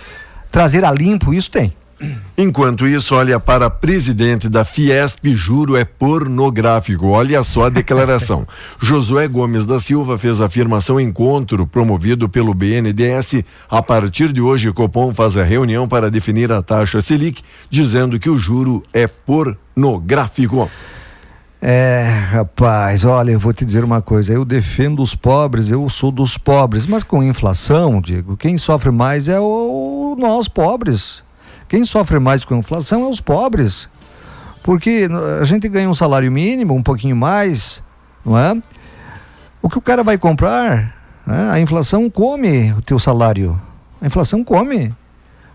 trazer 0.51 0.85
a 0.85 0.91
limpo, 0.91 1.33
isso 1.33 1.49
tem. 1.49 1.73
Enquanto 2.37 2.85
isso, 2.85 3.15
olha 3.15 3.39
para 3.39 3.69
presidente 3.69 4.49
da 4.49 4.65
Fiesp, 4.65 5.25
juro 5.33 5.77
é 5.77 5.85
pornográfico. 5.85 7.07
Olha 7.07 7.41
só 7.41 7.65
a 7.65 7.69
declaração. 7.69 8.45
Josué 8.81 9.27
Gomes 9.27 9.65
da 9.65 9.79
Silva 9.79 10.17
fez 10.17 10.41
a 10.41 10.45
afirmação 10.45 10.99
em 10.99 11.07
encontro 11.07 11.65
promovido 11.65 12.27
pelo 12.27 12.53
BNDES. 12.53 13.43
A 13.69 13.81
partir 13.81 14.33
de 14.33 14.41
hoje, 14.41 14.73
Copom 14.73 15.13
faz 15.13 15.37
a 15.37 15.43
reunião 15.43 15.87
para 15.87 16.11
definir 16.11 16.51
a 16.51 16.61
taxa 16.61 17.01
Selic, 17.01 17.41
dizendo 17.69 18.19
que 18.19 18.29
o 18.29 18.37
juro 18.37 18.83
é 18.91 19.07
pornográfico. 19.07 20.69
É, 21.61 22.27
rapaz, 22.31 23.05
olha, 23.05 23.31
eu 23.31 23.39
vou 23.39 23.53
te 23.53 23.63
dizer 23.63 23.83
uma 23.83 24.01
coisa, 24.01 24.33
eu 24.33 24.43
defendo 24.45 25.01
os 25.01 25.15
pobres, 25.15 25.71
eu 25.71 25.89
sou 25.89 26.11
dos 26.11 26.37
pobres, 26.37 26.85
mas 26.85 27.03
com 27.03 27.23
inflação, 27.23 28.01
Diego, 28.01 28.37
quem 28.37 28.57
sofre 28.57 28.91
mais 28.91 29.27
é 29.27 29.39
o, 29.39 30.15
nós 30.19 30.47
pobres. 30.47 31.23
Quem 31.67 31.83
sofre 31.83 32.19
mais 32.19 32.45
com 32.45 32.55
inflação 32.55 33.05
é 33.05 33.09
os 33.09 33.19
pobres. 33.19 33.89
Porque 34.63 35.07
a 35.39 35.43
gente 35.43 35.67
ganha 35.69 35.89
um 35.89 35.93
salário 35.93 36.31
mínimo, 36.31 36.73
um 36.73 36.81
pouquinho 36.81 37.15
mais, 37.15 37.83
não 38.25 38.37
é? 38.37 38.57
O 39.61 39.69
que 39.69 39.77
o 39.77 39.81
cara 39.81 40.03
vai 40.03 40.17
comprar, 40.17 40.95
né? 41.25 41.49
a 41.51 41.59
inflação 41.59 42.09
come 42.09 42.73
o 42.73 42.81
teu 42.81 42.97
salário. 42.99 43.59
A 44.01 44.07
inflação 44.07 44.43
come. 44.43 44.93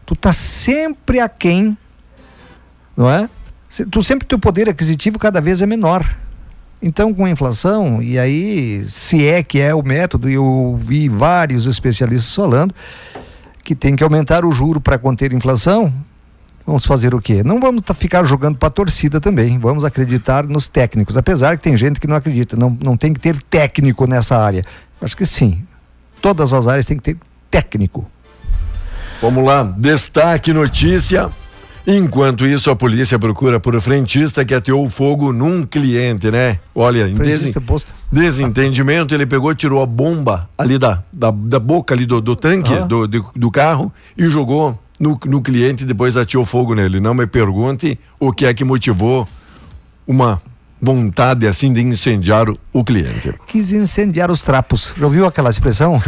Tu 0.07 0.17
tá 0.17 0.33
sempre 0.33 1.21
aquém, 1.21 1.77
não 2.97 3.09
é? 3.09 3.29
Tu 3.91 4.03
sempre 4.03 4.27
teu 4.27 4.39
poder 4.39 4.69
aquisitivo 4.69 5.19
cada 5.19 5.41
vez 5.41 5.63
é 5.63 5.67
menor. 5.67 6.05
Então, 6.83 7.13
com 7.13 7.25
a 7.25 7.31
inflação, 7.31 8.03
e 8.03 8.19
aí, 8.19 8.83
se 8.87 9.27
é 9.27 9.43
que 9.43 9.61
é 9.61 9.75
o 9.75 9.83
método, 9.83 10.29
eu 10.29 10.45
ouvi 10.45 11.09
vários 11.09 11.67
especialistas 11.67 12.35
falando 12.35 12.75
que 13.71 13.75
tem 13.77 13.95
que 13.95 14.03
aumentar 14.03 14.45
o 14.45 14.51
juro 14.51 14.81
para 14.81 14.99
conter 14.99 15.33
inflação. 15.33 15.95
Vamos 16.67 16.85
fazer 16.85 17.15
o 17.15 17.21
quê? 17.21 17.45
Não 17.45 17.61
vamos 17.61 17.83
tá- 17.83 17.95
ficar 17.95 18.25
jogando 18.25 18.57
para 18.59 18.67
a 18.67 18.71
torcida 18.71 19.21
também. 19.21 19.61
Vamos 19.61 19.85
acreditar 19.85 20.45
nos 20.45 20.67
técnicos. 20.67 21.17
Apesar 21.17 21.57
que 21.57 21.63
tem 21.63 21.77
gente 21.77 22.01
que 22.01 22.07
não 22.09 22.17
acredita. 22.17 22.57
Não, 22.57 22.77
não 22.83 22.97
tem 22.97 23.13
que 23.15 23.21
ter 23.21 23.41
técnico 23.43 24.09
nessa 24.09 24.37
área. 24.37 24.65
Acho 25.01 25.17
que 25.17 25.25
sim. 25.25 25.63
Todas 26.21 26.53
as 26.53 26.67
áreas 26.67 26.85
tem 26.85 26.97
que 26.97 27.03
ter 27.05 27.17
técnico. 27.49 28.05
Vamos 29.23 29.45
lá, 29.45 29.63
destaque 29.63 30.53
notícia. 30.53 31.31
Enquanto 31.87 32.47
isso, 32.47 32.71
a 32.71 32.77
polícia 32.77 33.19
procura 33.19 33.59
por 33.59 33.79
frentista 33.81 34.45
que 34.45 34.55
ateou 34.55 34.89
fogo 34.91 35.33
num 35.33 35.63
cliente, 35.65 36.31
né? 36.31 36.59
Olha, 36.75 37.09
em 37.09 37.15
desen- 37.15 37.53
desentendimento, 38.13 39.15
ele 39.15 39.27
pegou, 39.27 39.55
tirou 39.55 39.83
a 39.83 39.87
bomba 39.87 40.49
ali 40.59 40.79
da, 40.79 41.03
da, 41.13 41.31
da 41.31 41.59
boca 41.59 41.95
ali 41.95 42.05
do, 42.07 42.21
do 42.21 42.37
tanque 42.37 42.75
Ah. 42.75 42.81
do, 42.81 43.07
do, 43.09 43.27
do 43.35 43.51
carro 43.51 43.93
e 44.17 44.29
jogou 44.29 44.79
no, 44.99 45.19
no 45.25 45.41
cliente 45.41 45.83
e 45.85 45.87
depois 45.87 46.17
ateou 46.17 46.45
fogo 46.45 46.75
nele. 46.75 47.01
Não 47.01 47.15
me 47.15 47.27
pergunte 47.27 47.99
o 48.19 48.33
que 48.33 48.45
é 48.47 48.53
que 48.53 48.63
motivou 48.65 49.27
uma 50.07 50.41
vontade 50.81 51.47
assim 51.47 51.73
de 51.73 51.81
incendiar 51.81 52.47
o, 52.73 52.85
cliente. 52.85 53.35
Quis 53.47 53.73
incendiar 53.73 54.31
os 54.31 54.43
trapos. 54.43 54.95
Já 54.97 55.05
ouviu 55.05 55.27
aquela 55.27 55.51
expressão? 55.51 56.01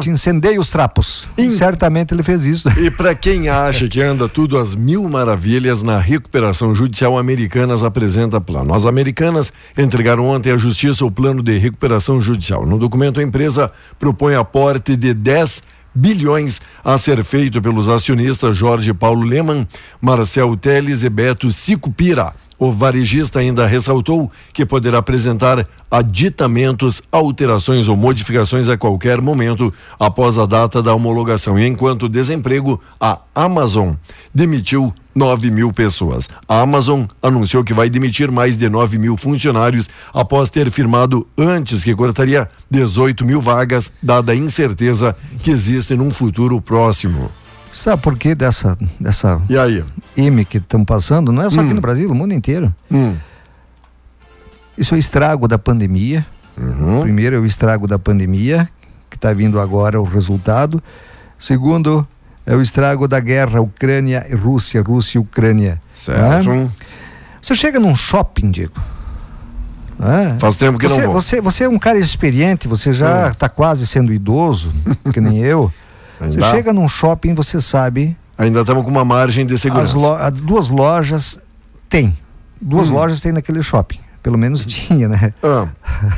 Te 0.00 0.10
incendei 0.10 0.58
os 0.58 0.68
trapos. 0.68 1.28
Certamente 1.50 2.14
ele 2.14 2.22
fez 2.22 2.44
isso. 2.44 2.68
E 2.78 2.90
para 2.90 3.14
quem 3.14 3.48
acha 3.48 3.88
que 3.88 4.00
anda 4.00 4.28
tudo 4.28 4.56
às 4.56 4.74
mil 4.74 5.08
maravilhas 5.08 5.82
na 5.82 5.98
recuperação 5.98 6.74
judicial, 6.74 7.18
Americanas 7.18 7.82
apresenta 7.82 8.40
plano. 8.40 8.72
As 8.74 8.86
Americanas 8.86 9.52
entregaram 9.76 10.26
ontem 10.26 10.52
à 10.52 10.56
Justiça 10.56 11.04
o 11.04 11.10
plano 11.10 11.42
de 11.42 11.58
recuperação 11.58 12.20
judicial. 12.20 12.64
No 12.64 12.78
documento, 12.78 13.18
a 13.18 13.22
empresa 13.22 13.70
propõe 13.98 14.34
aporte 14.34 14.96
de 14.96 15.12
10 15.12 15.62
bilhões 15.94 16.60
a 16.84 16.98
ser 16.98 17.22
feito 17.24 17.60
pelos 17.60 17.88
acionistas 17.88 18.56
Jorge 18.56 18.92
Paulo 18.92 19.22
Leman, 19.22 19.66
Marcel 20.00 20.56
Teles 20.56 21.02
e 21.02 21.08
Beto 21.08 21.50
Sicupira. 21.50 22.34
O 22.58 22.70
varejista 22.70 23.38
ainda 23.38 23.66
ressaltou 23.66 24.30
que 24.52 24.66
poderá 24.66 24.98
apresentar 24.98 25.66
aditamentos, 25.90 27.02
alterações 27.10 27.88
ou 27.88 27.96
modificações 27.96 28.68
a 28.68 28.76
qualquer 28.76 29.22
momento 29.22 29.72
após 29.98 30.38
a 30.38 30.44
data 30.44 30.82
da 30.82 30.94
homologação. 30.94 31.58
E 31.58 31.66
enquanto 31.66 32.06
desemprego, 32.06 32.78
a 33.00 33.18
Amazon 33.34 33.94
demitiu 34.34 34.92
9 35.14 35.50
mil 35.50 35.72
pessoas. 35.72 36.28
A 36.48 36.60
Amazon 36.60 37.04
anunciou 37.22 37.64
que 37.64 37.74
vai 37.74 37.90
demitir 37.90 38.30
mais 38.30 38.56
de 38.56 38.68
9 38.68 38.98
mil 38.98 39.16
funcionários 39.16 39.88
após 40.12 40.50
ter 40.50 40.70
firmado 40.70 41.26
antes 41.36 41.82
que 41.82 41.94
cortaria 41.94 42.48
18 42.70 43.24
mil 43.24 43.40
vagas, 43.40 43.90
dada 44.02 44.32
a 44.32 44.36
incerteza 44.36 45.16
que 45.42 45.50
existe 45.50 45.96
num 45.96 46.10
futuro 46.10 46.60
próximo. 46.70 47.28
Sabe 47.72 48.00
por 48.00 48.16
que 48.16 48.32
dessa, 48.34 48.78
dessa 48.98 49.40
E 49.48 49.58
aí? 49.58 49.84
M 50.16 50.44
que 50.44 50.58
estão 50.58 50.84
passando, 50.84 51.32
não 51.32 51.42
é 51.42 51.50
só 51.50 51.60
aqui 51.60 51.70
Hum. 51.70 51.74
no 51.74 51.80
Brasil, 51.80 52.08
no 52.08 52.14
mundo 52.14 52.32
inteiro. 52.32 52.72
Isso 54.78 54.94
é 54.94 54.96
o 54.96 54.98
estrago 54.98 55.48
da 55.48 55.58
pandemia. 55.58 56.24
Uhum. 56.56 57.00
Primeiro 57.02 57.34
é 57.36 57.38
o 57.38 57.44
estrago 57.46 57.86
da 57.88 57.98
pandemia, 57.98 58.68
que 59.08 59.16
está 59.16 59.32
vindo 59.32 59.58
agora 59.60 60.00
o 60.00 60.04
resultado. 60.04 60.82
Segundo, 61.38 62.06
é 62.46 62.54
o 62.54 62.60
estrago 62.60 63.08
da 63.08 63.18
guerra 63.18 63.60
Ucrânia 63.60 64.26
e 64.30 64.34
Rússia, 64.34 64.80
Rússia 64.82 65.18
e 65.18 65.20
Ucrânia. 65.20 65.80
Certo. 65.94 66.70
Você 67.42 67.54
chega 67.54 67.80
num 67.80 67.94
shopping, 67.96 68.50
Diego. 68.50 68.80
Faz 70.38 70.56
tempo 70.56 70.78
que 70.78 70.86
não 70.88 70.94
você, 70.94 71.06
vou. 71.06 71.14
Você, 71.14 71.40
você 71.40 71.64
é 71.64 71.68
um 71.68 71.78
cara 71.78 71.98
experiente, 71.98 72.66
você 72.68 72.92
já 72.92 73.26
Hum. 73.26 73.30
está 73.30 73.48
quase 73.48 73.86
sendo 73.86 74.12
idoso, 74.12 74.72
que 75.12 75.20
nem 75.20 75.38
eu. 75.38 75.70
Você 76.20 76.36
Ainda- 76.38 76.50
chega 76.50 76.72
num 76.72 76.86
shopping, 76.88 77.34
você 77.34 77.60
sabe. 77.60 78.16
Ainda 78.36 78.60
estamos 78.60 78.84
com 78.84 78.90
uma 78.90 79.04
margem 79.04 79.44
de 79.46 79.54
As 79.54 79.60
segurança. 79.60 79.96
lo- 79.98 80.12
a- 80.14 80.30
duas 80.30 80.68
lojas 80.68 81.38
tem. 81.88 82.16
Duas 82.60 82.88
Hum. 82.90 82.94
lojas 82.94 83.20
tem 83.20 83.32
naquele 83.32 83.62
shopping. 83.62 83.98
Pelo 84.22 84.36
menos 84.38 84.64
tinha, 84.66 85.08
né? 85.08 85.32
Ah. 85.42 85.68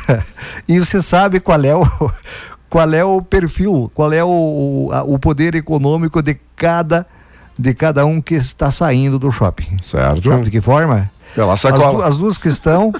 e 0.68 0.78
você 0.78 1.00
sabe 1.00 1.38
qual 1.40 1.62
é 1.64 1.74
o 1.74 1.84
qual 2.68 2.92
é 2.92 3.04
o 3.04 3.20
perfil, 3.22 3.90
qual 3.94 4.12
é 4.12 4.24
o, 4.24 4.28
o, 4.28 4.92
a- 4.92 5.18
poder 5.18 5.54
econômico 5.54 6.20
de 6.22 6.34
cada 6.56 7.06
de 7.58 7.74
cada 7.74 8.04
um 8.06 8.20
que 8.20 8.34
está 8.34 8.70
saindo 8.70 9.18
do 9.18 9.30
shopping. 9.30 9.76
Certo. 9.82 10.28
Sabe 10.28 10.44
de 10.44 10.50
que 10.50 10.60
forma? 10.60 11.10
Pela 11.34 11.52
As, 11.52 11.60
sacola. 11.60 11.92
du- 11.98 12.02
as 12.02 12.18
duas 12.18 12.38
que 12.38 12.48
estão 12.48 12.92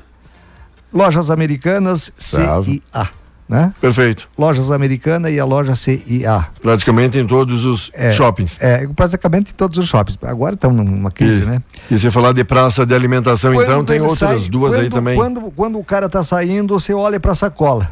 lojas 0.92 1.30
americanas 1.30 2.12
Certo. 2.18 2.64
CIA, 2.64 3.09
né? 3.53 3.72
Perfeito. 3.80 4.26
Lojas 4.38 4.70
americanas 4.70 5.30
e 5.30 5.38
a 5.38 5.44
loja 5.44 5.74
CIA. 5.74 6.48
Praticamente 6.61 7.18
em 7.18 7.26
todos 7.26 7.66
os 7.66 7.92
shoppings. 8.14 8.59
É, 8.61 8.86
praticamente 8.88 9.50
em 9.53 9.55
todos 9.55 9.76
os 9.76 9.86
shoppings. 9.88 10.18
Agora 10.22 10.55
estão 10.55 10.72
numa 10.72 11.11
crise, 11.11 11.42
e, 11.42 11.46
né? 11.46 11.62
E 11.90 11.98
se 11.98 12.11
falar 12.11 12.32
de 12.32 12.42
praça 12.42 12.86
de 12.86 12.94
alimentação, 12.94 13.53
então 13.55 13.66
Quando 13.76 13.86
tem 13.86 13.96
ele 13.96 14.07
outras 14.07 14.40
sai- 14.40 14.48
duas 14.48 14.74
aí 14.74 14.80
quando- 14.86 14.92
também. 14.94 15.16
Quando, 15.16 15.40
quando 15.53 15.78
o 15.78 15.84
cara 15.84 16.09
tá 16.09 16.22
saindo, 16.22 16.78
você 16.78 16.94
olha 16.94 17.20
para 17.20 17.32
a 17.32 17.34
sacola. 17.34 17.90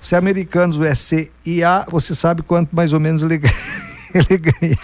Se 0.00 0.14
é 0.14 0.18
americanos 0.18 0.78
ou 0.78 0.84
é 0.84 0.94
CIA, 0.94 1.84
você 1.90 2.14
sabe 2.14 2.42
quanto 2.42 2.74
mais 2.74 2.92
ou 2.92 3.00
menos 3.00 3.22
ele, 3.22 3.40
ele 4.14 4.38
ganha. 4.38 4.78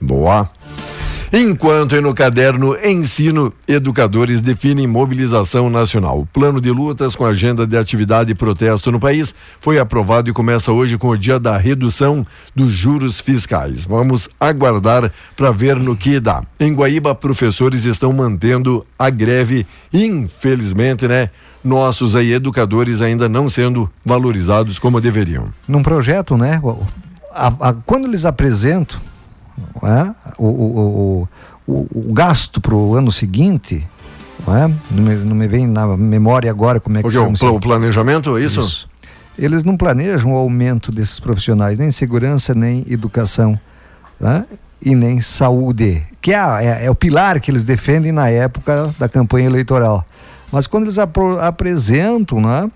Boa. 0.00 0.48
Enquanto 1.32 2.00
no 2.00 2.14
caderno 2.14 2.76
Ensino, 2.84 3.52
educadores 3.66 4.40
definem 4.40 4.86
mobilização 4.86 5.68
nacional. 5.68 6.20
O 6.20 6.26
plano 6.26 6.60
de 6.60 6.70
lutas 6.70 7.16
com 7.16 7.24
agenda 7.24 7.66
de 7.66 7.76
atividade 7.76 8.30
e 8.30 8.34
protesto 8.34 8.92
no 8.92 9.00
país 9.00 9.34
foi 9.60 9.78
aprovado 9.78 10.30
e 10.30 10.32
começa 10.32 10.70
hoje 10.70 10.96
com 10.96 11.08
o 11.08 11.16
dia 11.18 11.38
da 11.40 11.56
redução 11.56 12.24
dos 12.54 12.72
juros 12.72 13.20
fiscais. 13.20 13.84
Vamos 13.84 14.28
aguardar 14.38 15.10
para 15.36 15.50
ver 15.50 15.76
no 15.76 15.96
que 15.96 16.20
dá. 16.20 16.42
Em 16.60 16.72
Guaíba, 16.72 17.14
professores 17.14 17.84
estão 17.84 18.12
mantendo 18.12 18.86
a 18.98 19.10
greve, 19.10 19.66
infelizmente, 19.92 21.08
né? 21.08 21.30
Nossos 21.64 22.14
aí 22.14 22.32
educadores 22.32 23.02
ainda 23.02 23.28
não 23.28 23.48
sendo 23.48 23.90
valorizados 24.04 24.78
como 24.78 25.00
deveriam. 25.00 25.48
Num 25.66 25.82
projeto, 25.82 26.36
né? 26.36 26.60
a- 27.34 27.52
a- 27.60 27.74
quando 27.84 28.06
eles 28.06 28.24
apresentam 28.24 28.98
né, 29.82 30.14
o, 30.38 30.46
o, 30.46 31.28
o, 31.66 31.72
o, 31.72 32.08
o 32.10 32.12
gasto 32.12 32.60
para 32.60 32.74
o 32.74 32.94
ano 32.94 33.10
seguinte, 33.10 33.86
né, 34.46 34.72
não, 34.90 35.02
me, 35.02 35.14
não 35.16 35.36
me 35.36 35.48
vem 35.48 35.66
na 35.66 35.96
memória 35.96 36.50
agora 36.50 36.78
como 36.80 36.98
é 36.98 37.00
que 37.00 37.06
O 37.06 37.10
o 37.10 37.12
chama 37.12 37.32
isso. 37.32 37.48
o 37.48 37.60
planejamento, 37.60 38.36
é 38.36 38.42
isso? 38.42 38.88
Eles 39.38 39.64
não 39.64 39.76
planejam 39.76 40.32
o 40.32 40.36
aumento 40.36 40.90
desses 40.90 41.20
profissionais, 41.20 41.76
nem 41.76 41.90
segurança, 41.90 42.54
nem 42.54 42.84
educação, 42.88 43.58
né? 44.18 44.44
e 44.82 44.94
nem 44.94 45.20
saúde, 45.20 46.02
que 46.20 46.32
é, 46.32 46.36
é- 46.36 46.86
é 46.86 46.90
o 46.90 46.94
pilar 46.94 47.40
que 47.40 47.50
eles 47.50 47.64
defendem 47.64 48.12
na 48.12 48.28
época 48.28 48.94
da 48.98 49.08
campanha 49.08 49.46
eleitoral. 49.46 50.04
Mas 50.52 50.66
quando 50.66 50.84
eles 50.84 50.98
apro- 50.98 51.40
apresentam 51.40 52.40
né, 52.40 52.70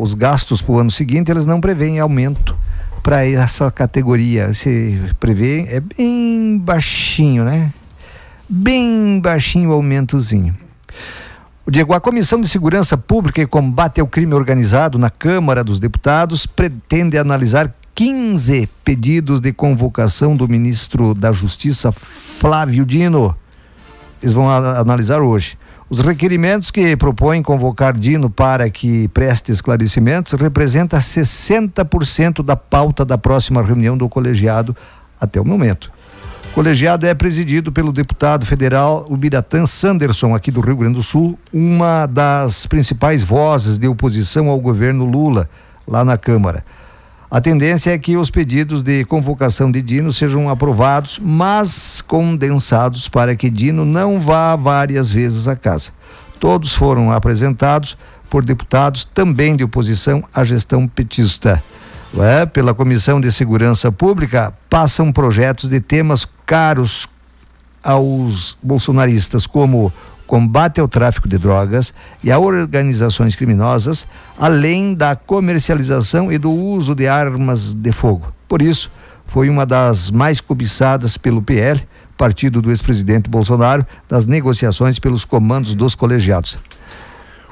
os 0.00 0.14
gastos 0.14 0.60
para 0.62 0.72
o 0.72 0.78
ano 0.80 0.90
seguinte, 0.90 1.30
eles 1.30 1.46
não 1.46 1.60
preveem 1.60 2.00
aumento 2.00 2.56
para 3.04 3.26
essa 3.26 3.70
categoria. 3.70 4.54
Se 4.54 4.98
prevê, 5.20 5.66
é 5.68 5.78
bem 5.78 6.56
baixinho, 6.58 7.44
né? 7.44 7.70
Bem 8.48 9.20
baixinho 9.20 9.70
o 9.70 9.72
aumentozinho. 9.74 10.56
Diego, 11.68 11.92
a 11.92 12.00
Comissão 12.00 12.40
de 12.40 12.48
Segurança 12.48 12.96
Pública 12.96 13.42
e 13.42 13.46
Combate 13.46 14.00
ao 14.00 14.06
Crime 14.06 14.32
Organizado 14.32 14.98
na 14.98 15.10
Câmara 15.10 15.62
dos 15.62 15.78
Deputados 15.78 16.46
pretende 16.46 17.18
analisar 17.18 17.70
15 17.94 18.68
pedidos 18.82 19.40
de 19.40 19.52
convocação 19.52 20.34
do 20.34 20.48
ministro 20.48 21.14
da 21.14 21.30
Justiça, 21.30 21.92
Flávio 21.92 22.86
Dino. 22.86 23.36
Eles 24.22 24.34
vão 24.34 24.50
analisar 24.50 25.20
hoje. 25.20 25.58
Os 25.88 26.00
requerimentos 26.00 26.70
que 26.70 26.96
propõem 26.96 27.42
convocar 27.42 27.96
Dino 27.96 28.30
para 28.30 28.70
que 28.70 29.06
preste 29.08 29.52
esclarecimentos 29.52 30.32
representa 30.32 30.98
60% 30.98 32.42
da 32.42 32.56
pauta 32.56 33.04
da 33.04 33.18
próxima 33.18 33.62
reunião 33.62 33.96
do 33.96 34.08
colegiado 34.08 34.74
até 35.20 35.38
o 35.38 35.44
momento. 35.44 35.90
O 36.50 36.54
colegiado 36.54 37.04
é 37.04 37.12
presidido 37.12 37.70
pelo 37.70 37.92
deputado 37.92 38.46
federal 38.46 39.04
Ubiratan 39.10 39.66
Sanderson, 39.66 40.34
aqui 40.34 40.50
do 40.50 40.60
Rio 40.60 40.76
Grande 40.76 40.94
do 40.94 41.02
Sul, 41.02 41.38
uma 41.52 42.06
das 42.06 42.64
principais 42.64 43.22
vozes 43.22 43.78
de 43.78 43.86
oposição 43.86 44.48
ao 44.48 44.58
governo 44.60 45.04
Lula, 45.04 45.50
lá 45.86 46.04
na 46.04 46.16
Câmara. 46.16 46.64
A 47.34 47.40
tendência 47.40 47.90
é 47.90 47.98
que 47.98 48.16
os 48.16 48.30
pedidos 48.30 48.80
de 48.80 49.04
convocação 49.06 49.68
de 49.68 49.82
Dino 49.82 50.12
sejam 50.12 50.48
aprovados, 50.48 51.18
mas 51.20 52.00
condensados 52.00 53.08
para 53.08 53.34
que 53.34 53.50
Dino 53.50 53.84
não 53.84 54.20
vá 54.20 54.54
várias 54.54 55.10
vezes 55.10 55.48
à 55.48 55.56
casa. 55.56 55.90
Todos 56.38 56.76
foram 56.76 57.10
apresentados 57.10 57.98
por 58.30 58.44
deputados 58.44 59.04
também 59.04 59.56
de 59.56 59.64
oposição 59.64 60.22
à 60.32 60.44
gestão 60.44 60.86
petista. 60.86 61.60
É, 62.16 62.46
pela 62.46 62.72
Comissão 62.72 63.20
de 63.20 63.32
Segurança 63.32 63.90
Pública, 63.90 64.54
passam 64.70 65.10
projetos 65.10 65.70
de 65.70 65.80
temas 65.80 66.24
caros 66.46 67.08
aos 67.82 68.56
bolsonaristas, 68.62 69.44
como 69.44 69.92
combate 70.26 70.80
ao 70.80 70.88
tráfico 70.88 71.28
de 71.28 71.38
drogas 71.38 71.92
e 72.22 72.32
a 72.32 72.38
organizações 72.38 73.36
criminosas, 73.36 74.06
além 74.38 74.94
da 74.94 75.14
comercialização 75.14 76.32
e 76.32 76.38
do 76.38 76.50
uso 76.50 76.94
de 76.94 77.06
armas 77.06 77.74
de 77.74 77.92
fogo. 77.92 78.32
Por 78.48 78.62
isso, 78.62 78.90
foi 79.26 79.48
uma 79.48 79.66
das 79.66 80.10
mais 80.10 80.40
cobiçadas 80.40 81.16
pelo 81.16 81.42
PL, 81.42 81.80
partido 82.16 82.62
do 82.62 82.70
ex-presidente 82.70 83.28
Bolsonaro, 83.28 83.84
das 84.08 84.26
negociações 84.26 84.98
pelos 84.98 85.24
comandos 85.24 85.74
dos 85.74 85.94
colegiados. 85.94 86.58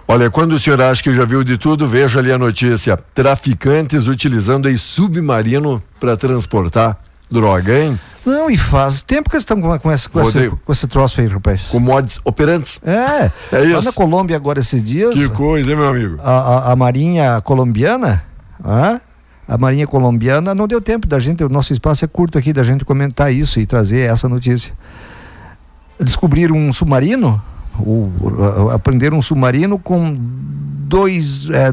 Olha, 0.06 0.30
quando 0.30 0.52
o 0.52 0.58
senhor 0.58 0.80
acha 0.80 1.02
que 1.02 1.12
já 1.12 1.24
viu 1.24 1.42
de 1.42 1.56
tudo, 1.56 1.88
veja 1.88 2.18
ali 2.18 2.30
a 2.30 2.38
notícia. 2.38 2.96
Traficantes 3.14 4.08
utilizando 4.08 4.68
aí 4.68 4.76
submarino 4.76 5.82
para 5.98 6.16
transportar 6.16 6.98
droga, 7.32 7.78
hein? 7.78 7.98
Não, 8.24 8.48
e 8.48 8.56
faz 8.56 9.02
tempo 9.02 9.28
que 9.28 9.34
eles 9.34 9.42
estão 9.42 9.60
com, 9.60 9.76
com, 9.80 9.90
esse, 9.90 10.08
com, 10.08 10.20
esse, 10.20 10.48
com 10.50 10.70
esse 10.72 10.86
troço 10.86 11.20
aí, 11.20 11.26
rapaz. 11.26 11.62
Com 11.66 11.80
mods 11.80 12.20
operantes. 12.24 12.78
É, 12.84 13.30
É 13.50 13.58
lá 13.58 13.64
isso. 13.78 13.82
na 13.84 13.92
Colômbia 13.92 14.36
agora 14.36 14.60
esses 14.60 14.80
dias. 14.82 15.14
Que 15.14 15.28
coisa, 15.30 15.70
hein, 15.70 15.76
meu 15.76 15.88
amigo? 15.88 16.18
a, 16.22 16.30
a, 16.30 16.72
a 16.72 16.76
Marinha 16.76 17.40
colombiana, 17.40 18.22
ah, 18.62 19.00
a 19.48 19.58
Marinha 19.58 19.88
colombiana 19.88 20.54
não 20.54 20.68
deu 20.68 20.80
tempo 20.80 21.06
da 21.08 21.18
gente, 21.18 21.42
o 21.42 21.48
nosso 21.48 21.72
espaço 21.72 22.04
é 22.04 22.08
curto 22.08 22.38
aqui 22.38 22.52
da 22.52 22.62
gente 22.62 22.84
comentar 22.84 23.32
isso 23.32 23.58
e 23.58 23.66
trazer 23.66 24.08
essa 24.08 24.28
notícia. 24.28 24.72
Descobriram 25.98 26.56
um 26.56 26.72
submarino, 26.72 27.42
o, 27.78 28.10
o- 28.20 28.70
aprenderam 28.70 29.18
um 29.18 29.22
submarino 29.22 29.78
com 29.78 30.16
dois, 30.18 31.48
é, 31.50 31.68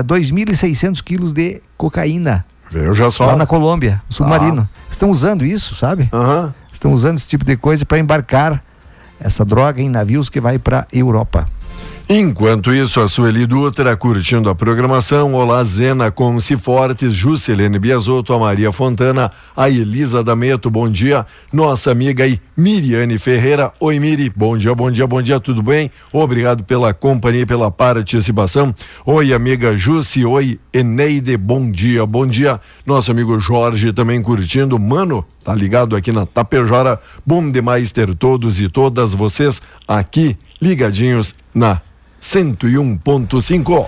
é, 0.00 0.02
2.600 0.02 1.02
quilos 1.02 1.32
de 1.32 1.60
cocaína. 1.76 2.44
Já 2.92 3.10
só. 3.10 3.26
Lá 3.26 3.36
na 3.36 3.46
Colômbia, 3.46 4.02
um 4.10 4.12
submarino. 4.12 4.68
Estão 4.90 5.10
usando 5.10 5.44
isso, 5.44 5.74
sabe? 5.74 6.08
Estão 6.72 6.92
usando 6.92 7.16
esse 7.18 7.26
tipo 7.28 7.44
de 7.44 7.56
coisa 7.56 7.84
para 7.86 7.98
embarcar 7.98 8.62
essa 9.20 9.44
droga 9.44 9.80
em 9.80 9.88
navios 9.88 10.28
que 10.28 10.40
vai 10.40 10.58
para 10.58 10.86
Europa. 10.92 11.46
Enquanto 12.06 12.70
isso, 12.70 13.00
a 13.00 13.08
Sueli 13.08 13.46
Dutra 13.46 13.96
curtindo 13.96 14.50
a 14.50 14.54
programação. 14.54 15.32
Olá, 15.32 15.64
Zena 15.64 16.10
com 16.10 16.38
Cifortes, 16.38 17.14
Juscelene 17.14 17.78
Biasotto, 17.78 18.34
a 18.34 18.38
Maria 18.38 18.70
Fontana, 18.70 19.30
a 19.56 19.70
Elisa 19.70 20.22
Dameto, 20.22 20.68
bom 20.68 20.86
dia. 20.86 21.24
Nossa 21.50 21.90
amiga 21.90 22.24
aí, 22.24 22.38
Miriane 22.54 23.16
Ferreira. 23.16 23.72
Oi, 23.80 23.98
Miri, 23.98 24.30
bom 24.36 24.54
dia, 24.54 24.74
bom 24.74 24.90
dia, 24.90 25.06
bom 25.06 25.22
dia, 25.22 25.40
tudo 25.40 25.62
bem? 25.62 25.90
Obrigado 26.12 26.62
pela 26.62 26.92
companhia 26.92 27.40
e 27.40 27.46
pela 27.46 27.70
participação. 27.70 28.74
Oi, 29.06 29.32
amiga 29.32 29.74
Jussi, 29.74 30.26
oi, 30.26 30.60
Eneide, 30.74 31.38
bom 31.38 31.70
dia, 31.70 32.04
bom 32.04 32.26
dia. 32.26 32.60
Nosso 32.84 33.12
amigo 33.12 33.40
Jorge 33.40 33.94
também 33.94 34.20
curtindo. 34.20 34.78
Mano, 34.78 35.24
tá 35.42 35.54
ligado 35.54 35.96
aqui 35.96 36.12
na 36.12 36.26
Tapejara. 36.26 37.00
Bom 37.24 37.50
demais 37.50 37.92
ter 37.92 38.14
todos 38.14 38.60
e 38.60 38.68
todas 38.68 39.14
vocês 39.14 39.62
aqui 39.88 40.36
ligadinhos 40.60 41.34
na 41.54 41.80
101.5. 42.24 43.86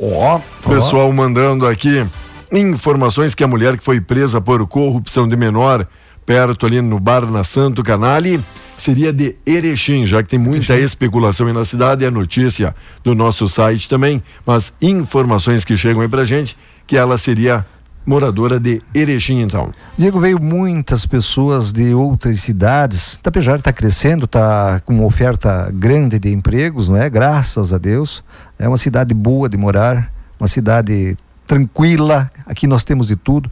Ó, 0.00 0.40
pessoal 0.66 1.12
mandando 1.12 1.66
aqui 1.66 2.04
informações 2.50 3.34
que 3.34 3.44
a 3.44 3.48
mulher 3.48 3.78
que 3.78 3.84
foi 3.84 4.00
presa 4.00 4.40
por 4.40 4.66
corrupção 4.66 5.28
de 5.28 5.36
menor 5.36 5.86
perto 6.26 6.66
ali 6.66 6.82
no 6.82 7.00
bar 7.00 7.24
na 7.24 7.42
Santo 7.42 7.82
Canale, 7.82 8.38
seria 8.76 9.12
de 9.14 9.34
Erechim, 9.46 10.04
já 10.04 10.22
que 10.22 10.28
tem 10.28 10.38
muita 10.38 10.76
especulação 10.76 11.46
aí 11.46 11.54
na 11.54 11.64
cidade, 11.64 12.04
é 12.04 12.10
notícia 12.10 12.74
do 13.02 13.14
nosso 13.14 13.48
site 13.48 13.88
também, 13.88 14.22
mas 14.44 14.74
informações 14.82 15.64
que 15.64 15.74
chegam 15.74 16.02
aí 16.02 16.08
pra 16.08 16.24
gente, 16.24 16.54
que 16.86 16.98
ela 16.98 17.16
seria 17.16 17.64
moradora 18.08 18.58
de 18.58 18.80
Erechim, 18.94 19.42
então. 19.42 19.70
Diego, 19.96 20.18
veio 20.18 20.40
muitas 20.40 21.04
pessoas 21.04 21.70
de 21.70 21.92
outras 21.92 22.40
cidades. 22.40 23.18
Tapejara 23.18 23.58
está 23.58 23.70
crescendo, 23.70 24.24
está 24.24 24.80
com 24.80 24.94
uma 24.94 25.04
oferta 25.04 25.70
grande 25.74 26.18
de 26.18 26.32
empregos, 26.32 26.88
não 26.88 26.96
é? 26.96 27.10
Graças 27.10 27.70
a 27.70 27.76
Deus. 27.76 28.24
É 28.58 28.66
uma 28.66 28.78
cidade 28.78 29.12
boa 29.12 29.46
de 29.46 29.58
morar, 29.58 30.10
uma 30.40 30.48
cidade 30.48 31.18
tranquila. 31.46 32.30
Aqui 32.46 32.66
nós 32.66 32.82
temos 32.82 33.08
de 33.08 33.14
tudo. 33.14 33.50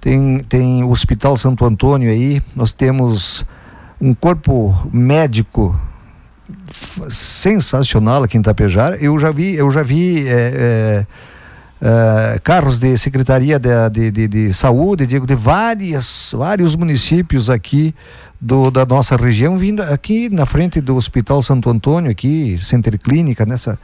Tem, 0.00 0.40
tem 0.40 0.82
o 0.82 0.90
Hospital 0.90 1.36
Santo 1.36 1.64
Antônio 1.64 2.10
aí, 2.10 2.42
nós 2.56 2.72
temos 2.72 3.44
um 4.00 4.12
corpo 4.12 4.74
médico 4.92 5.80
sensacional 7.08 8.24
aqui 8.24 8.36
em 8.36 8.42
Tapejara. 8.42 8.96
Eu 8.96 9.16
já 9.20 9.30
vi, 9.30 9.54
eu 9.54 9.70
já 9.70 9.84
vi 9.84 10.26
é, 10.26 10.32
é, 10.32 11.06
é, 11.80 12.38
carros 12.38 12.78
de 12.78 12.96
secretaria 12.96 13.58
de, 13.58 13.90
de, 13.90 14.10
de, 14.10 14.28
de 14.28 14.52
saúde, 14.52 15.06
digo, 15.06 15.26
de 15.26 15.34
várias, 15.34 16.34
vários 16.36 16.74
municípios 16.74 17.50
aqui 17.50 17.94
do, 18.40 18.70
da 18.70 18.84
nossa 18.84 19.16
região, 19.16 19.58
vindo 19.58 19.82
aqui 19.82 20.28
na 20.28 20.46
frente 20.46 20.80
do 20.80 20.96
Hospital 20.96 21.42
Santo 21.42 21.68
Antônio, 21.68 22.10
aqui, 22.10 22.58
Center 22.62 22.98
Clínica, 22.98 23.44
nessa, 23.44 23.78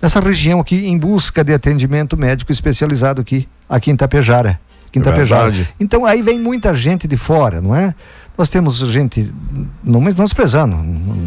nessa 0.00 0.20
região 0.20 0.60
aqui, 0.60 0.86
em 0.86 0.98
busca 0.98 1.44
de 1.44 1.52
atendimento 1.52 2.16
médico 2.16 2.50
especializado 2.50 3.20
aqui, 3.20 3.48
aqui 3.68 3.90
em 3.90 3.96
Tapejara. 3.96 4.60
Aqui 4.88 4.98
em 4.98 5.02
É. 5.62 5.68
Então 5.78 6.04
aí 6.04 6.22
vem 6.22 6.38
muita 6.38 6.72
gente 6.74 7.06
de 7.06 7.16
fora, 7.16 7.60
não 7.60 7.74
é? 7.74 7.94
Nós 8.36 8.50
temos 8.50 8.78
gente, 8.78 9.32
não 9.82 10.00
menosprezando, 10.00 10.76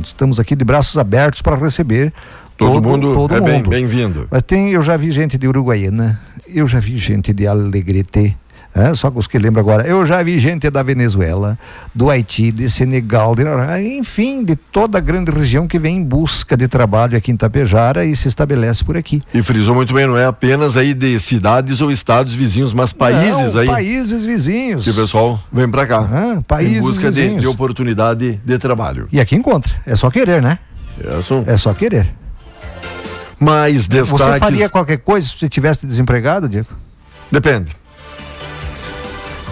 estamos 0.03 0.39
aqui 0.39 0.55
de 0.55 0.63
braços 0.63 0.95
abertos 0.97 1.41
para 1.41 1.55
receber 1.55 2.13
Todo 2.59 2.81
mundo 2.81 3.13
todo 3.13 3.33
é 3.35 3.41
bem- 3.41 3.53
mundo. 3.57 3.69
bem-vindo. 3.69 4.27
Mas 4.29 4.41
tem, 4.43 4.71
eu 4.71 4.81
já 4.81 4.95
vi 4.97 5.09
gente 5.11 5.37
de 5.37 5.47
Uruguaiana, 5.47 6.19
eu 6.47 6.67
já 6.67 6.79
vi 6.79 6.97
gente 6.97 7.33
de 7.33 7.47
Alegrete, 7.47 8.35
é, 8.75 8.93
só 8.93 9.11
os 9.15 9.25
que 9.25 9.39
lembram 9.39 9.61
agora. 9.61 9.87
Eu 9.87 10.05
já 10.05 10.21
vi 10.21 10.37
gente 10.37 10.69
da 10.69 10.83
Venezuela, 10.83 11.57
do 11.93 12.07
Haiti, 12.09 12.51
de 12.51 12.69
Senegal, 12.69 13.33
de, 13.35 13.41
enfim, 13.97 14.43
de 14.43 14.55
toda 14.55 14.99
a 14.99 15.01
grande 15.01 15.31
região 15.31 15.67
que 15.67 15.79
vem 15.79 15.97
em 15.97 16.03
busca 16.03 16.55
de 16.55 16.67
trabalho 16.67 17.17
aqui 17.17 17.31
em 17.31 17.35
Tapejara 17.35 18.05
e 18.05 18.15
se 18.15 18.27
estabelece 18.27 18.83
por 18.83 18.95
aqui. 18.95 19.21
E 19.33 19.41
frisou 19.41 19.73
muito 19.73 19.91
bem, 19.93 20.05
não 20.05 20.15
é 20.17 20.25
apenas 20.25 20.77
aí 20.77 20.93
de 20.93 21.17
cidades 21.19 21.81
ou 21.81 21.89
estados 21.89 22.35
vizinhos, 22.35 22.71
mas 22.71 22.93
países 22.93 23.55
Não, 23.55 23.61
aí. 23.61 23.67
Países 23.67 24.23
vizinhos. 24.23 24.83
Que 24.83 24.91
o 24.91 24.95
pessoal 24.95 25.39
vem 25.51 25.67
pra 25.69 25.87
cá. 25.87 26.07
Ah, 26.11 26.39
países 26.47 26.77
em 26.77 26.81
busca 26.81 27.09
de, 27.11 27.37
de 27.39 27.47
oportunidade 27.47 28.39
de 28.45 28.57
trabalho. 28.59 29.07
E 29.11 29.19
aqui 29.19 29.35
encontra. 29.35 29.73
É 29.85 29.95
só 29.95 30.11
querer, 30.11 30.41
né? 30.43 30.59
É 31.47 31.57
só 31.57 31.73
querer. 31.73 32.07
Mais 33.39 33.87
destaques. 33.87 34.25
Você 34.25 34.39
faria 34.39 34.69
qualquer 34.69 34.97
coisa 34.97 35.27
se 35.27 35.37
você 35.37 35.49
tivesse 35.49 35.87
desempregado, 35.87 36.49
Diego? 36.49 36.67
Depende. 37.31 37.79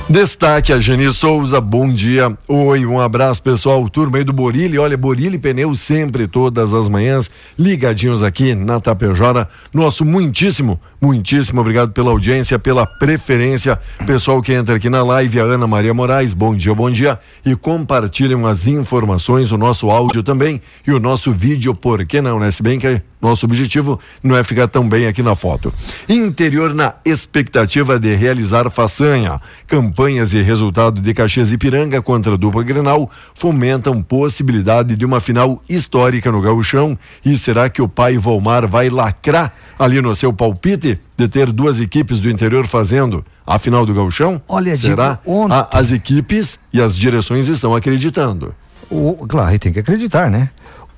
Destaque 0.09 0.71
a 0.71 0.79
Geni 0.79 1.11
Souza, 1.11 1.59
bom 1.59 1.89
dia. 1.91 2.33
Oi, 2.47 2.85
um 2.85 2.97
abraço 2.97 3.43
pessoal, 3.43 3.89
turma 3.89 4.17
aí 4.17 4.23
do 4.23 4.31
Borilli. 4.31 4.79
Olha, 4.79 4.95
Borilli 4.95 5.37
Pneus 5.37 5.81
sempre, 5.81 6.29
todas 6.29 6.73
as 6.73 6.87
manhãs, 6.87 7.29
ligadinhos 7.59 8.23
aqui 8.23 8.55
na 8.55 8.79
Tapejora. 8.79 9.49
Nosso 9.73 10.05
muitíssimo, 10.05 10.79
muitíssimo 11.01 11.61
obrigado 11.61 11.91
pela 11.91 12.11
audiência, 12.11 12.57
pela 12.59 12.85
preferência. 12.99 13.79
Pessoal 14.05 14.41
que 14.41 14.53
entra 14.53 14.75
aqui 14.75 14.89
na 14.89 15.03
live, 15.03 15.39
a 15.39 15.43
Ana 15.43 15.67
Maria 15.67 15.93
Moraes, 15.93 16.33
bom 16.33 16.55
dia, 16.55 16.73
bom 16.73 16.89
dia. 16.89 17.19
E 17.45 17.55
compartilham 17.55 18.45
as 18.45 18.67
informações, 18.67 19.51
o 19.51 19.57
nosso 19.57 19.89
áudio 19.89 20.23
também 20.23 20.61
e 20.85 20.91
o 20.91 20.99
nosso 20.99 21.31
vídeo, 21.31 21.73
por 21.73 22.05
que 22.05 22.21
não, 22.21 22.39
né? 22.39 22.51
Se 22.51 22.61
bem 22.61 22.79
que 22.79 23.01
nosso 23.19 23.47
objetivo 23.47 23.99
não 24.21 24.37
é 24.37 24.43
ficar 24.43 24.67
tão 24.67 24.87
bem 24.87 25.07
aqui 25.07 25.23
na 25.23 25.33
foto. 25.33 25.73
Interior 26.07 26.73
na 26.73 26.93
expectativa 27.03 27.99
de 27.99 28.13
realizar 28.13 28.69
façanha. 28.69 29.39
Campanhas 29.65 30.33
e 30.33 30.41
resultado 30.41 31.01
de 31.01 31.13
Caxias 31.15 31.51
e 31.51 31.57
Piranga 31.57 31.99
contra 31.99 32.33
a 32.35 32.37
dupla 32.37 32.61
Grenal 32.61 33.09
fomentam 33.33 34.03
possibilidade 34.03 34.95
de 34.95 35.03
uma 35.03 35.19
final 35.19 35.63
histórica 35.67 36.31
no 36.31 36.41
gauchão. 36.41 36.97
E 37.25 37.35
será 37.35 37.69
que 37.69 37.81
o 37.81 37.89
pai 37.89 38.19
Volmar 38.19 38.67
vai 38.67 38.87
lacrar 38.87 39.51
ali 39.79 39.99
no 39.99 40.15
seu 40.15 40.31
palpite 40.31 40.86
de 41.17 41.27
ter 41.27 41.51
duas 41.51 41.79
equipes 41.79 42.19
do 42.19 42.29
interior 42.29 42.65
fazendo 42.67 43.25
a 43.45 43.57
final 43.59 43.85
do 43.85 43.93
gauchão? 43.93 44.41
Olha, 44.47 44.75
será? 44.77 45.19
Ontem- 45.25 45.53
A- 45.55 45.67
as 45.71 45.91
equipes 45.91 46.59
e 46.71 46.81
as 46.81 46.95
direções 46.95 47.47
estão 47.47 47.75
acreditando. 47.75 48.53
O, 48.89 49.25
claro, 49.27 49.49
aí 49.49 49.59
tem 49.59 49.73
que 49.73 49.79
acreditar, 49.79 50.29
né? 50.29 50.49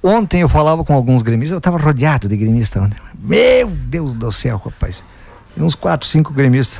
Ontem 0.03 0.41
eu 0.41 0.49
falava 0.49 0.83
com 0.83 0.93
alguns 0.93 1.21
gremistas, 1.21 1.53
eu 1.53 1.57
estava 1.57 1.77
rodeado 1.77 2.27
de 2.27 2.37
gremistas 2.37 2.81
ontem. 2.83 2.97
Meu 3.21 3.67
Deus 3.67 4.13
do 4.13 4.31
céu, 4.31 4.57
rapaz. 4.63 5.03
Tem 5.55 5.63
uns 5.63 5.75
quatro, 5.75 6.07
cinco 6.07 6.31
gremistas. 6.33 6.79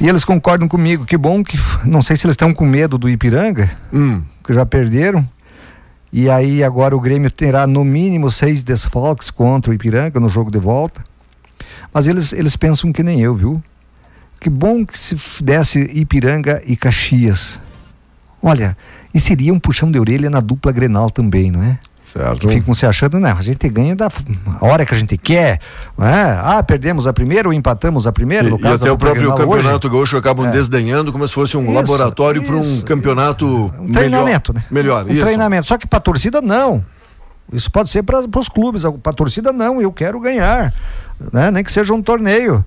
E 0.00 0.08
eles 0.08 0.24
concordam 0.24 0.68
comigo. 0.68 1.04
Que 1.04 1.16
bom 1.16 1.42
que. 1.42 1.58
Não 1.84 2.02
sei 2.02 2.16
se 2.16 2.26
eles 2.26 2.34
estão 2.34 2.52
com 2.54 2.64
medo 2.66 2.98
do 2.98 3.08
Ipiranga, 3.08 3.70
que 4.44 4.52
já 4.52 4.64
perderam. 4.66 5.26
E 6.12 6.30
aí 6.30 6.62
agora 6.64 6.96
o 6.96 7.00
Grêmio 7.00 7.30
terá 7.30 7.66
no 7.66 7.84
mínimo 7.84 8.30
seis 8.30 8.62
desfalques 8.62 9.30
contra 9.30 9.70
o 9.70 9.74
Ipiranga 9.74 10.18
no 10.20 10.28
jogo 10.28 10.50
de 10.50 10.58
volta. 10.58 11.02
Mas 11.92 12.06
eles, 12.06 12.32
eles 12.32 12.56
pensam 12.56 12.92
que 12.92 13.02
nem 13.02 13.20
eu, 13.20 13.34
viu? 13.34 13.62
Que 14.40 14.48
bom 14.50 14.84
que 14.86 14.96
se 14.98 15.16
desse 15.42 15.80
Ipiranga 15.80 16.62
e 16.66 16.76
Caxias. 16.76 17.60
Olha, 18.42 18.76
e 19.12 19.18
seria 19.18 19.52
um 19.52 19.58
puxão 19.58 19.90
de 19.90 19.98
orelha 19.98 20.30
na 20.30 20.38
dupla 20.40 20.70
Grenal 20.70 21.10
também, 21.10 21.50
não 21.50 21.62
é? 21.62 21.78
Certo. 22.04 22.46
Que 22.46 22.54
ficam 22.54 22.72
se 22.72 22.86
achando, 22.86 23.18
não, 23.20 23.36
a 23.36 23.42
gente 23.42 23.68
ganha 23.68 23.94
da 23.94 24.08
a 24.60 24.64
hora 24.64 24.86
que 24.86 24.94
a 24.94 24.96
gente 24.96 25.18
quer. 25.18 25.60
É? 25.98 26.38
Ah, 26.42 26.62
perdemos 26.66 27.06
a 27.06 27.12
primeira 27.12 27.48
ou 27.48 27.52
empatamos 27.52 28.06
a 28.06 28.12
primeira, 28.12 28.46
E, 28.48 28.50
no 28.50 28.56
e 28.56 28.60
caso 28.60 28.76
até 28.76 28.86
da 28.86 28.92
o 28.94 28.96
próprio 28.96 29.30
campeonato 29.36 29.88
hoje. 29.88 29.94
gaúcho 29.96 30.16
acabam 30.16 30.46
É. 30.46 30.50
desdenhando 30.50 31.12
como 31.12 31.26
se 31.28 31.34
fosse 31.34 31.56
um 31.56 31.64
Isso, 31.64 31.72
laboratório 31.72 32.42
para 32.44 32.56
um 32.56 32.80
campeonato 32.80 33.46
Um 33.78 33.92
treinamento, 33.92 34.54
melhor, 34.54 34.54
né? 34.54 34.64
melhor 34.70 35.04
Um 35.06 35.10
isso. 35.12 35.20
treinamento. 35.20 35.66
Só 35.66 35.76
que 35.76 35.86
para 35.86 36.00
torcida, 36.00 36.40
não. 36.40 36.82
Isso 37.52 37.70
pode 37.70 37.90
ser 37.90 38.02
para 38.02 38.20
os 38.38 38.48
clubes. 38.48 38.84
Para 39.02 39.12
torcida, 39.12 39.52
não. 39.52 39.82
Eu 39.82 39.92
quero 39.92 40.18
ganhar. 40.20 40.72
Né? 41.32 41.50
Nem 41.50 41.64
que 41.64 41.72
seja 41.72 41.92
um 41.92 42.02
torneio. 42.02 42.64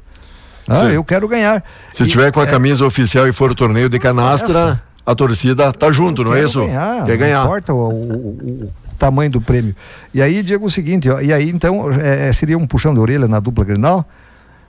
Ah, 0.68 0.76
Sim. 0.76 0.86
eu 0.88 1.04
quero 1.04 1.28
ganhar. 1.28 1.64
Se 1.94 2.04
E- 2.04 2.08
tiver 2.08 2.32
com 2.32 2.40
a 2.40 2.44
é, 2.44 2.48
camisa 2.48 2.86
oficial 2.86 3.28
e 3.28 3.32
for 3.32 3.52
o 3.52 3.56
torneio 3.56 3.90
de 3.90 3.98
canastra, 4.00 4.50
Essa. 4.52 4.84
a 5.06 5.16
torcida 5.16 5.72
tá 5.74 5.92
junto, 5.92 6.24
não 6.24 6.36
é 6.36 6.44
isso? 6.44 6.60
Ganhar, 6.60 7.06
Quer 7.06 7.18
ganhar. 7.18 7.40
Não 7.40 7.46
importa 7.46 7.74
o, 7.74 7.90
o- 7.90 8.66
o 8.66 8.72
tamanho 9.00 9.32
do 9.32 9.42
prêmio. 9.42 9.76
E 10.14 10.22
aí, 10.22 10.44
Diego, 10.44 10.66
o 10.66 10.70
seguinte, 10.70 11.10
ó, 11.10 11.20
e 11.20 11.34
aí 11.34 11.50
então 11.50 11.90
é, 11.92 12.32
seria 12.32 12.58
um 12.58 12.68
puxão 12.68 12.94
de 12.94 13.00
orelha 13.00 13.28
na 13.28 13.40
dupla 13.40 13.66
Grenal, 13.66 14.08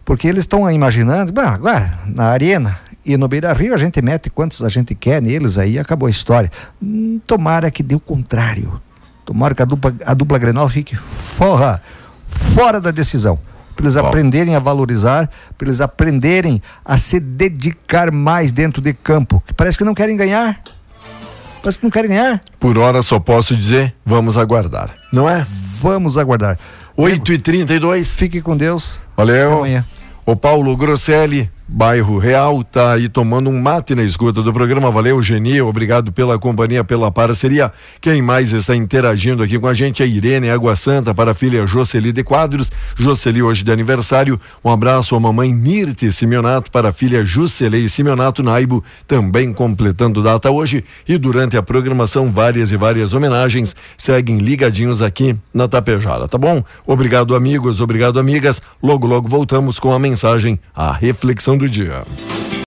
porque 0.05 0.27
eles 0.27 0.45
estão 0.45 0.69
imaginando, 0.71 1.39
agora, 1.41 1.93
na 2.07 2.25
arena 2.29 2.79
e 3.05 3.17
no 3.17 3.29
Beira 3.29 3.53
Rio 3.53 3.75
a 3.75 3.79
gente 3.79 4.01
mete 4.01 4.31
quantos 4.31 4.63
a 4.65 4.69
gente 4.69 4.95
quer 4.95 5.21
neles 5.21 5.59
aí, 5.59 5.79
acabou 5.79 6.07
a 6.07 6.11
história. 6.11 6.51
Hum, 6.83 7.21
tomara 7.27 7.71
que 7.71 7.83
dê 7.83 7.95
o 7.95 8.01
contrário. 8.01 8.81
Tomara 9.25 9.55
que 9.55 9.63
a 9.63 9.65
dupla, 9.67 9.95
a 10.07 10.15
dupla 10.15 10.39
Grenal 10.39 10.69
fique 10.69 10.97
fora, 10.97 11.81
fora 12.27 12.81
da 12.81 12.91
decisão. 12.91 13.39
Para 13.83 13.89
eles 13.89 13.97
aprenderem 13.97 14.55
a 14.55 14.61
valorizar, 14.61 15.29
para 15.59 15.67
eles 15.67 15.81
aprenderem 15.81 16.63
a 16.85 16.97
se 16.97 17.19
dedicar 17.19 18.13
mais 18.13 18.53
dentro 18.53 18.81
de 18.81 18.93
campo. 18.93 19.43
Que 19.45 19.53
parece 19.53 19.77
que 19.77 19.83
não 19.83 19.93
querem 19.93 20.17
ganhar. 20.17 20.63
Parece 21.61 21.79
que 21.79 21.85
não 21.85 21.91
querem 21.91 22.11
ganhar. 22.11 22.41
Por 22.61 22.79
hora 22.79 23.03
só 23.03 23.19
posso 23.19 23.57
dizer, 23.57 23.93
vamos 24.07 24.39
aguardar. 24.39 24.91
Não 25.13 25.29
é? 25.29 25.45
Vamos 25.81 26.17
aguardar. 26.17 26.59
8 26.97 27.33
e 27.33 27.39
32 27.39 28.15
Fique 28.15 28.41
com 28.41 28.57
Deus. 28.57 29.01
Valeu. 29.17 29.47
Até 29.47 29.57
amanhã. 29.57 29.85
O 30.25 30.37
Paulo 30.37 30.77
Grosselli, 30.77 31.51
bairro 31.67 32.19
Real, 32.19 32.63
tá 32.65 32.93
aí 32.93 33.09
tomando 33.09 33.49
um 33.49 33.61
mate 33.61 33.95
na 33.95 34.03
escuta 34.03 34.43
do 34.43 34.53
programa. 34.53 34.91
Valeu, 34.91 35.23
Geni, 35.23 35.61
obrigado 35.61 36.13
pela 36.13 36.39
companhia, 36.39 36.85
pela 36.85 37.11
parceria. 37.11 37.73
Quem 38.01 38.21
mais 38.21 38.53
está 38.53 38.75
interagindo 38.77 39.43
aqui 39.43 39.59
com 39.59 39.67
a 39.67 39.75
gente 39.75 40.03
é 40.03 40.07
Irene 40.07 40.51
Água 40.51 40.77
Santa 40.77 41.15
para 41.15 41.31
a 41.31 41.35
filha 41.35 41.67
Jocely 41.67 42.13
de 42.13 42.23
Quadros. 42.23 42.71
Jocely 42.97 43.43
hoje 43.43 43.65
de 43.65 43.73
aniversário. 43.73 44.39
Um 44.65 44.71
abraço 44.71 45.15
à 45.17 45.21
mamãe 45.21 45.53
Nirte 45.53 46.11
Simeonato 46.13 46.71
para 46.71 46.91
a 46.91 46.93
filha 46.93 47.25
Jucelei 47.25 47.89
Simeonato 47.89 48.43
Naibo, 48.43 48.85
também 49.07 49.53
completando 49.53 50.23
data 50.23 50.51
hoje. 50.51 50.85
E 51.09 51.17
durante 51.17 51.57
a 51.57 51.63
programação, 51.63 52.31
várias 52.31 52.73
e 52.73 52.77
várias 52.77 53.13
homenagens 53.13 53.75
seguem 53.97 54.39
ligadinhos 54.39 55.01
aqui 55.03 55.37
na 55.55 55.69
Tapejara, 55.69 56.29
tá 56.29 56.37
bom? 56.37 56.63
Obrigado, 56.87 57.35
amigos, 57.35 57.81
obrigado, 57.81 58.19
amigas. 58.19 58.61
Logo, 58.83 59.07
logo 59.07 59.29
voltamos 59.29 59.79
com 59.79 59.93
a 59.93 59.99
mensagem, 59.99 60.59
a 60.75 60.93
reflexão 61.53 61.59
do 61.59 61.69
dia. 61.69 62.03